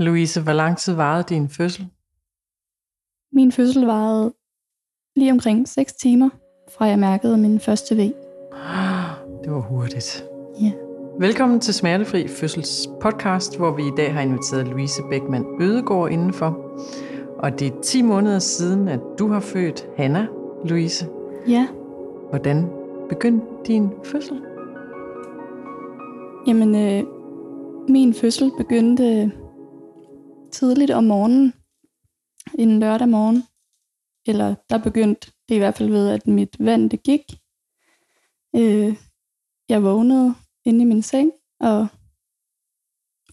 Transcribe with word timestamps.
Louise, 0.00 0.42
hvor 0.42 0.52
lang 0.52 0.78
tid 0.78 0.94
varede 0.94 1.24
din 1.28 1.48
fødsel? 1.48 1.86
Min 3.32 3.52
fødsel 3.52 3.86
varede 3.86 4.34
lige 5.16 5.32
omkring 5.32 5.68
6 5.68 5.92
timer, 5.92 6.30
fra 6.68 6.84
jeg 6.84 6.98
mærkede 6.98 7.38
min 7.38 7.60
første 7.60 7.94
V. 7.96 7.98
Det 9.44 9.52
var 9.52 9.60
hurtigt. 9.60 10.24
Ja. 10.60 10.72
Velkommen 11.18 11.60
til 11.60 11.74
Smertefri 11.74 12.28
Fødsels 12.28 12.88
podcast, 13.02 13.56
hvor 13.56 13.76
vi 13.76 13.82
i 13.82 13.92
dag 13.96 14.14
har 14.14 14.20
inviteret 14.20 14.68
Louise 14.68 15.02
Beckmann 15.10 15.62
Ødegård 15.62 16.10
indenfor. 16.10 16.80
Og 17.38 17.58
det 17.60 17.66
er 17.66 17.80
10 17.82 18.02
måneder 18.02 18.38
siden, 18.38 18.88
at 18.88 19.00
du 19.18 19.28
har 19.28 19.40
født 19.40 19.86
Hanna, 19.96 20.26
Louise. 20.64 21.08
Ja, 21.48 21.68
Hvordan 22.30 22.66
begyndte 23.08 23.46
din 23.66 23.90
fødsel? 24.04 24.42
jamen 26.46 26.74
øh, 26.74 27.04
min 27.88 28.14
fødsel 28.14 28.50
begyndte 28.58 29.32
tidligt 30.52 30.90
om 30.90 31.04
morgenen, 31.04 31.52
en 32.58 32.80
lørdag 32.80 33.08
morgen. 33.08 33.44
Eller 34.26 34.54
der 34.70 34.78
begyndte 34.78 35.30
det 35.48 35.54
i 35.54 35.58
hvert 35.58 35.76
fald 35.76 35.88
ved, 35.90 36.08
at 36.08 36.26
mit 36.26 36.56
vand 36.58 36.90
det 36.90 37.02
gik. 37.02 37.22
Øh, 38.56 38.96
jeg 39.68 39.82
vågnede 39.82 40.34
inde 40.64 40.80
i 40.80 40.84
min 40.84 41.02
seng, 41.02 41.32
og 41.60 41.86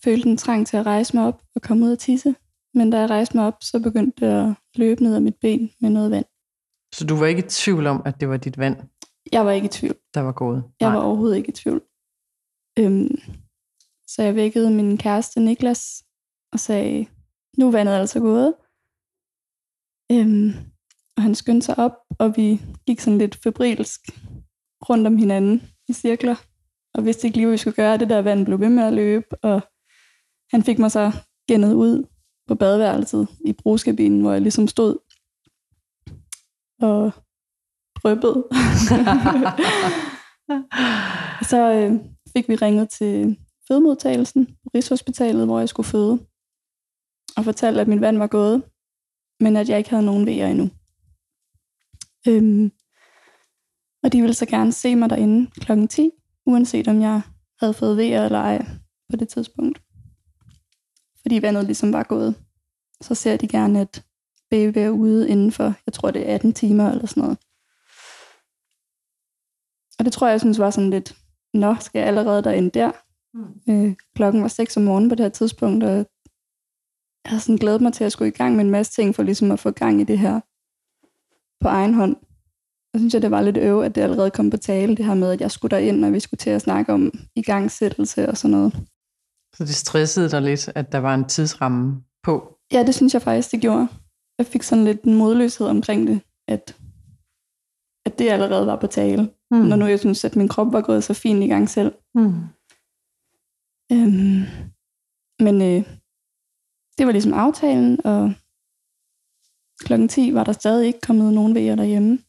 følte 0.03 0.29
en 0.29 0.37
trang 0.37 0.67
til 0.67 0.77
at 0.77 0.85
rejse 0.85 1.15
mig 1.15 1.25
op 1.27 1.43
og 1.55 1.61
komme 1.61 1.85
ud 1.85 1.91
og 1.91 1.99
tisse. 1.99 2.35
Men 2.73 2.89
da 2.89 2.99
jeg 2.99 3.09
rejste 3.09 3.37
mig 3.37 3.47
op, 3.47 3.57
så 3.61 3.79
begyndte 3.79 4.25
det 4.25 4.31
at 4.31 4.53
løbe 4.75 5.03
ned 5.03 5.15
ad 5.15 5.19
mit 5.19 5.35
ben 5.41 5.71
med 5.81 5.89
noget 5.89 6.11
vand. 6.11 6.25
Så 6.93 7.05
du 7.05 7.15
var 7.15 7.25
ikke 7.25 7.45
i 7.45 7.49
tvivl 7.49 7.87
om, 7.87 8.01
at 8.05 8.19
det 8.19 8.29
var 8.29 8.37
dit 8.37 8.57
vand, 8.57 8.77
Jeg 9.31 9.45
var 9.45 9.51
ikke 9.51 9.65
i 9.65 9.69
tvivl. 9.69 9.95
der 10.13 10.21
var 10.21 10.31
gået? 10.31 10.63
Jeg 10.79 10.91
var 10.93 10.99
overhovedet 11.01 11.37
ikke 11.37 11.49
i 11.49 11.51
tvivl. 11.51 11.81
Øhm, 12.79 13.21
så 14.07 14.23
jeg 14.23 14.35
vækkede 14.35 14.71
min 14.71 14.97
kæreste 14.97 15.39
Niklas 15.39 16.03
og 16.53 16.59
sagde, 16.59 17.07
nu 17.57 17.67
er 17.67 17.71
vandet 17.71 17.93
altså 17.93 18.19
gået. 18.19 18.53
Øhm, 20.11 20.49
og 21.17 21.23
han 21.23 21.35
skyndte 21.35 21.65
sig 21.65 21.79
op, 21.79 21.95
og 22.19 22.37
vi 22.37 22.61
gik 22.87 22.99
sådan 22.99 23.17
lidt 23.17 23.35
febrilsk 23.43 24.01
rundt 24.89 25.07
om 25.07 25.17
hinanden 25.17 25.61
i 25.87 25.93
cirkler. 25.93 26.35
Og 26.93 27.05
vidste 27.05 27.27
ikke 27.27 27.37
lige, 27.37 27.45
hvad 27.45 27.53
vi 27.53 27.57
skulle 27.57 27.75
gøre. 27.75 27.97
Det 27.97 28.09
der 28.09 28.21
vand 28.21 28.45
blev 28.45 28.59
ved 28.59 28.69
med 28.69 28.83
at 28.83 28.93
løbe, 28.93 29.43
og 29.43 29.61
han 30.51 30.63
fik 30.63 30.79
mig 30.79 30.91
så 30.91 31.11
gennet 31.49 31.73
ud 31.73 32.05
på 32.47 32.55
badeværelset 32.55 33.27
i 33.45 33.53
brugskabinen, 33.53 34.21
hvor 34.21 34.31
jeg 34.31 34.41
ligesom 34.41 34.67
stod 34.67 34.97
og 36.81 37.11
drøbbede. 37.95 38.43
Så 41.49 41.73
øh, 41.73 41.93
fik 42.35 42.49
vi 42.49 42.55
ringet 42.55 42.89
til 42.89 43.39
fødemodtagelsen 43.67 44.45
på 44.45 44.69
Rigshospitalet, 44.75 45.45
hvor 45.45 45.59
jeg 45.59 45.69
skulle 45.69 45.87
føde, 45.87 46.19
og 47.37 47.43
fortalte, 47.43 47.81
at 47.81 47.87
min 47.87 48.01
vand 48.01 48.17
var 48.17 48.27
gået, 48.27 48.63
men 49.39 49.55
at 49.55 49.69
jeg 49.69 49.77
ikke 49.77 49.89
havde 49.89 50.05
nogen 50.05 50.25
vejer 50.25 50.47
endnu. 50.47 50.69
Øhm, 52.27 52.71
og 54.03 54.13
de 54.13 54.21
ville 54.21 54.33
så 54.33 54.45
gerne 54.45 54.71
se 54.71 54.95
mig 54.95 55.09
derinde 55.09 55.51
kl. 55.51 55.87
10, 55.87 56.11
uanset 56.45 56.87
om 56.87 57.01
jeg 57.01 57.21
havde 57.59 57.73
fået 57.73 57.97
vejer 57.97 58.25
eller 58.25 58.39
ej 58.39 58.65
på 59.09 59.15
det 59.17 59.29
tidspunkt. 59.29 59.81
Fordi 61.21 61.41
vandet 61.41 61.65
ligesom 61.65 61.93
var 61.93 62.03
gået. 62.03 62.35
Så 63.01 63.15
ser 63.15 63.37
de 63.37 63.47
gerne, 63.47 63.81
at 63.81 64.03
baby 64.49 64.77
er 64.77 64.89
ude 64.89 65.29
inden 65.29 65.51
for, 65.51 65.73
jeg 65.85 65.93
tror 65.93 66.11
det 66.11 66.29
er 66.29 66.35
18 66.35 66.53
timer 66.53 66.91
eller 66.91 67.07
sådan 67.07 67.21
noget. 67.21 67.37
Og 69.99 70.05
det 70.05 70.13
tror 70.13 70.27
jeg, 70.27 70.31
jeg 70.31 70.41
synes 70.41 70.59
var 70.59 70.69
sådan 70.69 70.89
lidt, 70.89 71.15
nå, 71.53 71.75
skal 71.79 71.99
jeg 71.99 72.07
allerede 72.07 72.43
derinde 72.43 72.69
der? 72.69 72.91
Mm. 73.33 73.61
Øh, 73.69 73.95
klokken 74.15 74.41
var 74.41 74.47
6 74.47 74.77
om 74.77 74.83
morgenen 74.83 75.09
på 75.09 75.15
det 75.15 75.23
her 75.23 75.29
tidspunkt, 75.29 75.83
og 75.83 76.05
jeg 77.27 77.31
havde 77.31 77.41
sådan 77.41 77.57
glædet 77.57 77.81
mig 77.81 77.93
til 77.93 78.03
at 78.03 78.11
skulle 78.11 78.27
i 78.27 78.37
gang 78.37 78.55
med 78.55 78.65
en 78.65 78.71
masse 78.71 78.91
ting, 78.91 79.15
for 79.15 79.23
ligesom 79.23 79.51
at 79.51 79.59
få 79.59 79.71
gang 79.71 80.01
i 80.01 80.03
det 80.03 80.19
her 80.19 80.39
på 81.63 81.67
egen 81.67 81.93
hånd. 81.93 82.15
Jeg 82.93 82.99
synes, 82.99 83.13
jeg, 83.13 83.21
det 83.21 83.31
var 83.31 83.41
lidt 83.41 83.57
øv, 83.57 83.81
at 83.81 83.95
det 83.95 84.01
allerede 84.01 84.31
kom 84.31 84.49
på 84.49 84.57
tale, 84.57 84.95
det 84.95 85.05
her 85.05 85.13
med, 85.13 85.31
at 85.31 85.41
jeg 85.41 85.51
skulle 85.51 85.75
derind, 85.75 86.05
og 86.05 86.13
vi 86.13 86.19
skulle 86.19 86.37
til 86.37 86.49
at 86.49 86.61
snakke 86.61 86.93
om 86.93 87.11
igangsættelse 87.35 88.29
og 88.29 88.37
sådan 88.37 88.51
noget. 88.51 88.73
Så 89.55 89.63
det 89.63 89.75
stressede 89.75 90.31
dig 90.31 90.41
lidt, 90.41 90.69
at 90.75 90.91
der 90.91 90.97
var 90.97 91.15
en 91.15 91.25
tidsramme 91.25 92.03
på? 92.23 92.57
Ja, 92.73 92.83
det 92.83 92.95
synes 92.95 93.13
jeg 93.13 93.21
faktisk, 93.21 93.51
det 93.51 93.61
gjorde. 93.61 93.87
Jeg 94.37 94.45
fik 94.45 94.63
sådan 94.63 94.85
lidt 94.85 95.01
en 95.01 95.13
modløshed 95.13 95.67
omkring 95.67 96.07
det, 96.07 96.21
at, 96.47 96.75
at 98.05 98.19
det 98.19 98.29
allerede 98.29 98.67
var 98.67 98.75
på 98.75 98.87
tale. 98.87 99.29
Mm. 99.51 99.57
Når 99.57 99.75
nu 99.75 99.85
jeg 99.85 99.99
synes, 99.99 100.25
at 100.25 100.35
min 100.35 100.47
krop 100.47 100.73
var 100.73 100.81
gået 100.81 101.03
så 101.03 101.13
fint 101.13 101.43
i 101.43 101.47
gang 101.47 101.69
selv. 101.69 101.93
Mm. 102.15 102.33
Øhm, 103.91 104.43
men 105.39 105.61
øh, 105.61 105.96
det 106.97 107.05
var 107.05 107.11
ligesom 107.11 107.33
aftalen, 107.33 108.05
og 108.05 108.33
klokken 109.79 110.07
10 110.07 110.33
var 110.33 110.43
der 110.43 110.51
stadig 110.51 110.87
ikke 110.87 111.01
kommet 111.01 111.33
nogen 111.33 111.55
vejer 111.55 111.75
derhjemme. 111.75 112.19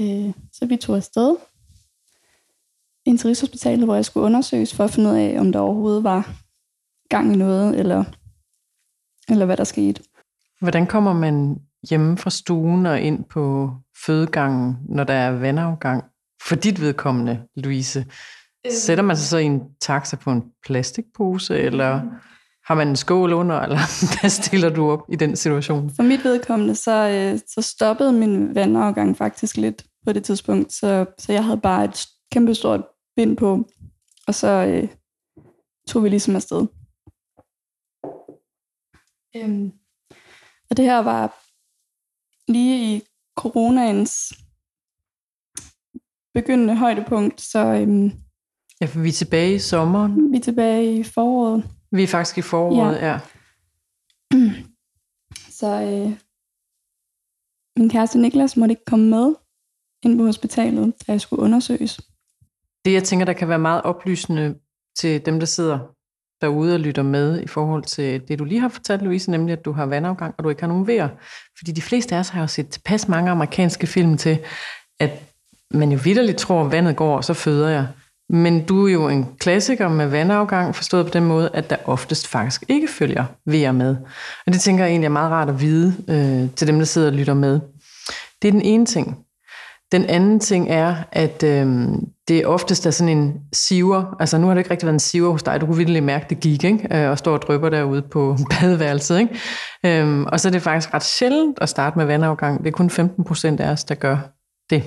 Øh, 0.00 0.34
så 0.52 0.66
vi 0.66 0.76
tog 0.76 0.96
afsted 0.96 1.36
ind 3.06 3.18
til 3.18 3.26
Rigshospitalet, 3.26 3.84
hvor 3.84 3.94
jeg 3.94 4.04
skulle 4.04 4.26
undersøges 4.26 4.74
for 4.74 4.84
at 4.84 4.90
finde 4.90 5.10
ud 5.10 5.14
af, 5.14 5.40
om 5.40 5.52
der 5.52 5.60
overhovedet 5.60 6.04
var 6.04 6.30
gang 7.08 7.32
i 7.32 7.36
noget, 7.36 7.78
eller, 7.78 8.04
eller 9.28 9.46
hvad 9.46 9.56
der 9.56 9.64
skete. 9.64 10.02
Hvordan 10.60 10.86
kommer 10.86 11.12
man 11.12 11.56
hjemme 11.90 12.18
fra 12.18 12.30
stuen 12.30 12.86
og 12.86 13.00
ind 13.00 13.24
på 13.24 13.70
fødegangen, 14.06 14.76
når 14.88 15.04
der 15.04 15.14
er 15.14 15.30
vandafgang? 15.30 16.04
For 16.48 16.56
dit 16.56 16.80
vedkommende, 16.80 17.42
Louise, 17.56 18.06
sætter 18.70 19.04
man 19.04 19.16
sig 19.16 19.28
så 19.28 19.38
i 19.38 19.44
en 19.44 19.62
taxa 19.80 20.16
på 20.16 20.30
en 20.30 20.42
plastikpose, 20.66 21.58
eller 21.58 22.00
har 22.66 22.74
man 22.74 22.88
en 22.88 22.96
skål 22.96 23.32
under, 23.32 23.60
eller 23.60 23.76
hvad 24.20 24.30
stiller 24.30 24.70
du 24.70 24.90
op 24.90 25.00
i 25.08 25.16
den 25.16 25.36
situation? 25.36 25.90
For 25.96 26.02
mit 26.02 26.24
vedkommende, 26.24 26.74
så, 26.74 27.08
øh, 27.08 27.40
så 27.48 27.62
stoppede 27.62 28.12
min 28.12 28.54
vandafgang 28.54 29.16
faktisk 29.16 29.56
lidt 29.56 29.84
på 30.06 30.12
det 30.12 30.24
tidspunkt, 30.24 30.72
så, 30.72 31.06
så 31.18 31.32
jeg 31.32 31.44
havde 31.44 31.60
bare 31.60 31.84
et 31.84 32.06
kæmpe 32.32 32.54
stort 32.54 32.80
bind 33.16 33.36
på, 33.36 33.68
og 34.26 34.34
så 34.34 34.48
øh, 34.48 34.88
tog 35.88 36.04
vi 36.04 36.08
ligesom 36.08 36.36
afsted. 36.36 36.66
Øhm, 39.36 39.72
og 40.70 40.76
det 40.76 40.84
her 40.84 40.98
var 40.98 41.42
lige 42.52 42.96
i 42.96 43.02
coronaens 43.38 44.32
begyndende 46.34 46.76
højdepunkt, 46.76 47.40
så 47.40 47.58
øhm, 47.58 48.12
Ja, 48.80 48.86
for 48.86 49.00
vi 49.00 49.08
er 49.08 49.12
tilbage 49.12 49.54
i 49.54 49.58
sommeren. 49.58 50.32
vi 50.32 50.36
er 50.36 50.40
tilbage 50.40 50.98
i 50.98 51.02
foråret. 51.02 51.75
Vi 51.96 52.02
er 52.02 52.06
faktisk 52.06 52.38
i 52.38 52.42
foråret, 52.42 52.96
ja. 52.96 53.06
ja. 53.06 53.18
Så 55.58 55.66
øh, 55.66 56.10
min 57.78 57.90
kæreste 57.90 58.18
Niklas 58.18 58.56
måtte 58.56 58.72
ikke 58.72 58.84
komme 58.86 59.10
med 59.10 59.34
ind 60.02 60.18
på 60.18 60.24
hospitalet, 60.24 60.94
da 61.06 61.12
jeg 61.12 61.20
skulle 61.20 61.42
undersøges. 61.42 62.00
Det, 62.84 62.92
jeg 62.92 63.04
tænker, 63.04 63.26
der 63.26 63.32
kan 63.32 63.48
være 63.48 63.58
meget 63.58 63.82
oplysende 63.82 64.54
til 64.96 65.26
dem, 65.26 65.38
der 65.38 65.46
sidder 65.46 65.78
derude 66.40 66.74
og 66.74 66.80
lytter 66.80 67.02
med 67.02 67.42
i 67.42 67.46
forhold 67.46 67.82
til 67.82 68.28
det, 68.28 68.38
du 68.38 68.44
lige 68.44 68.60
har 68.60 68.68
fortalt, 68.68 69.02
Louise, 69.02 69.30
nemlig 69.30 69.52
at 69.52 69.64
du 69.64 69.72
har 69.72 69.86
vandafgang, 69.86 70.34
og 70.38 70.44
du 70.44 70.48
ikke 70.48 70.62
har 70.62 70.68
nogen 70.68 70.86
vejr. 70.86 71.08
Fordi 71.58 71.72
de 71.72 71.82
fleste 71.82 72.14
af 72.14 72.18
os 72.18 72.28
har 72.28 72.40
jo 72.40 72.46
set 72.46 72.68
tilpas 72.68 73.08
mange 73.08 73.30
amerikanske 73.30 73.86
film 73.86 74.16
til, 74.16 74.38
at 75.00 75.10
man 75.70 75.92
jo 75.92 75.98
vidderligt 76.04 76.38
tror, 76.38 76.64
at 76.64 76.72
vandet 76.72 76.96
går, 76.96 77.16
og 77.16 77.24
så 77.24 77.34
føder 77.34 77.68
jeg. 77.68 77.88
Men 78.30 78.64
du 78.66 78.86
er 78.86 78.92
jo 78.92 79.08
en 79.08 79.26
klassiker 79.40 79.88
med 79.88 80.06
vandafgang, 80.06 80.74
forstået 80.74 81.06
på 81.06 81.10
den 81.10 81.24
måde, 81.24 81.50
at 81.54 81.70
der 81.70 81.76
oftest 81.84 82.26
faktisk 82.28 82.64
ikke 82.68 82.88
følger 82.88 83.24
vejr 83.46 83.72
med. 83.72 83.96
Og 84.46 84.52
det 84.52 84.60
tænker 84.60 84.84
jeg 84.84 84.90
egentlig 84.90 85.06
er 85.06 85.12
meget 85.12 85.30
rart 85.30 85.48
at 85.48 85.60
vide 85.60 85.94
øh, 86.08 86.50
til 86.56 86.66
dem, 86.66 86.78
der 86.78 86.84
sidder 86.84 87.08
og 87.08 87.14
lytter 87.14 87.34
med. 87.34 87.60
Det 88.42 88.48
er 88.48 88.52
den 88.52 88.62
ene 88.62 88.86
ting. 88.86 89.18
Den 89.92 90.04
anden 90.04 90.40
ting 90.40 90.70
er, 90.70 90.96
at 91.12 91.42
øh, 91.42 91.88
det 92.28 92.46
oftest 92.46 92.86
er 92.86 92.90
sådan 92.90 93.18
en 93.18 93.34
siver. 93.52 94.16
Altså 94.20 94.38
nu 94.38 94.46
har 94.46 94.54
det 94.54 94.60
ikke 94.60 94.70
rigtig 94.70 94.86
været 94.86 94.94
en 94.94 95.00
siver 95.00 95.30
hos 95.30 95.42
dig. 95.42 95.60
Du 95.60 95.66
kunne 95.66 95.76
virkelig 95.76 96.02
mærke, 96.02 96.26
det 96.30 96.40
gik, 96.40 96.64
ikke? 96.64 96.88
Øh, 96.90 97.10
og 97.10 97.18
står 97.18 97.32
og 97.32 97.42
drøber 97.42 97.68
derude 97.68 98.02
på 98.02 98.36
badeværelset. 98.50 99.18
Ikke? 99.18 100.02
Øh, 100.02 100.22
og 100.22 100.40
så 100.40 100.48
er 100.48 100.52
det 100.52 100.62
faktisk 100.62 100.94
ret 100.94 101.04
sjældent 101.04 101.58
at 101.60 101.68
starte 101.68 101.98
med 101.98 102.06
vandafgang. 102.06 102.58
Det 102.58 102.66
er 102.66 102.72
kun 102.72 102.90
15 102.90 103.24
procent 103.24 103.60
af 103.60 103.70
os, 103.70 103.84
der 103.84 103.94
gør 103.94 104.16
det. 104.70 104.82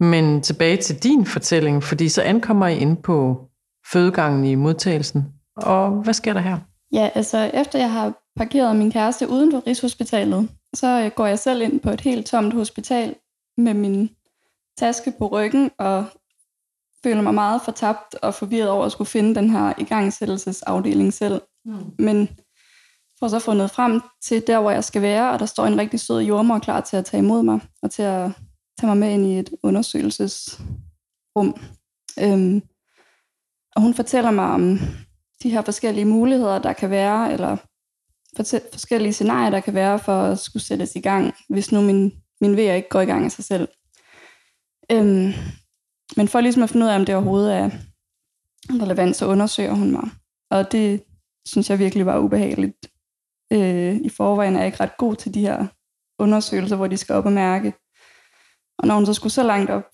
Men 0.00 0.42
tilbage 0.42 0.76
til 0.76 1.02
din 1.02 1.26
fortælling, 1.26 1.82
fordi 1.82 2.08
så 2.08 2.22
ankommer 2.22 2.66
I 2.66 2.78
ind 2.78 2.96
på 3.02 3.48
fødegangen 3.92 4.44
i 4.44 4.54
modtagelsen. 4.54 5.24
Og 5.56 5.90
hvad 5.90 6.14
sker 6.14 6.32
der 6.32 6.40
her? 6.40 6.58
Ja, 6.92 7.10
altså 7.14 7.50
efter 7.54 7.78
jeg 7.78 7.92
har 7.92 8.12
parkeret 8.36 8.76
min 8.76 8.92
kæreste 8.92 9.28
uden 9.28 9.52
for 9.52 9.66
Rigshospitalet, 9.66 10.48
så 10.74 11.02
øh, 11.04 11.10
går 11.10 11.26
jeg 11.26 11.38
selv 11.38 11.62
ind 11.62 11.80
på 11.80 11.90
et 11.90 12.00
helt 12.00 12.26
tomt 12.26 12.54
hospital 12.54 13.14
med 13.56 13.74
min 13.74 14.10
taske 14.78 15.12
på 15.18 15.26
ryggen 15.26 15.70
og 15.78 16.04
føler 17.04 17.22
mig 17.22 17.34
meget 17.34 17.60
fortabt 17.64 18.14
og 18.14 18.34
forvirret 18.34 18.70
over 18.70 18.84
at 18.84 18.92
skulle 18.92 19.08
finde 19.08 19.34
den 19.34 19.50
her 19.50 19.72
igangsættelsesafdeling 19.78 21.12
selv. 21.12 21.40
Mm. 21.64 21.74
Men 21.98 22.28
får 23.20 23.28
så 23.28 23.38
fundet 23.38 23.70
frem 23.70 24.00
til 24.22 24.46
der, 24.46 24.60
hvor 24.60 24.70
jeg 24.70 24.84
skal 24.84 25.02
være, 25.02 25.32
og 25.32 25.38
der 25.38 25.46
står 25.46 25.66
en 25.66 25.78
rigtig 25.78 26.00
sød 26.00 26.20
jordmor 26.20 26.58
klar 26.58 26.80
til 26.80 26.96
at 26.96 27.04
tage 27.04 27.22
imod 27.22 27.42
mig 27.42 27.60
og 27.82 27.90
til 27.90 28.02
at 28.02 28.30
tage 28.80 28.88
mig 28.88 28.96
med 28.96 29.12
ind 29.12 29.26
i 29.26 29.38
et 29.38 29.50
undersøgelsesrum. 29.62 31.60
Øhm, 32.20 32.62
og 33.76 33.82
hun 33.82 33.94
fortæller 33.94 34.30
mig 34.30 34.44
om 34.44 34.78
de 35.42 35.50
her 35.50 35.62
forskellige 35.62 36.04
muligheder, 36.04 36.58
der 36.58 36.72
kan 36.72 36.90
være, 36.90 37.32
eller 37.32 37.56
forskellige 38.72 39.12
scenarier, 39.12 39.50
der 39.50 39.60
kan 39.60 39.74
være 39.74 39.98
for 39.98 40.22
at 40.22 40.38
skulle 40.38 40.62
sættes 40.62 40.96
i 40.96 41.00
gang, 41.00 41.34
hvis 41.48 41.72
nu 41.72 41.80
min, 41.80 42.12
min 42.40 42.56
VR 42.56 42.72
ikke 42.72 42.88
går 42.88 43.00
i 43.00 43.06
gang 43.06 43.24
af 43.24 43.32
sig 43.32 43.44
selv. 43.44 43.68
Øhm, 44.92 45.32
men 46.16 46.28
for 46.28 46.40
ligesom 46.40 46.62
at 46.62 46.70
finde 46.70 46.86
ud 46.86 46.90
af, 46.90 46.96
om 46.98 47.04
det 47.04 47.14
overhovedet 47.14 47.54
er 47.54 47.70
relevant, 48.70 49.16
så 49.16 49.26
undersøger 49.26 49.72
hun 49.72 49.90
mig. 49.90 50.10
Og 50.50 50.72
det 50.72 51.02
synes 51.46 51.70
jeg 51.70 51.78
virkelig 51.78 52.06
var 52.06 52.18
ubehageligt. 52.18 52.86
Øh, 53.52 53.96
I 53.96 54.08
forvejen 54.08 54.54
er 54.54 54.58
jeg 54.58 54.66
ikke 54.66 54.80
ret 54.80 54.96
god 54.96 55.16
til 55.16 55.34
de 55.34 55.40
her 55.40 55.66
undersøgelser, 56.18 56.76
hvor 56.76 56.86
de 56.86 56.96
skal 56.96 57.14
op 57.14 57.26
og 57.26 57.32
mærke. 57.32 57.72
Og 58.78 58.86
når 58.86 58.94
hun 58.94 59.06
så 59.06 59.14
skulle 59.14 59.32
så 59.32 59.42
langt 59.42 59.70
op, 59.70 59.84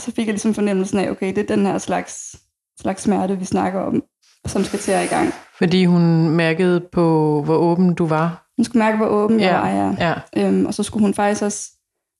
så 0.00 0.12
fik 0.12 0.26
jeg 0.26 0.32
ligesom 0.32 0.54
fornemmelsen 0.54 0.98
af, 0.98 1.10
okay, 1.10 1.28
det 1.28 1.38
er 1.38 1.56
den 1.56 1.66
her 1.66 1.78
slags, 1.78 2.36
slags 2.80 3.02
smerte, 3.02 3.38
vi 3.38 3.44
snakker 3.44 3.80
om, 3.80 4.02
som 4.46 4.64
skal 4.64 4.78
til 4.78 4.92
at 4.92 5.04
i 5.04 5.08
gang. 5.08 5.32
Fordi 5.58 5.84
hun 5.84 6.28
mærkede 6.28 6.80
på, 6.92 7.02
hvor 7.44 7.56
åben 7.56 7.94
du 7.94 8.06
var? 8.06 8.48
Hun 8.56 8.64
skulle 8.64 8.84
mærke, 8.84 8.96
hvor 8.96 9.06
åben 9.06 9.40
ja. 9.40 9.46
jeg 9.46 9.60
var, 9.60 9.68
ja. 9.68 10.14
ja. 10.36 10.46
Øhm, 10.46 10.66
og 10.66 10.74
så 10.74 10.82
skulle 10.82 11.02
hun 11.02 11.14
faktisk 11.14 11.42
også 11.42 11.70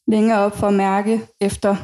længere 0.09 0.39
op 0.39 0.57
for 0.57 0.69
at 0.69 0.75
mærke 0.75 1.21
efter, 1.41 1.77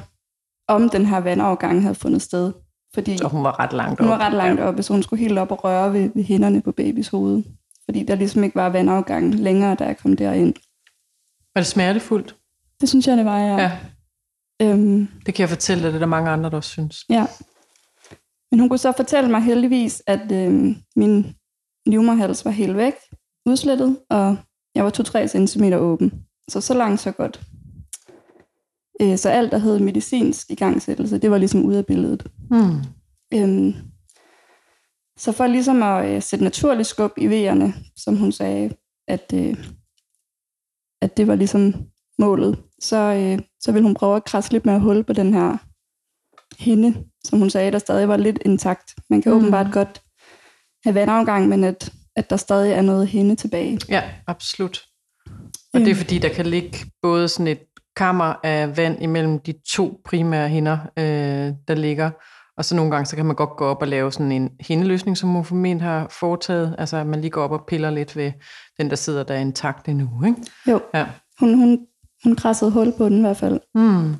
om 0.68 0.88
den 0.88 1.06
her 1.06 1.18
vandafgang 1.18 1.82
havde 1.82 1.94
fundet 1.94 2.22
sted. 2.22 2.52
Fordi 2.94 3.16
så 3.16 3.28
hun 3.28 3.44
var 3.44 3.60
ret 3.60 3.72
langt 3.72 4.00
op? 4.00 4.06
Hun 4.06 4.10
var 4.10 4.18
ret 4.18 4.32
langt 4.32 4.60
op, 4.60 4.74
så 4.80 4.92
hun 4.92 5.02
skulle 5.02 5.20
helt 5.20 5.38
op 5.38 5.50
og 5.50 5.64
røre 5.64 5.92
ved, 5.92 6.10
ved 6.14 6.24
hænderne 6.24 6.62
på 6.62 6.72
babys 6.72 7.08
hoved. 7.08 7.42
Fordi 7.84 8.04
der 8.04 8.14
ligesom 8.14 8.44
ikke 8.44 8.56
var 8.56 8.68
vandafgang 8.68 9.34
længere, 9.34 9.74
da 9.74 9.84
jeg 9.84 9.96
kom 9.98 10.16
derind. 10.16 10.54
Var 11.54 11.60
det 11.60 11.66
smertefuldt? 11.66 12.36
Det 12.80 12.88
synes 12.88 13.06
jeg, 13.06 13.16
det 13.16 13.24
var, 13.24 13.38
ja. 13.38 13.56
ja. 13.56 13.78
Øhm, 14.62 15.08
det 15.26 15.34
kan 15.34 15.42
jeg 15.42 15.48
fortælle 15.48 15.82
dig, 15.82 15.92
det 15.92 15.94
er 15.94 15.98
der 15.98 16.06
mange 16.06 16.30
andre, 16.30 16.50
der 16.50 16.56
også 16.56 16.70
synes. 16.70 17.04
Ja. 17.08 17.26
Men 18.50 18.60
hun 18.60 18.68
kunne 18.68 18.78
så 18.78 18.92
fortælle 18.96 19.30
mig 19.30 19.42
heldigvis, 19.42 20.02
at 20.06 20.32
øhm, 20.32 20.76
min 20.96 21.34
livmorhals 21.86 22.44
var 22.44 22.50
helt 22.50 22.76
væk, 22.76 22.94
udslettet, 23.46 23.98
og 24.10 24.36
jeg 24.74 24.84
var 24.84 24.90
2-3 24.90 25.46
cm 25.46 25.64
åben. 25.64 26.24
Så 26.48 26.60
så 26.60 26.74
langt, 26.74 27.00
så 27.00 27.12
godt. 27.12 27.40
Øh, 29.02 29.18
så 29.18 29.28
alt, 29.28 29.52
der 29.52 29.58
hed 29.58 29.78
medicinsk 29.78 30.50
igangsættelse, 30.50 31.18
det 31.18 31.30
var 31.30 31.38
ligesom 31.38 31.64
ude 31.64 31.78
af 31.78 31.86
billedet. 31.86 32.26
Mm. 32.50 32.76
Øhm, 33.34 33.74
så 35.18 35.32
for 35.32 35.46
ligesom 35.46 35.82
at 35.82 36.14
øh, 36.14 36.22
sætte 36.22 36.44
naturlig 36.44 36.86
skub 36.86 37.12
i 37.16 37.26
vejerne, 37.26 37.74
som 37.96 38.16
hun 38.16 38.32
sagde, 38.32 38.74
at, 39.08 39.32
øh, 39.34 39.64
at 41.02 41.16
det 41.16 41.26
var 41.26 41.34
ligesom 41.34 41.74
målet, 42.18 42.58
så, 42.80 42.96
øh, 42.96 43.38
så 43.60 43.72
ville 43.72 43.86
hun 43.86 43.94
prøve 43.94 44.16
at 44.16 44.24
krasse 44.24 44.52
lidt 44.52 44.66
mere 44.66 44.80
hul 44.80 45.04
på 45.04 45.12
den 45.12 45.34
her 45.34 45.56
hende, 46.58 47.04
som 47.24 47.38
hun 47.38 47.50
sagde, 47.50 47.70
der 47.70 47.78
stadig 47.78 48.08
var 48.08 48.16
lidt 48.16 48.38
intakt. 48.44 48.94
Man 49.10 49.22
kan 49.22 49.32
mm. 49.32 49.38
åbenbart 49.38 49.72
godt 49.72 50.02
have 50.84 50.94
vandafgang, 50.94 51.48
men 51.48 51.64
at, 51.64 51.92
at 52.16 52.30
der 52.30 52.36
stadig 52.36 52.72
er 52.72 52.82
noget 52.82 53.08
hende 53.08 53.36
tilbage. 53.36 53.78
Ja, 53.88 54.02
absolut. 54.26 54.84
Og 55.74 55.80
det 55.80 55.88
er 55.88 55.94
fordi, 55.94 56.18
der 56.18 56.28
kan 56.28 56.46
ligge 56.46 56.78
både 57.02 57.28
sådan 57.28 57.46
et 57.46 57.60
kammer 57.96 58.34
af 58.42 58.76
vand 58.76 59.02
imellem 59.02 59.38
de 59.38 59.54
to 59.68 60.00
primære 60.04 60.48
hinder, 60.48 60.78
øh, 60.96 61.52
der 61.68 61.74
ligger. 61.74 62.10
Og 62.56 62.64
så 62.64 62.76
nogle 62.76 62.90
gange, 62.90 63.06
så 63.06 63.16
kan 63.16 63.26
man 63.26 63.36
godt 63.36 63.56
gå 63.56 63.64
op 63.64 63.82
og 63.82 63.88
lave 63.88 64.12
sådan 64.12 64.32
en 64.32 64.50
hindeløsning, 64.60 65.18
som 65.18 65.28
hun 65.28 65.44
formentlig 65.44 65.88
har 65.88 66.06
foretaget. 66.20 66.74
Altså, 66.78 66.96
at 66.96 67.06
man 67.06 67.20
lige 67.20 67.30
går 67.30 67.42
op 67.42 67.50
og 67.50 67.64
piller 67.68 67.90
lidt 67.90 68.16
ved 68.16 68.32
den, 68.78 68.90
der 68.90 68.96
sidder 68.96 69.22
der 69.22 69.34
intakt 69.34 69.88
endnu, 69.88 70.24
ikke? 70.26 70.36
Jo. 70.68 70.80
Ja. 70.94 71.06
Hun, 71.40 71.54
hun, 71.54 71.78
hun 72.24 72.36
krassede 72.36 72.70
hul 72.70 72.92
på 72.98 73.08
den 73.08 73.18
i 73.18 73.20
hvert 73.20 73.36
fald. 73.36 73.60
Mm. 73.74 74.14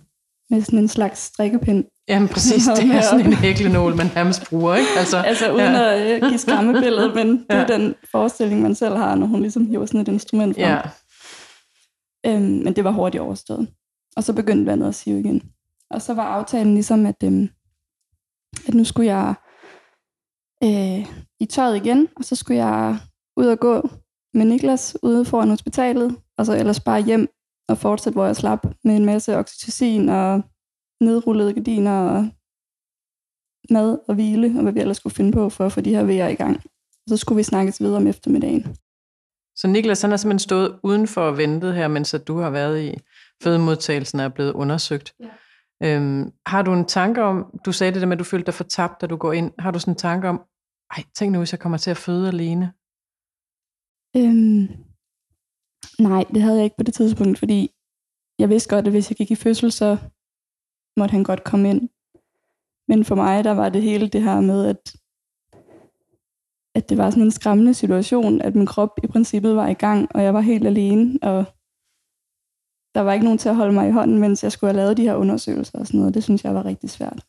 Med 0.51 0.63
sådan 0.63 0.79
en 0.79 0.89
slags 0.89 1.21
strikkepind. 1.21 1.85
Jamen 2.09 2.29
præcis, 2.35 2.65
det 2.65 2.95
er 2.95 3.01
sådan 3.01 3.27
en 3.27 3.33
hæklenål, 3.33 3.97
man 3.97 4.07
nærmest 4.15 4.49
bruger, 4.49 4.75
ikke? 4.75 4.91
Altså, 4.99 5.17
altså 5.31 5.53
uden 5.53 5.61
ja. 5.61 5.95
at 5.95 6.23
uh, 6.23 6.29
give 6.29 6.39
skræmmebilledet, 6.39 7.15
men 7.15 7.29
det 7.51 7.57
er 7.57 7.67
den 7.67 7.95
forestilling, 8.11 8.63
man 8.63 8.75
selv 8.75 8.97
har, 8.97 9.15
når 9.15 9.27
hun 9.27 9.41
ligesom 9.41 9.67
hiver 9.67 9.87
sådan 9.87 10.01
et 10.01 10.09
instrument 10.09 10.57
frem. 10.57 10.65
Ja. 10.65 10.81
Øhm, 12.27 12.63
men 12.65 12.77
det 12.77 12.85
var 12.85 12.91
hurtigt 12.91 13.23
overstået. 13.23 13.69
Og 14.17 14.25
så 14.25 14.33
begyndte 14.33 14.67
vandet 14.67 14.89
at 14.89 14.95
sive 14.95 15.21
igen. 15.21 15.43
Og 15.91 16.03
så 16.03 16.15
var 16.15 16.25
aftalen 16.25 16.75
ligesom, 16.75 17.07
at, 17.07 17.23
øhm, 17.25 17.49
at 18.69 18.75
nu 18.75 18.85
skulle 18.85 19.15
jeg 19.17 19.35
øh, 20.65 21.07
i 21.41 21.47
tøjet 21.47 21.77
igen, 21.77 22.09
og 22.17 22.25
så 22.25 22.37
skulle 22.37 22.67
jeg 22.67 22.99
ud 23.37 23.47
og 23.47 23.59
gå 23.61 23.89
med 24.35 24.45
Niklas 24.45 24.97
ude 25.03 25.25
foran 25.25 25.49
hospitalet, 25.49 26.17
og 26.39 26.47
så 26.47 26.53
ellers 26.53 26.81
bare 26.81 27.03
hjem 27.03 27.29
og 27.69 27.79
fortsætte, 27.79 28.15
hvor 28.15 28.27
jeg 28.27 28.37
slap 28.37 28.67
med 28.85 28.97
en 28.97 29.05
masse 29.05 29.37
oxytocin 29.37 30.09
og 30.09 30.43
nedrullede 31.01 31.55
gardiner 31.55 32.01
og 32.01 32.29
mad 33.71 33.99
og 34.09 34.15
hvile, 34.15 34.47
og 34.57 34.63
hvad 34.63 34.73
vi 34.73 34.81
ellers 34.81 34.97
skulle 34.97 35.15
finde 35.15 35.33
på 35.33 35.49
for 35.49 35.67
at 35.67 35.73
få 35.73 35.81
de 35.81 35.95
her 35.95 36.05
vejer 36.05 36.29
i 36.29 36.35
gang. 36.35 36.57
Og 36.87 37.09
så 37.09 37.17
skulle 37.17 37.37
vi 37.37 37.43
snakkes 37.43 37.81
videre 37.81 37.97
om 37.97 38.07
eftermiddagen. 38.07 38.77
Så 39.57 39.69
Niklas 39.69 40.03
han 40.03 40.11
har 40.11 40.17
simpelthen 40.17 40.39
stået 40.39 40.81
udenfor 40.83 41.21
og 41.21 41.37
ventet 41.37 41.75
her, 41.75 41.89
mens 41.89 42.15
at 42.15 42.29
du 42.29 42.39
har 42.39 42.51
været 42.51 42.83
i 42.83 42.95
fødemodtagelsen 43.43 44.21
og 44.21 44.25
er 44.25 44.29
blevet 44.29 44.53
undersøgt. 44.53 45.15
Ja. 45.21 45.29
Øhm, 45.83 46.33
har 46.47 46.63
du 46.63 46.73
en 46.73 46.85
tanke 46.85 47.23
om, 47.23 47.61
du 47.65 47.73
sagde 47.73 47.93
det 47.93 48.01
der 48.01 48.07
med, 48.07 48.17
at 48.17 48.19
du 48.19 48.25
følte 48.25 48.47
dig 48.47 48.55
fortabt, 48.55 49.01
da 49.01 49.07
du 49.07 49.17
går 49.17 49.33
ind. 49.33 49.53
Har 49.59 49.71
du 49.71 49.79
sådan 49.79 49.93
en 49.93 49.99
tanke 49.99 50.29
om, 50.29 50.43
ej, 50.97 51.03
tænk 51.15 51.33
nu, 51.33 51.39
hvis 51.39 51.53
jeg 51.53 51.61
kommer 51.61 51.79
til 51.79 51.91
at 51.91 51.97
føde 51.97 52.29
alene? 52.29 52.73
Øhm, 54.17 54.88
nej, 55.99 56.25
det 56.35 56.43
havde 56.43 56.57
jeg 56.57 56.65
ikke 56.65 56.77
på 56.77 56.83
det 56.83 56.95
tidspunkt, 56.95 57.39
fordi 57.39 57.71
jeg 58.39 58.49
vidste 58.49 58.71
godt, 58.75 58.87
at 58.87 58.93
hvis 58.93 59.11
jeg 59.11 59.17
gik 59.17 59.31
i 59.31 59.35
fødsel, 59.35 59.73
så 59.73 59.97
måtte 60.97 61.13
han 61.13 61.25
godt 61.25 61.45
komme 61.45 61.71
ind. 61.71 61.89
Men 62.89 63.05
for 63.05 63.15
mig, 63.15 63.45
der 63.45 63.51
var 63.51 63.69
det 63.69 63.83
hele 63.83 64.09
det 64.09 64.23
her 64.23 64.41
med, 64.41 64.67
at, 64.67 64.97
at 66.75 66.89
det 66.89 66.99
var 66.99 67.11
sådan 67.11 67.23
en 67.23 67.31
skræmmende 67.31 67.75
situation, 67.75 68.41
at 68.41 68.55
min 68.55 68.67
krop 68.67 68.99
i 69.05 69.07
princippet 69.07 69.57
var 69.57 69.69
i 69.69 69.75
gang, 69.75 70.09
og 70.15 70.23
jeg 70.23 70.35
var 70.35 70.41
helt 70.41 70.67
alene, 70.67 71.19
og 71.23 71.45
der 72.95 73.01
var 73.01 73.13
ikke 73.13 73.25
nogen 73.25 73.39
til 73.39 73.49
at 73.49 73.57
holde 73.57 73.73
mig 73.73 73.89
i 73.89 73.93
hånden, 73.93 74.19
mens 74.19 74.43
jeg 74.43 74.53
skulle 74.53 74.73
have 74.73 74.77
lavet 74.77 74.97
de 74.97 75.03
her 75.03 75.15
undersøgelser 75.15 75.79
og 75.79 75.87
sådan 75.87 76.01
noget. 76.01 76.15
Det 76.15 76.25
synes 76.25 76.45
jeg 76.45 76.55
var 76.55 76.65
rigtig 76.65 76.91
svært. 76.91 77.27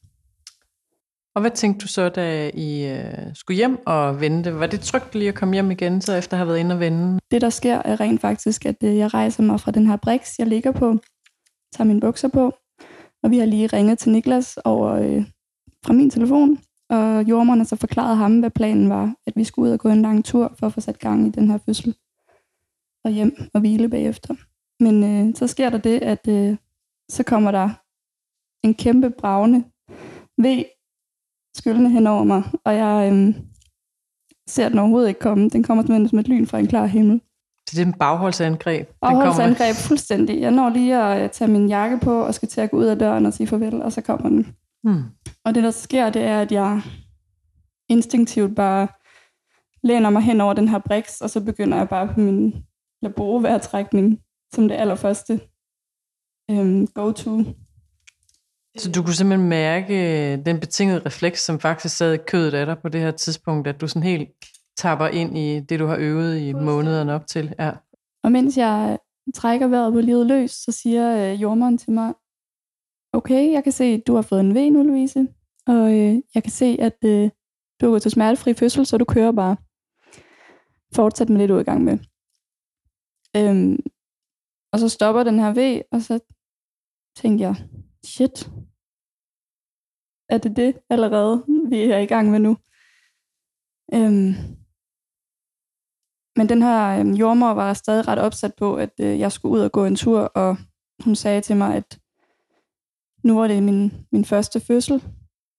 Og 1.35 1.41
hvad 1.41 1.51
tænkte 1.51 1.83
du 1.83 1.87
så, 1.87 2.09
da 2.09 2.51
I 2.53 2.87
øh, 2.87 3.35
skulle 3.35 3.57
hjem 3.57 3.79
og 3.85 4.21
vente? 4.21 4.59
Var 4.59 4.67
det 4.67 4.79
trygt 4.79 5.15
lige 5.15 5.29
at 5.29 5.35
komme 5.35 5.53
hjem 5.53 5.71
igen, 5.71 6.01
så 6.01 6.13
efter 6.13 6.33
at 6.33 6.37
have 6.37 6.47
været 6.47 6.59
inde 6.59 6.75
og 6.75 6.79
vende? 6.79 7.19
Det, 7.31 7.41
der 7.41 7.49
sker, 7.49 7.81
er 7.85 7.99
rent 7.99 8.21
faktisk, 8.21 8.65
at 8.65 8.83
øh, 8.83 8.97
jeg 8.97 9.13
rejser 9.13 9.43
mig 9.43 9.59
fra 9.59 9.71
den 9.71 9.87
her 9.87 9.95
briks, 9.95 10.39
jeg 10.39 10.47
ligger 10.47 10.71
på, 10.71 10.97
tager 11.73 11.87
mine 11.87 12.01
bukser 12.01 12.27
på, 12.27 12.53
og 13.23 13.31
vi 13.31 13.37
har 13.37 13.45
lige 13.45 13.67
ringet 13.67 13.99
til 13.99 14.11
Niklas 14.11 14.57
over 14.57 14.91
øh, 14.91 15.23
fra 15.85 15.93
min 15.93 16.09
telefon, 16.09 16.59
og 16.89 17.29
jordmerne 17.29 17.65
så 17.65 17.75
forklarede 17.75 18.15
ham, 18.15 18.39
hvad 18.39 18.49
planen 18.49 18.89
var, 18.89 19.15
at 19.27 19.33
vi 19.35 19.43
skulle 19.43 19.67
ud 19.67 19.73
og 19.73 19.79
gå 19.79 19.89
en 19.89 20.01
lang 20.01 20.25
tur 20.25 20.55
for 20.59 20.67
at 20.67 20.73
få 20.73 20.81
sat 20.81 20.99
gang 20.99 21.27
i 21.27 21.29
den 21.29 21.51
her 21.51 21.57
fødsel, 21.57 21.95
og 23.05 23.11
hjem 23.11 23.35
og 23.53 23.59
hvile 23.59 23.89
bagefter. 23.89 24.35
Men 24.83 25.03
øh, 25.03 25.35
så 25.35 25.47
sker 25.47 25.69
der 25.69 25.77
det, 25.77 26.03
at 26.03 26.27
øh, 26.27 26.57
så 27.09 27.23
kommer 27.23 27.51
der 27.51 27.69
en 28.67 28.73
kæmpe 28.73 29.09
bravne 29.09 29.63
ved 30.37 30.63
skyldende 31.55 31.89
hen 31.89 32.07
over 32.07 32.23
mig, 32.23 32.43
og 32.65 32.75
jeg 32.75 33.11
øh, 33.13 33.35
ser 34.47 34.69
den 34.69 34.79
overhovedet 34.79 35.07
ikke 35.07 35.19
komme. 35.19 35.49
Den 35.49 35.63
kommer 35.63 35.83
simpelthen 35.83 36.09
som 36.09 36.19
et 36.19 36.27
lyn 36.27 36.47
fra 36.47 36.59
en 36.59 36.67
klar 36.67 36.85
himmel. 36.85 37.21
Så 37.69 37.75
det 37.75 37.81
er 37.81 37.85
en 37.85 37.93
bagholdsangreb? 37.93 38.87
Bagholdsangreb, 39.01 39.75
fuldstændig. 39.75 40.41
Jeg 40.41 40.51
når 40.51 40.69
lige 40.69 41.03
at 41.03 41.23
øh, 41.23 41.29
tage 41.29 41.51
min 41.51 41.67
jakke 41.67 41.97
på 41.97 42.21
og 42.21 42.33
skal 42.33 42.49
til 42.49 42.61
at 42.61 42.71
gå 42.71 42.77
ud 42.77 42.85
af 42.85 42.99
døren 42.99 43.25
og 43.25 43.33
sige 43.33 43.47
farvel, 43.47 43.81
og 43.81 43.91
så 43.91 44.01
kommer 44.01 44.29
den. 44.29 44.55
Hmm. 44.83 45.03
Og 45.45 45.55
det, 45.55 45.63
der 45.63 45.71
sker, 45.71 46.09
det 46.09 46.23
er, 46.23 46.41
at 46.41 46.51
jeg 46.51 46.81
instinktivt 47.89 48.55
bare 48.55 48.87
læner 49.83 50.09
mig 50.09 50.21
hen 50.21 50.41
over 50.41 50.53
den 50.53 50.67
her 50.67 50.79
briks, 50.79 51.21
og 51.21 51.29
så 51.29 51.41
begynder 51.41 51.77
jeg 51.77 51.89
bare 51.89 52.07
på 52.07 52.19
min 52.19 52.55
laboroværtrækning 53.01 54.19
som 54.53 54.67
det 54.67 54.75
allerførste 54.75 55.39
øhm, 56.51 56.87
go-to. 56.87 57.43
Så 58.77 58.91
du 58.91 59.03
kunne 59.03 59.13
simpelthen 59.13 59.49
mærke 59.49 59.93
øh, 59.93 60.45
den 60.45 60.59
betingede 60.59 61.05
refleks, 61.05 61.45
som 61.45 61.59
faktisk 61.59 61.97
sad 61.97 62.13
i 62.13 62.23
kødet 62.27 62.53
af 62.53 62.65
dig 62.65 62.77
på 62.81 62.89
det 62.89 63.01
her 63.01 63.11
tidspunkt, 63.11 63.67
at 63.67 63.81
du 63.81 63.87
sådan 63.87 64.03
helt 64.03 64.29
tapper 64.77 65.07
ind 65.07 65.37
i 65.37 65.59
det, 65.59 65.79
du 65.79 65.85
har 65.85 65.97
øvet 65.99 66.39
i 66.39 66.53
månederne 66.53 67.13
op 67.13 67.27
til. 67.27 67.55
Ja. 67.59 67.71
Og 68.23 68.31
mens 68.31 68.57
jeg 68.57 68.99
trækker 69.35 69.67
vejret 69.67 69.93
på 69.93 70.01
livet 70.01 70.25
løs, 70.25 70.51
så 70.51 70.71
siger 70.71 71.31
øh, 71.31 71.41
jordmanden 71.41 71.77
til 71.77 71.91
mig, 71.93 72.13
okay, 73.13 73.51
jeg 73.51 73.63
kan 73.63 73.71
se, 73.71 73.83
at 73.83 74.01
du 74.07 74.15
har 74.15 74.21
fået 74.21 74.39
en 74.39 74.55
V 74.55 74.69
nu, 74.69 74.83
Louise, 74.83 75.27
og 75.67 75.93
øh, 75.93 76.15
jeg 76.35 76.43
kan 76.43 76.51
se, 76.51 76.77
at 76.79 76.97
øh, 77.05 77.29
du 77.81 77.85
er 77.85 77.89
gået 77.89 78.01
til 78.01 78.11
smertefri 78.11 78.53
fødsel, 78.53 78.85
så 78.85 78.97
du 78.97 79.05
kører 79.05 79.31
bare. 79.31 79.55
Fortsæt 80.95 81.29
med 81.29 81.39
det, 81.39 81.49
du 81.49 81.55
er 81.55 81.59
i 81.59 81.63
gang 81.63 81.83
med. 81.83 81.97
Øhm, 83.37 83.79
og 84.73 84.79
så 84.79 84.89
stopper 84.89 85.23
den 85.23 85.39
her 85.39 85.53
V, 85.53 85.81
og 85.91 86.01
så 86.01 86.19
tænker 87.15 87.45
jeg, 87.45 87.55
shit, 88.05 88.49
er 90.29 90.37
det 90.37 90.55
det 90.55 90.79
allerede, 90.89 91.45
vi 91.69 91.81
er 91.81 91.97
i 91.97 92.05
gang 92.05 92.31
med 92.31 92.39
nu? 92.39 92.57
Øhm, 93.93 94.33
men 96.37 96.49
den 96.49 96.61
her 96.61 96.99
øhm, 96.99 97.13
jordmor 97.13 97.53
var 97.53 97.73
stadig 97.73 98.07
ret 98.07 98.19
opsat 98.19 98.53
på, 98.57 98.75
at 98.75 98.93
øh, 98.99 99.19
jeg 99.19 99.31
skulle 99.31 99.53
ud 99.53 99.59
og 99.59 99.71
gå 99.71 99.85
en 99.85 99.95
tur, 99.95 100.19
og 100.19 100.57
hun 101.03 101.15
sagde 101.15 101.41
til 101.41 101.57
mig, 101.57 101.75
at 101.75 101.99
nu 103.23 103.39
var 103.39 103.47
det 103.47 103.63
min, 103.63 104.07
min 104.11 104.25
første 104.25 104.59
fødsel, 104.59 105.03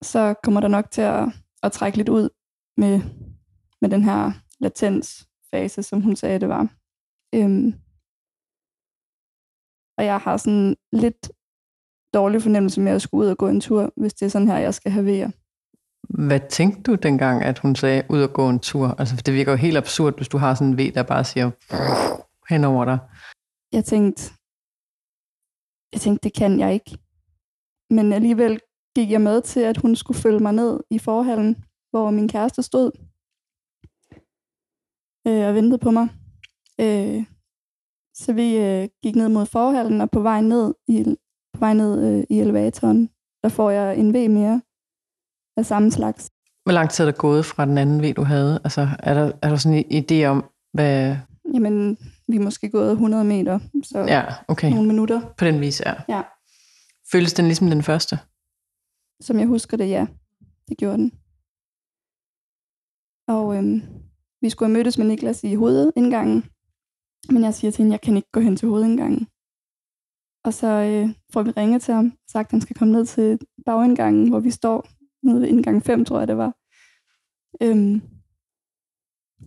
så 0.01 0.35
kommer 0.43 0.61
der 0.61 0.67
nok 0.67 0.91
til 0.91 1.01
at, 1.01 1.27
at 1.63 1.71
trække 1.71 1.97
lidt 1.97 2.09
ud 2.09 2.29
med 2.77 3.01
med 3.81 3.89
den 3.89 4.03
her 4.03 4.31
latensfase, 4.59 5.83
som 5.83 6.01
hun 6.01 6.15
sagde, 6.15 6.39
det 6.39 6.49
var. 6.49 6.63
Øhm, 7.35 7.73
og 9.97 10.05
jeg 10.05 10.17
har 10.17 10.37
sådan 10.37 10.75
lidt 10.91 11.31
dårlig 12.13 12.41
fornemmelse 12.41 12.81
med 12.81 12.91
at 12.91 13.01
skulle 13.01 13.25
ud 13.25 13.31
og 13.31 13.37
gå 13.37 13.47
en 13.47 13.61
tur, 13.61 13.93
hvis 13.97 14.13
det 14.13 14.25
er 14.25 14.29
sådan 14.29 14.47
her, 14.47 14.57
jeg 14.57 14.73
skal 14.73 14.91
have 14.91 15.05
vejr. 15.05 15.31
Hvad 16.09 16.39
tænkte 16.49 16.91
du 16.91 16.95
dengang, 16.95 17.43
at 17.43 17.59
hun 17.59 17.75
sagde 17.75 18.03
ud 18.09 18.21
og 18.21 18.33
gå 18.33 18.49
en 18.49 18.59
tur? 18.59 18.87
Altså, 18.99 19.15
for 19.15 19.21
det 19.21 19.33
virker 19.33 19.51
jo 19.51 19.57
helt 19.57 19.77
absurd, 19.77 20.15
hvis 20.15 20.27
du 20.27 20.37
har 20.37 20.53
sådan 20.55 20.67
en 20.67 20.77
ved, 20.77 20.91
der 20.91 21.03
bare 21.03 21.23
siger 21.23 21.51
hen 22.53 22.63
over 22.63 22.85
dig. 22.85 22.99
Jeg 23.71 23.85
tænkte, 23.85 24.33
jeg 25.93 26.01
tænkte, 26.01 26.23
det 26.23 26.33
kan 26.37 26.59
jeg 26.59 26.73
ikke. 26.73 26.97
Men 27.89 28.13
alligevel 28.13 28.59
gik 28.95 29.11
jeg 29.11 29.21
med 29.21 29.41
til, 29.41 29.59
at 29.59 29.77
hun 29.77 29.95
skulle 29.95 30.19
følge 30.19 30.39
mig 30.39 30.53
ned 30.53 30.79
i 30.89 30.99
forhallen, 30.99 31.65
hvor 31.89 32.11
min 32.11 32.27
kæreste 32.27 32.63
stod 32.63 32.91
øh, 35.27 35.47
og 35.47 35.55
ventede 35.55 35.79
på 35.79 35.91
mig. 35.91 36.07
Øh, 36.79 37.25
så 38.13 38.33
vi 38.33 38.57
øh, 38.57 38.89
gik 39.03 39.15
ned 39.15 39.29
mod 39.29 39.45
forhallen, 39.45 40.01
og 40.01 40.11
på 40.11 40.19
vej 40.19 40.41
ned 40.41 40.73
i, 40.87 41.15
vej 41.61 41.73
ned, 41.73 42.17
øh, 42.17 42.23
i 42.29 42.39
elevatoren, 42.39 43.09
der 43.43 43.49
får 43.49 43.69
jeg 43.69 43.97
en 43.97 44.13
V 44.13 44.29
mere 44.29 44.61
af 45.57 45.65
samme 45.65 45.91
slags. 45.91 46.29
Hvor 46.63 46.71
lang 46.71 46.89
tid 46.89 47.03
er 47.05 47.11
der 47.11 47.17
gået 47.17 47.45
fra 47.45 47.65
den 47.65 47.77
anden 47.77 48.01
V, 48.03 48.13
du 48.13 48.23
havde? 48.23 48.59
Altså, 48.63 48.87
er 48.99 49.13
der, 49.13 49.31
er 49.41 49.49
der 49.49 49.55
sådan 49.55 49.85
en 49.89 50.03
idé 50.03 50.25
om, 50.25 50.45
hvad... 50.73 51.15
Jamen, 51.53 51.97
vi 52.27 52.35
er 52.35 52.39
måske 52.39 52.69
gået 52.69 52.91
100 52.91 53.23
meter, 53.23 53.59
så 53.83 53.99
Ja, 53.99 54.23
okay. 54.47 54.69
nogle 54.69 54.87
minutter. 54.87 55.21
På 55.37 55.45
den 55.45 55.61
vis, 55.61 55.81
ja. 55.85 55.93
Ja. 56.09 56.21
Føles 57.11 57.33
den 57.33 57.45
ligesom 57.45 57.69
den 57.69 57.83
første? 57.83 58.19
Som 59.21 59.39
jeg 59.39 59.47
husker 59.47 59.77
det, 59.77 59.89
ja. 59.89 60.07
Det 60.69 60.77
gjorde 60.77 60.97
den. 60.97 61.11
Og 63.27 63.55
øhm, 63.57 63.81
vi 64.41 64.49
skulle 64.49 64.69
have 64.69 64.77
mødtes 64.77 64.97
med 64.97 65.05
Niklas 65.05 65.43
i 65.43 65.55
hovedindgangen. 65.55 66.43
Men 67.29 67.43
jeg 67.43 67.53
siger 67.53 67.71
til 67.71 67.77
hende, 67.83 67.91
jeg 67.91 68.01
kan 68.01 68.15
ikke 68.15 68.31
gå 68.31 68.39
hen 68.39 68.55
til 68.55 68.67
hovedindgangen. 68.67 69.27
Og 70.43 70.53
så 70.53 70.67
øh, 70.67 71.15
får 71.33 71.43
vi 71.43 71.51
ringet 71.51 71.81
til 71.81 71.93
ham, 71.93 72.13
sagt, 72.27 72.47
at 72.47 72.51
han 72.51 72.61
skal 72.61 72.75
komme 72.75 72.91
ned 72.91 73.05
til 73.05 73.39
bagindgangen, 73.65 74.29
hvor 74.29 74.39
vi 74.39 74.51
står 74.51 74.87
nede 75.23 75.41
ved 75.41 75.47
indgang 75.47 75.83
5, 75.83 76.05
tror 76.05 76.19
jeg 76.19 76.27
det 76.27 76.37
var. 76.37 76.55
Øhm, 77.61 78.01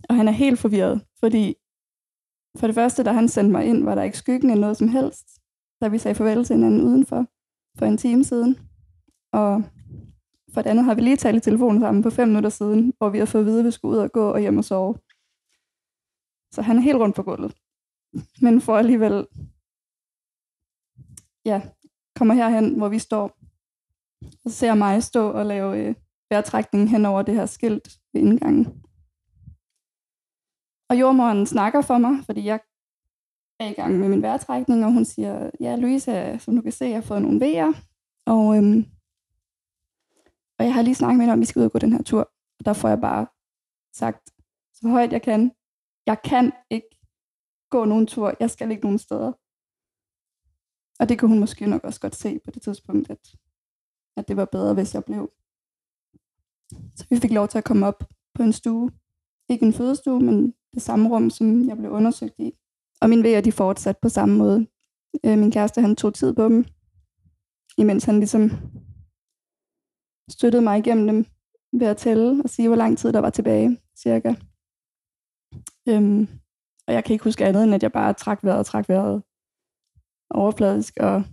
og 0.09 0.15
han 0.15 0.27
er 0.27 0.31
helt 0.31 0.59
forvirret, 0.59 1.05
fordi 1.19 1.55
for 2.59 2.67
det 2.67 2.75
første, 2.75 3.03
da 3.03 3.11
han 3.11 3.27
sendte 3.27 3.51
mig 3.51 3.65
ind, 3.65 3.83
var 3.83 3.95
der 3.95 4.03
ikke 4.03 4.17
skyggen 4.17 4.49
af 4.49 4.57
noget 4.57 4.77
som 4.77 4.87
helst, 4.87 5.25
da 5.81 5.87
vi 5.87 5.97
sagde 5.97 6.15
farvel 6.15 6.45
til 6.45 6.55
hinanden 6.55 6.81
udenfor 6.81 7.25
for 7.77 7.85
en 7.85 7.97
time 7.97 8.23
siden. 8.23 8.59
Og 9.33 9.63
for 10.53 10.61
det 10.61 10.69
andet 10.69 10.85
har 10.85 10.95
vi 10.95 11.01
lige 11.01 11.15
talt 11.15 11.37
i 11.37 11.39
telefonen 11.39 11.81
sammen 11.81 12.03
på 12.03 12.09
fem 12.09 12.27
minutter 12.27 12.49
siden, 12.49 12.93
hvor 12.97 13.09
vi 13.09 13.17
har 13.17 13.25
fået 13.25 13.41
at 13.41 13.45
vide, 13.45 13.59
at 13.59 13.65
vi 13.65 13.71
skulle 13.71 13.97
ud 13.97 14.03
og 14.03 14.11
gå 14.11 14.29
og 14.29 14.39
hjem 14.39 14.57
og 14.57 14.65
sove. 14.65 14.95
Så 16.51 16.61
han 16.61 16.77
er 16.77 16.81
helt 16.81 16.97
rundt 16.97 17.15
på 17.15 17.23
gulvet. 17.23 17.53
Men 18.41 18.61
for 18.61 18.77
alligevel, 18.77 19.27
ja, 21.45 21.61
kommer 22.15 22.33
herhen, 22.33 22.77
hvor 22.77 22.89
vi 22.89 22.99
står, 22.99 23.37
og 24.45 24.51
ser 24.51 24.73
mig 24.73 25.03
stå 25.03 25.31
og 25.31 25.45
lave 25.45 25.77
øh, 25.77 25.95
vejrtrækning 26.29 26.89
hen 26.89 27.05
over 27.05 27.21
det 27.21 27.35
her 27.35 27.45
skilt 27.45 27.89
ved 28.13 28.21
indgangen. 28.21 28.65
Og 30.89 30.99
jordmoren 30.99 31.45
snakker 31.45 31.81
for 31.81 31.97
mig, 31.97 32.25
fordi 32.25 32.45
jeg 32.45 32.59
er 33.59 33.67
i 33.67 33.73
gang 33.73 33.99
med 33.99 34.09
min 34.09 34.21
vejrtrækning, 34.21 34.85
og 34.85 34.91
hun 34.91 35.05
siger, 35.05 35.51
ja, 35.59 35.75
Louise, 35.75 36.39
som 36.39 36.55
du 36.55 36.61
kan 36.61 36.71
se, 36.71 36.85
jeg 36.85 36.95
har 36.95 37.01
fået 37.01 37.21
nogle 37.21 37.39
vejer, 37.39 37.73
og, 38.25 38.57
øhm, 38.57 38.85
og 40.59 40.65
jeg 40.65 40.73
har 40.73 40.81
lige 40.81 40.95
snakket 40.95 41.17
med 41.17 41.23
hende 41.23 41.33
om, 41.33 41.39
at 41.39 41.41
vi 41.41 41.45
skal 41.45 41.59
ud 41.59 41.65
og 41.65 41.71
gå 41.71 41.79
den 41.79 41.91
her 41.91 42.03
tur. 42.03 42.31
Og 42.59 42.65
der 42.65 42.73
får 42.73 42.89
jeg 42.89 43.01
bare 43.01 43.27
sagt, 43.93 44.29
så 44.73 44.87
højt 44.87 45.11
jeg 45.11 45.21
kan, 45.21 45.51
jeg 46.05 46.21
kan 46.21 46.51
ikke 46.69 46.87
gå 47.69 47.85
nogen 47.85 48.07
tur, 48.07 48.33
jeg 48.39 48.49
skal 48.49 48.71
ikke 48.71 48.83
nogen 48.83 48.99
steder. 48.99 49.31
Og 50.99 51.09
det 51.09 51.19
kunne 51.19 51.29
hun 51.29 51.39
måske 51.39 51.65
nok 51.65 51.83
også 51.83 51.99
godt 51.99 52.15
se 52.15 52.39
på 52.39 52.51
det 52.51 52.61
tidspunkt, 52.61 53.09
at, 53.09 53.35
at 54.17 54.27
det 54.27 54.37
var 54.37 54.45
bedre, 54.45 54.73
hvis 54.73 54.93
jeg 54.93 55.03
blev. 55.05 55.31
Så 56.95 57.05
vi 57.09 57.19
fik 57.19 57.31
lov 57.31 57.47
til 57.47 57.57
at 57.57 57.63
komme 57.63 57.87
op 57.87 58.03
på 58.33 58.43
en 58.43 58.53
stue. 58.53 58.91
Ikke 59.49 59.65
en 59.65 59.73
fødestue, 59.73 60.19
men 60.19 60.53
det 60.73 60.81
samme 60.81 61.09
rum, 61.09 61.29
som 61.29 61.67
jeg 61.67 61.77
blev 61.77 61.91
undersøgt 61.91 62.39
i. 62.39 62.51
Og 63.01 63.09
mine 63.09 63.23
vejer, 63.23 63.41
de 63.41 63.51
fortsatte 63.51 63.99
på 64.01 64.09
samme 64.09 64.37
måde. 64.37 64.67
Øh, 65.25 65.37
min 65.37 65.51
kæreste, 65.51 65.81
han 65.81 65.95
tog 65.95 66.13
tid 66.13 66.33
på 66.33 66.43
dem, 66.43 66.65
imens 67.77 68.03
han 68.03 68.17
ligesom 68.19 68.49
støttede 70.29 70.63
mig 70.63 70.79
igennem 70.79 71.07
dem 71.07 71.25
ved 71.79 71.87
at 71.87 71.97
tælle 71.97 72.43
og 72.43 72.49
sige, 72.49 72.67
hvor 72.67 72.77
lang 72.77 72.97
tid 72.97 73.13
der 73.13 73.19
var 73.19 73.29
tilbage, 73.29 73.81
cirka. 73.97 74.33
Øhm, 75.89 76.27
og 76.87 76.93
jeg 76.93 77.03
kan 77.03 77.13
ikke 77.13 77.23
huske 77.23 77.45
andet, 77.45 77.63
end 77.63 77.75
at 77.75 77.83
jeg 77.83 77.91
bare 77.91 78.13
trak 78.13 78.43
vejret 78.43 78.59
og 78.59 78.65
trak 78.65 78.89
vejret 78.89 79.23
overfladisk, 80.31 80.93
og 80.99 81.23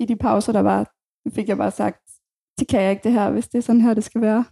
i 0.00 0.04
de 0.06 0.16
pauser, 0.16 0.52
der 0.52 0.60
var, 0.60 0.90
fik 1.34 1.48
jeg 1.48 1.56
bare 1.56 1.70
sagt, 1.70 2.00
det 2.58 2.68
kan 2.68 2.82
jeg 2.82 2.90
ikke 2.90 3.04
det 3.04 3.12
her, 3.12 3.30
hvis 3.30 3.48
det 3.48 3.58
er 3.58 3.62
sådan 3.62 3.80
her, 3.80 3.94
det 3.94 4.04
skal 4.04 4.20
være. 4.20 4.44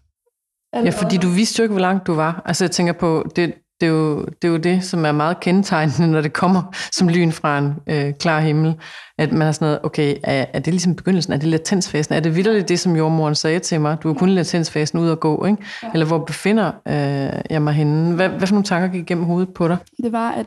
Ja, 0.75 0.91
fordi 0.91 1.17
du 1.17 1.29
vidste 1.29 1.61
jo 1.61 1.63
ikke, 1.63 1.73
hvor 1.73 1.81
langt 1.81 2.07
du 2.07 2.15
var. 2.15 2.43
Altså 2.45 2.65
jeg 2.65 2.71
tænker 2.71 2.93
på, 2.93 3.31
det, 3.37 3.55
det, 3.81 3.87
er 3.87 3.93
jo, 3.93 4.25
det 4.25 4.49
er 4.49 4.53
jo 4.53 4.57
det, 4.57 4.85
som 4.85 5.05
er 5.05 5.13
meget 5.13 5.41
kendetegnende, 5.41 6.11
når 6.11 6.21
det 6.21 6.33
kommer 6.33 6.63
som 6.93 7.09
lyn 7.09 7.33
fra 7.33 7.59
en 7.59 7.75
øh, 7.87 8.15
klar 8.15 8.41
himmel. 8.41 8.75
At 9.19 9.33
man 9.33 9.49
er 9.49 9.53
sådan 9.53 9.67
noget, 9.67 9.81
okay, 9.83 10.17
er, 10.25 10.47
er 10.53 10.59
det 10.59 10.73
ligesom 10.73 10.97
begyndelsen? 10.97 11.33
Er 11.33 11.37
det 11.37 11.49
latensfasen? 11.49 12.15
Er 12.15 12.21
det 12.21 12.37
vildt 12.37 12.69
det, 12.69 12.81
som 12.81 12.97
jordmoren 12.97 13.35
sagde 13.35 13.59
til 13.59 13.81
mig? 13.81 13.97
Du 14.03 14.11
er 14.11 14.15
kun 14.15 14.29
i 14.29 14.33
latensfasen 14.33 14.99
ud 14.99 15.11
at 15.11 15.21
gå, 15.21 15.45
ikke? 15.45 15.65
Ja. 15.83 15.91
Eller 15.93 16.07
hvor 16.07 16.19
befinder 16.19 16.73
øh, 16.89 17.43
jeg 17.51 17.63
mig 17.63 17.75
henne? 17.75 18.15
Hvad, 18.15 18.29
hvad 18.29 18.47
for 18.47 18.55
nogle 18.55 18.65
tanker 18.65 18.89
gik 18.89 19.01
igennem 19.01 19.25
hovedet 19.25 19.55
på 19.55 19.69
dig? 19.69 19.77
Det 20.03 20.13
var, 20.13 20.31
at 20.31 20.47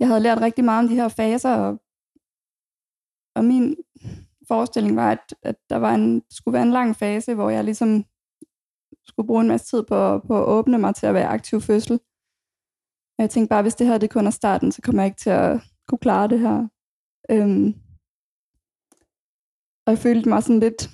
jeg 0.00 0.08
havde 0.08 0.20
lært 0.20 0.40
rigtig 0.40 0.64
meget 0.64 0.84
om 0.84 0.88
de 0.88 0.94
her 0.94 1.08
faser, 1.08 1.54
og, 1.56 1.80
og 3.36 3.44
min 3.44 3.76
forestilling 4.48 4.96
var, 4.96 5.10
at, 5.10 5.34
at 5.42 5.56
der 5.70 5.76
var 5.76 5.94
en, 5.94 6.22
skulle 6.30 6.52
være 6.52 6.62
en 6.62 6.78
lang 6.78 6.96
fase, 6.96 7.34
hvor 7.34 7.50
jeg 7.50 7.64
ligesom 7.64 8.04
skulle 9.04 9.26
bruge 9.26 9.40
en 9.40 9.48
masse 9.48 9.66
tid 9.66 9.82
på, 9.82 10.18
på 10.18 10.38
at 10.42 10.48
åbne 10.48 10.78
mig 10.78 10.94
til 10.94 11.06
at 11.06 11.14
være 11.14 11.28
aktiv 11.28 11.60
fødsel. 11.60 12.00
Og 13.16 13.22
jeg 13.22 13.30
tænkte 13.30 13.48
bare, 13.48 13.62
hvis 13.62 13.74
det 13.74 13.86
her 13.86 13.98
det 13.98 14.10
kun 14.10 14.26
er 14.26 14.30
starten, 14.30 14.72
så 14.72 14.82
kommer 14.82 15.02
jeg 15.02 15.06
ikke 15.06 15.20
til 15.20 15.30
at 15.30 15.60
kunne 15.88 15.98
klare 15.98 16.28
det 16.28 16.40
her. 16.40 16.68
Øhm, 17.30 17.66
og 19.86 19.90
jeg 19.92 19.98
følte 19.98 20.28
mig 20.28 20.42
sådan 20.42 20.60
lidt 20.60 20.90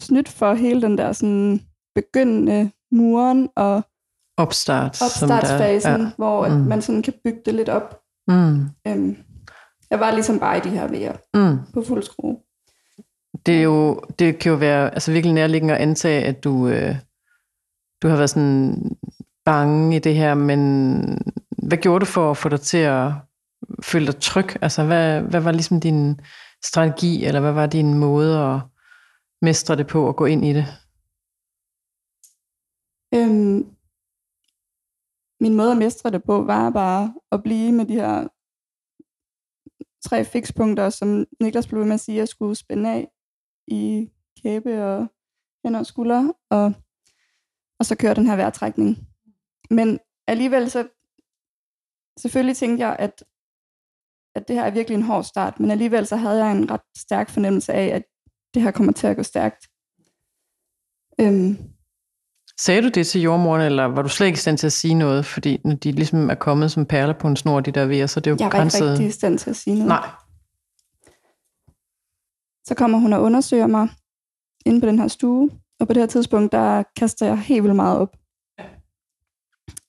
snydt 0.00 0.28
for 0.28 0.54
hele 0.54 0.82
den 0.82 0.98
der 0.98 1.12
sådan 1.12 1.60
begyndende 1.94 2.70
muren 2.90 3.48
og 3.56 3.82
Opstart. 4.36 5.02
opstartsfasen, 5.02 6.00
ja. 6.00 6.12
hvor 6.16 6.48
mm. 6.48 6.54
man 6.54 6.82
sådan 6.82 7.02
kan 7.02 7.14
bygge 7.24 7.42
det 7.46 7.54
lidt 7.54 7.68
op. 7.68 8.07
Mm. 8.28 8.60
Øhm, 8.86 9.16
jeg 9.90 10.00
var 10.00 10.10
ligesom 10.10 10.38
bare 10.38 10.58
i 10.58 10.60
de 10.60 10.70
her 10.70 10.86
vejer 10.88 11.16
Mm. 11.34 11.58
på 11.74 11.82
fuld 11.82 12.02
skrue. 12.02 12.38
Det, 13.46 13.58
er 13.58 13.62
jo, 13.62 14.00
det 14.18 14.38
kan 14.38 14.52
jo 14.52 14.58
være 14.58 14.94
altså 14.94 15.12
virkelig 15.12 15.34
nærliggende 15.34 15.74
at 15.74 15.80
antage, 15.80 16.24
at 16.24 16.44
du, 16.44 16.68
øh, 16.68 16.96
du 18.02 18.08
har 18.08 18.16
været 18.16 18.30
sådan 18.30 18.74
bange 19.44 19.96
i 19.96 19.98
det 19.98 20.14
her, 20.14 20.34
men 20.34 20.60
hvad 21.68 21.78
gjorde 21.78 22.00
du 22.00 22.04
for 22.06 22.30
at 22.30 22.36
få 22.36 22.48
dig 22.48 22.60
til 22.60 22.78
at 22.78 23.12
føle 23.82 24.06
dig 24.06 24.16
tryg? 24.20 24.62
Altså, 24.62 24.84
hvad, 24.84 25.20
hvad 25.22 25.40
var 25.40 25.52
ligesom 25.52 25.80
din 25.80 26.20
strategi, 26.64 27.24
eller 27.24 27.40
hvad 27.40 27.52
var 27.52 27.66
din 27.66 27.94
måde 27.94 28.38
at 28.38 28.60
mestre 29.42 29.76
det 29.76 29.86
på, 29.86 30.08
at 30.08 30.16
gå 30.16 30.24
ind 30.24 30.44
i 30.44 30.52
det? 30.52 30.66
Øhm, 33.14 33.66
min 35.40 35.54
måde 35.54 35.70
at 35.70 35.78
mestre 35.78 36.10
det 36.10 36.24
på 36.24 36.42
var 36.42 36.70
bare 36.70 37.14
at 37.32 37.42
blive 37.42 37.72
med 37.72 37.86
de 37.86 37.94
her 37.94 38.28
tre 40.08 40.24
fikspunkter, 40.24 40.90
som 40.90 41.26
Niklas 41.40 41.66
blev 41.66 41.80
ved 41.80 41.86
med 41.86 41.94
at 41.94 42.00
sige, 42.00 42.16
at 42.16 42.18
jeg 42.18 42.28
skulle 42.28 42.54
spænde 42.54 42.90
af 42.90 43.08
i 43.66 44.10
kæbe 44.42 44.84
og 44.84 45.06
hænder 45.64 45.80
og 45.80 45.86
skuldre, 45.86 46.34
og, 46.50 46.72
og 47.78 47.86
så 47.86 47.96
køre 47.96 48.14
den 48.14 48.26
her 48.26 48.36
vejrtrækning. 48.36 48.96
Men 49.70 49.98
alligevel 50.26 50.70
så, 50.70 50.88
selvfølgelig 52.18 52.56
tænkte 52.56 52.86
jeg, 52.86 52.96
at, 52.98 53.24
at 54.34 54.48
det 54.48 54.56
her 54.56 54.62
er 54.62 54.70
virkelig 54.70 54.96
en 54.96 55.02
hård 55.02 55.24
start, 55.24 55.60
men 55.60 55.70
alligevel 55.70 56.06
så 56.06 56.16
havde 56.16 56.44
jeg 56.44 56.52
en 56.52 56.70
ret 56.70 56.80
stærk 56.96 57.30
fornemmelse 57.30 57.72
af, 57.72 57.86
at 57.86 58.04
det 58.54 58.62
her 58.62 58.70
kommer 58.70 58.92
til 58.92 59.06
at 59.06 59.16
gå 59.16 59.22
stærkt. 59.22 59.68
Øhm, 61.20 61.77
Sagde 62.60 62.82
du 62.82 62.88
det 62.88 63.06
til 63.06 63.20
jordmoren, 63.20 63.62
eller 63.62 63.84
var 63.84 64.02
du 64.02 64.08
slet 64.08 64.26
ikke 64.26 64.36
i 64.36 64.38
stand 64.38 64.58
til 64.58 64.66
at 64.66 64.72
sige 64.72 64.94
noget? 64.94 65.26
Fordi 65.26 65.60
når 65.64 65.74
de 65.74 65.92
ligesom 65.92 66.30
er 66.30 66.34
kommet 66.34 66.72
som 66.72 66.86
perler 66.86 67.12
på 67.12 67.28
en 67.28 67.36
snor, 67.36 67.60
de 67.60 67.72
der 67.72 67.86
ved, 67.86 68.08
så 68.08 68.20
det 68.20 68.26
er 68.26 68.30
jo 68.30 68.36
jeg 68.36 68.44
var 68.44 68.46
ikke 68.46 68.50
begrænset. 68.50 68.90
rigtig 68.90 69.06
i 69.06 69.10
stand 69.10 69.38
til 69.38 69.50
at 69.50 69.56
sige 69.56 69.74
noget. 69.74 69.88
Nej. 69.88 70.08
Så 72.64 72.74
kommer 72.74 72.98
hun 72.98 73.12
og 73.12 73.22
undersøger 73.22 73.66
mig 73.66 73.88
inde 74.66 74.80
på 74.80 74.86
den 74.86 74.98
her 74.98 75.08
stue, 75.08 75.50
og 75.80 75.86
på 75.86 75.92
det 75.92 76.02
her 76.02 76.06
tidspunkt, 76.06 76.52
der 76.52 76.82
kaster 76.96 77.26
jeg 77.26 77.38
helt 77.38 77.62
vildt 77.62 77.76
meget 77.76 77.98
op. 77.98 78.16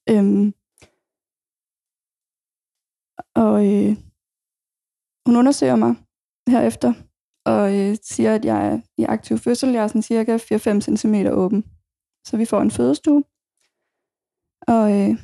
Øhm, 0.09 0.53
og 3.35 3.65
øh, 3.67 3.97
hun 5.25 5.35
undersøger 5.35 5.75
mig 5.75 5.95
herefter, 6.49 6.93
og 7.45 7.77
øh, 7.77 7.97
siger, 8.03 8.35
at 8.35 8.45
jeg 8.45 8.67
er 8.67 8.81
i 8.97 9.03
aktiv 9.03 9.37
fødsel. 9.37 9.69
Jeg 9.69 9.83
er 9.83 9.87
sådan 9.87 10.01
cirka 10.01 10.37
4-5 10.37 10.97
cm 10.97 11.15
åben 11.31 11.78
så 12.25 12.37
vi 12.37 12.45
får 12.45 12.61
en 12.61 12.71
fødestue. 12.71 13.23
Og 14.67 14.91
øh, 14.99 15.17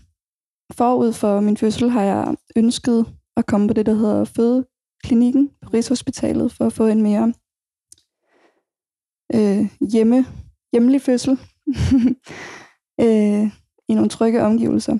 forud 0.73 1.13
for 1.13 1.39
min 1.39 1.57
fødsel 1.57 1.89
har 1.89 2.03
jeg 2.03 2.35
ønsket 2.55 3.05
at 3.37 3.45
komme 3.45 3.67
på 3.67 3.73
det, 3.73 3.85
der 3.85 3.93
hedder 3.93 4.25
fødeklinikken 4.25 5.49
på 5.61 5.69
Rigshospitalet, 5.69 6.51
for 6.51 6.65
at 6.65 6.73
få 6.73 6.85
en 6.85 7.01
mere 7.01 7.33
øh, 9.35 9.89
hjemme, 9.91 10.25
hjemlig 10.71 11.01
fødsel 11.01 11.31
øh, 13.05 13.45
i 13.89 13.93
nogle 13.93 14.09
trygge 14.09 14.43
omgivelser. 14.43 14.97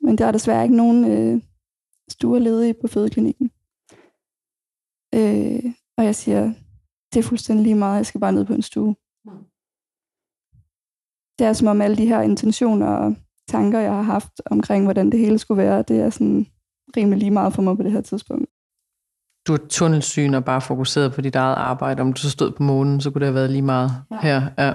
Men 0.00 0.18
der 0.18 0.26
er 0.26 0.32
desværre 0.32 0.62
ikke 0.62 0.76
nogen 0.76 1.04
øh, 1.04 1.42
stuer 2.08 2.38
ledige 2.38 2.74
på 2.74 2.88
fødeklinikken. 2.88 3.50
Øh, 5.14 5.72
og 5.96 6.04
jeg 6.04 6.14
siger, 6.14 6.52
det 7.12 7.18
er 7.18 7.28
fuldstændig 7.28 7.62
lige 7.62 7.74
meget, 7.74 7.96
jeg 7.96 8.06
skal 8.06 8.20
bare 8.20 8.32
ned 8.32 8.44
på 8.44 8.54
en 8.54 8.62
stue. 8.62 8.96
Det 11.38 11.46
er 11.46 11.52
som 11.52 11.68
om 11.68 11.80
alle 11.80 11.96
de 11.96 12.06
her 12.06 12.20
intentioner 12.20 12.86
og 12.86 13.14
tanker, 13.48 13.80
jeg 13.80 13.92
har 13.92 14.02
haft 14.02 14.32
omkring, 14.46 14.84
hvordan 14.84 15.10
det 15.10 15.20
hele 15.20 15.38
skulle 15.38 15.62
være, 15.62 15.84
det 15.88 16.00
er 16.00 16.10
sådan 16.10 16.46
rimelig 16.96 17.18
lige 17.18 17.30
meget 17.30 17.54
for 17.54 17.62
mig 17.62 17.76
på 17.76 17.82
det 17.82 17.92
her 17.92 18.00
tidspunkt. 18.00 18.50
Du 19.46 19.52
er 19.52 19.58
tunnelsyn 19.70 20.34
og 20.34 20.44
bare 20.44 20.60
fokuseret 20.60 21.14
på 21.14 21.20
dit 21.20 21.36
eget 21.36 21.54
arbejde. 21.54 22.00
Om 22.00 22.12
du 22.12 22.20
så 22.20 22.30
stod 22.30 22.50
på 22.50 22.62
månen, 22.62 23.00
så 23.00 23.10
kunne 23.10 23.20
det 23.20 23.26
have 23.26 23.34
været 23.34 23.50
lige 23.50 23.62
meget 23.62 23.90
ja. 24.10 24.18
her. 24.22 24.42
Ja. 24.58 24.72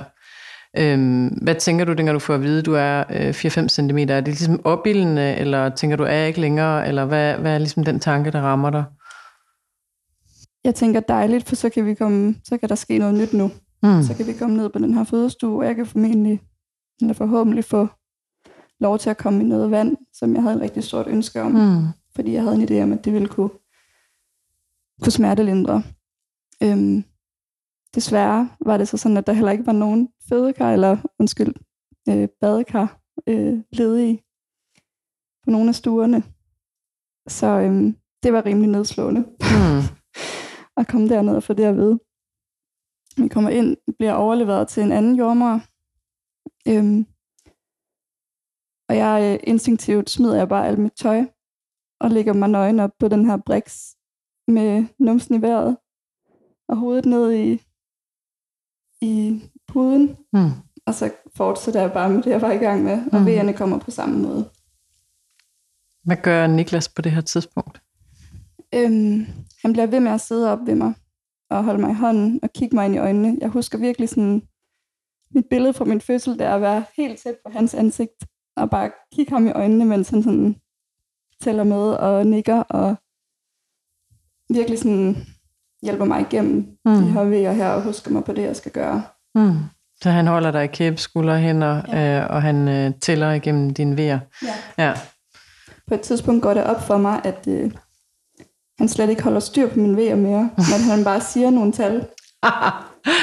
Øhm, 0.77 1.27
hvad 1.27 1.55
tænker 1.55 1.85
du, 1.85 1.93
dengang 1.93 2.15
du 2.15 2.19
får 2.19 2.33
at 2.33 2.41
vide, 2.41 2.61
du 2.61 2.73
er 2.73 3.03
øh, 3.09 3.29
4-5 3.29 3.67
cm? 3.67 3.97
Er 3.97 4.05
det 4.05 4.27
ligesom 4.27 4.65
opbildende, 4.65 5.35
eller 5.35 5.69
tænker 5.69 5.97
du, 5.97 6.03
er 6.03 6.13
jeg 6.13 6.27
ikke 6.27 6.41
længere? 6.41 6.87
Eller 6.87 7.05
hvad, 7.05 7.37
hvad 7.37 7.53
er 7.53 7.57
ligesom 7.57 7.83
den 7.83 7.99
tanke, 7.99 8.31
der 8.31 8.41
rammer 8.41 8.69
dig? 8.69 8.83
Jeg 10.63 10.75
tænker 10.75 10.99
dejligt, 10.99 11.47
for 11.47 11.55
så 11.55 11.69
kan, 11.69 11.85
vi 11.85 11.93
komme, 11.93 12.35
så 12.43 12.57
kan 12.57 12.69
der 12.69 12.75
ske 12.75 12.97
noget 12.97 13.15
nyt 13.15 13.33
nu. 13.33 13.51
Mm. 13.83 14.03
Så 14.03 14.13
kan 14.17 14.27
vi 14.27 14.33
komme 14.33 14.57
ned 14.57 14.69
på 14.69 14.79
den 14.79 14.93
her 14.93 15.03
fødestue, 15.03 15.59
og 15.61 15.65
jeg 15.65 15.75
kan 15.75 15.85
formentlig, 15.85 16.41
eller 17.01 17.13
forhåbentlig 17.13 17.65
få 17.65 17.87
lov 18.79 18.99
til 18.99 19.09
at 19.09 19.17
komme 19.17 19.43
i 19.43 19.47
noget 19.47 19.71
vand, 19.71 19.97
som 20.13 20.35
jeg 20.35 20.43
havde 20.43 20.55
et 20.55 20.61
rigtig 20.61 20.83
stort 20.83 21.07
ønske 21.07 21.41
om. 21.41 21.51
Mm. 21.51 21.87
Fordi 22.15 22.33
jeg 22.33 22.43
havde 22.43 22.55
en 22.55 22.69
idé 22.69 22.83
om, 22.83 22.93
at 22.93 23.05
det 23.05 23.13
ville 23.13 23.27
kunne, 23.27 23.49
kunne 25.01 25.11
smertelindre. 25.11 25.83
Øhm, 26.63 27.03
desværre 27.95 28.49
var 28.65 28.77
det 28.77 28.87
så 28.87 28.97
sådan, 28.97 29.17
at 29.17 29.27
der 29.27 29.33
heller 29.33 29.51
ikke 29.51 29.65
var 29.65 29.73
nogen 29.73 30.09
fødekar, 30.29 30.73
eller 30.73 30.97
undskyld, 31.19 31.53
øh, 32.09 32.27
badekar 32.41 32.99
øh, 33.27 33.63
ledige 33.71 34.23
på 35.43 35.51
nogle 35.51 35.69
af 35.69 35.75
stuerne. 35.75 36.23
Så 37.27 37.47
øhm, 37.47 37.95
det 38.23 38.33
var 38.33 38.45
rimelig 38.45 38.69
nedslående 38.69 39.21
mm. 39.21 39.81
at 40.79 40.87
komme 40.87 41.09
derned 41.09 41.35
og 41.35 41.43
få 41.43 41.53
det 41.53 41.63
at 41.63 41.75
vide. 41.75 41.99
Vi 43.17 43.27
kommer 43.27 43.49
ind, 43.49 43.77
bliver 43.97 44.13
overleveret 44.13 44.67
til 44.67 44.83
en 44.83 44.91
anden 44.91 45.15
jordmor, 45.15 45.61
øhm, 46.67 47.05
og 48.89 48.95
jeg 48.97 49.33
øh, 49.33 49.39
instinktivt 49.43 50.09
smider 50.09 50.37
jeg 50.37 50.49
bare 50.49 50.67
alt 50.67 50.79
mit 50.79 50.93
tøj 50.93 51.25
og 51.99 52.11
lægger 52.11 52.33
mig 52.33 52.49
nøgen 52.49 52.79
op 52.79 52.91
på 52.99 53.07
den 53.07 53.25
her 53.25 53.37
briks 53.37 53.95
med 54.47 54.85
numsen 54.99 55.35
i 55.35 55.41
vejret 55.41 55.77
og 56.67 56.77
hovedet 56.77 57.05
ned 57.05 57.33
i, 57.33 57.61
i 59.01 59.41
puden. 59.67 60.17
Mm. 60.33 60.49
Og 60.85 60.93
så 60.93 61.11
fortsætter 61.35 61.81
jeg 61.81 61.93
bare 61.93 62.09
med 62.09 62.23
det, 62.23 62.31
jeg 62.31 62.41
var 62.41 62.51
i 62.51 62.57
gang 62.57 62.83
med, 62.83 63.11
og 63.11 63.19
mm. 63.19 63.25
vejerne 63.25 63.53
kommer 63.53 63.79
på 63.79 63.91
samme 63.91 64.19
måde. 64.19 64.49
Hvad 66.03 66.17
gør 66.17 66.47
Niklas 66.47 66.89
på 66.89 67.01
det 67.01 67.11
her 67.11 67.21
tidspunkt? 67.21 67.81
Øhm, 68.75 69.25
han 69.61 69.73
bliver 69.73 69.85
ved 69.85 69.99
med 69.99 70.11
at 70.11 70.21
sidde 70.21 70.51
op 70.51 70.59
ved 70.65 70.75
mig 70.75 70.93
og 71.49 71.63
holde 71.63 71.81
mig 71.81 71.91
i 71.91 71.93
hånden 71.95 72.39
og 72.43 72.53
kigge 72.53 72.75
mig 72.75 72.85
ind 72.85 72.95
i 72.95 72.97
øjnene. 72.97 73.37
Jeg 73.41 73.49
husker 73.49 73.77
virkelig 73.77 74.09
sådan 74.09 74.41
mit 75.35 75.45
billede 75.49 75.73
fra 75.73 75.85
min 75.85 76.01
fødsel, 76.01 76.39
der 76.39 76.55
at 76.55 76.61
være 76.61 76.83
helt 76.97 77.19
tæt 77.19 77.35
på 77.45 77.51
hans 77.51 77.73
ansigt 77.73 78.25
og 78.55 78.69
bare 78.69 78.91
kigge 79.15 79.31
ham 79.31 79.47
i 79.47 79.51
øjnene, 79.51 79.85
mens 79.85 80.09
han 80.09 80.23
sådan 80.23 80.55
tæller 81.41 81.63
med 81.63 81.91
og 81.91 82.27
nikker 82.27 82.59
og 82.59 82.95
virkelig 84.49 84.79
sådan 84.79 85.15
hjælper 85.81 86.05
mig 86.05 86.21
igennem 86.21 86.77
mm. 86.85 86.95
de 86.95 87.11
her 87.11 87.23
vejer 87.23 87.51
her 87.51 87.69
og 87.69 87.83
husker 87.83 88.11
mig 88.11 88.23
på 88.23 88.33
det, 88.33 88.41
jeg 88.41 88.55
skal 88.55 88.71
gøre. 88.71 89.03
Mm. 89.35 89.57
Så 90.01 90.09
han 90.09 90.27
holder 90.27 90.51
dig 90.51 90.63
i 90.63 90.67
kæbe, 90.67 90.97
skulder, 90.97 91.37
hænder, 91.37 91.81
ja. 91.87 92.21
øh, 92.21 92.29
og 92.29 92.41
han 92.41 92.67
øh, 92.67 92.91
tæller 93.01 93.31
igennem 93.31 93.73
dine 93.73 93.97
vejer. 93.97 94.19
Ja. 94.43 94.83
ja. 94.85 94.93
På 95.87 95.93
et 95.93 96.01
tidspunkt 96.01 96.43
går 96.43 96.53
det 96.53 96.63
op 96.63 96.81
for 96.81 96.97
mig, 96.97 97.21
at 97.23 97.47
øh, 97.47 97.71
han 98.79 98.89
slet 98.89 99.09
ikke 99.09 99.23
holder 99.23 99.39
styr 99.39 99.69
på 99.69 99.79
mine 99.79 99.97
vejer 99.97 100.15
mere, 100.15 100.49
men 100.71 100.89
han 100.89 101.03
bare 101.03 101.21
siger 101.21 101.49
nogle 101.49 101.71
tal. 101.71 101.95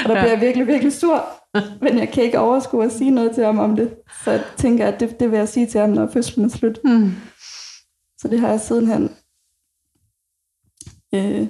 og 0.05 0.09
der 0.09 0.15
bliver 0.15 0.29
jeg 0.29 0.41
virkelig, 0.41 0.67
virkelig 0.67 0.93
stor. 0.93 1.40
Men 1.83 1.99
jeg 1.99 2.11
kan 2.13 2.23
ikke 2.23 2.39
overskue 2.39 2.85
at 2.85 2.93
sige 2.93 3.11
noget 3.11 3.35
til 3.35 3.45
ham 3.45 3.59
om 3.59 3.77
det. 3.77 3.95
Så 4.25 4.31
jeg 4.31 4.45
tænker, 4.57 4.87
at 4.87 5.01
det, 5.01 5.21
det 5.21 5.31
vil 5.31 5.39
jeg 5.39 5.49
sige 5.49 5.67
til 5.67 5.81
ham, 5.81 5.91
når 5.91 6.11
fødslen 6.13 6.45
er 6.45 6.49
slut. 6.49 6.79
Mm. 6.85 7.13
Så 8.21 8.29
det 8.29 8.41
har 8.41 8.49
jeg 8.49 8.61
sidenhen 8.61 9.11
øh, 11.15 11.47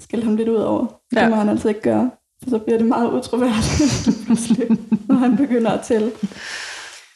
skældt 0.00 0.24
ham 0.24 0.36
lidt 0.36 0.48
ud 0.48 0.56
over. 0.56 0.86
Det 1.10 1.16
ja. 1.16 1.28
må 1.28 1.34
han 1.34 1.48
altså 1.48 1.68
ikke 1.68 1.80
gøre. 1.80 2.10
For 2.42 2.50
så 2.50 2.58
bliver 2.58 2.78
det 2.78 2.86
meget 2.86 3.12
utroværdigt, 3.12 4.08
når 5.08 5.14
han 5.14 5.36
begynder 5.36 5.70
at 5.70 5.84
tælle. 5.84 6.12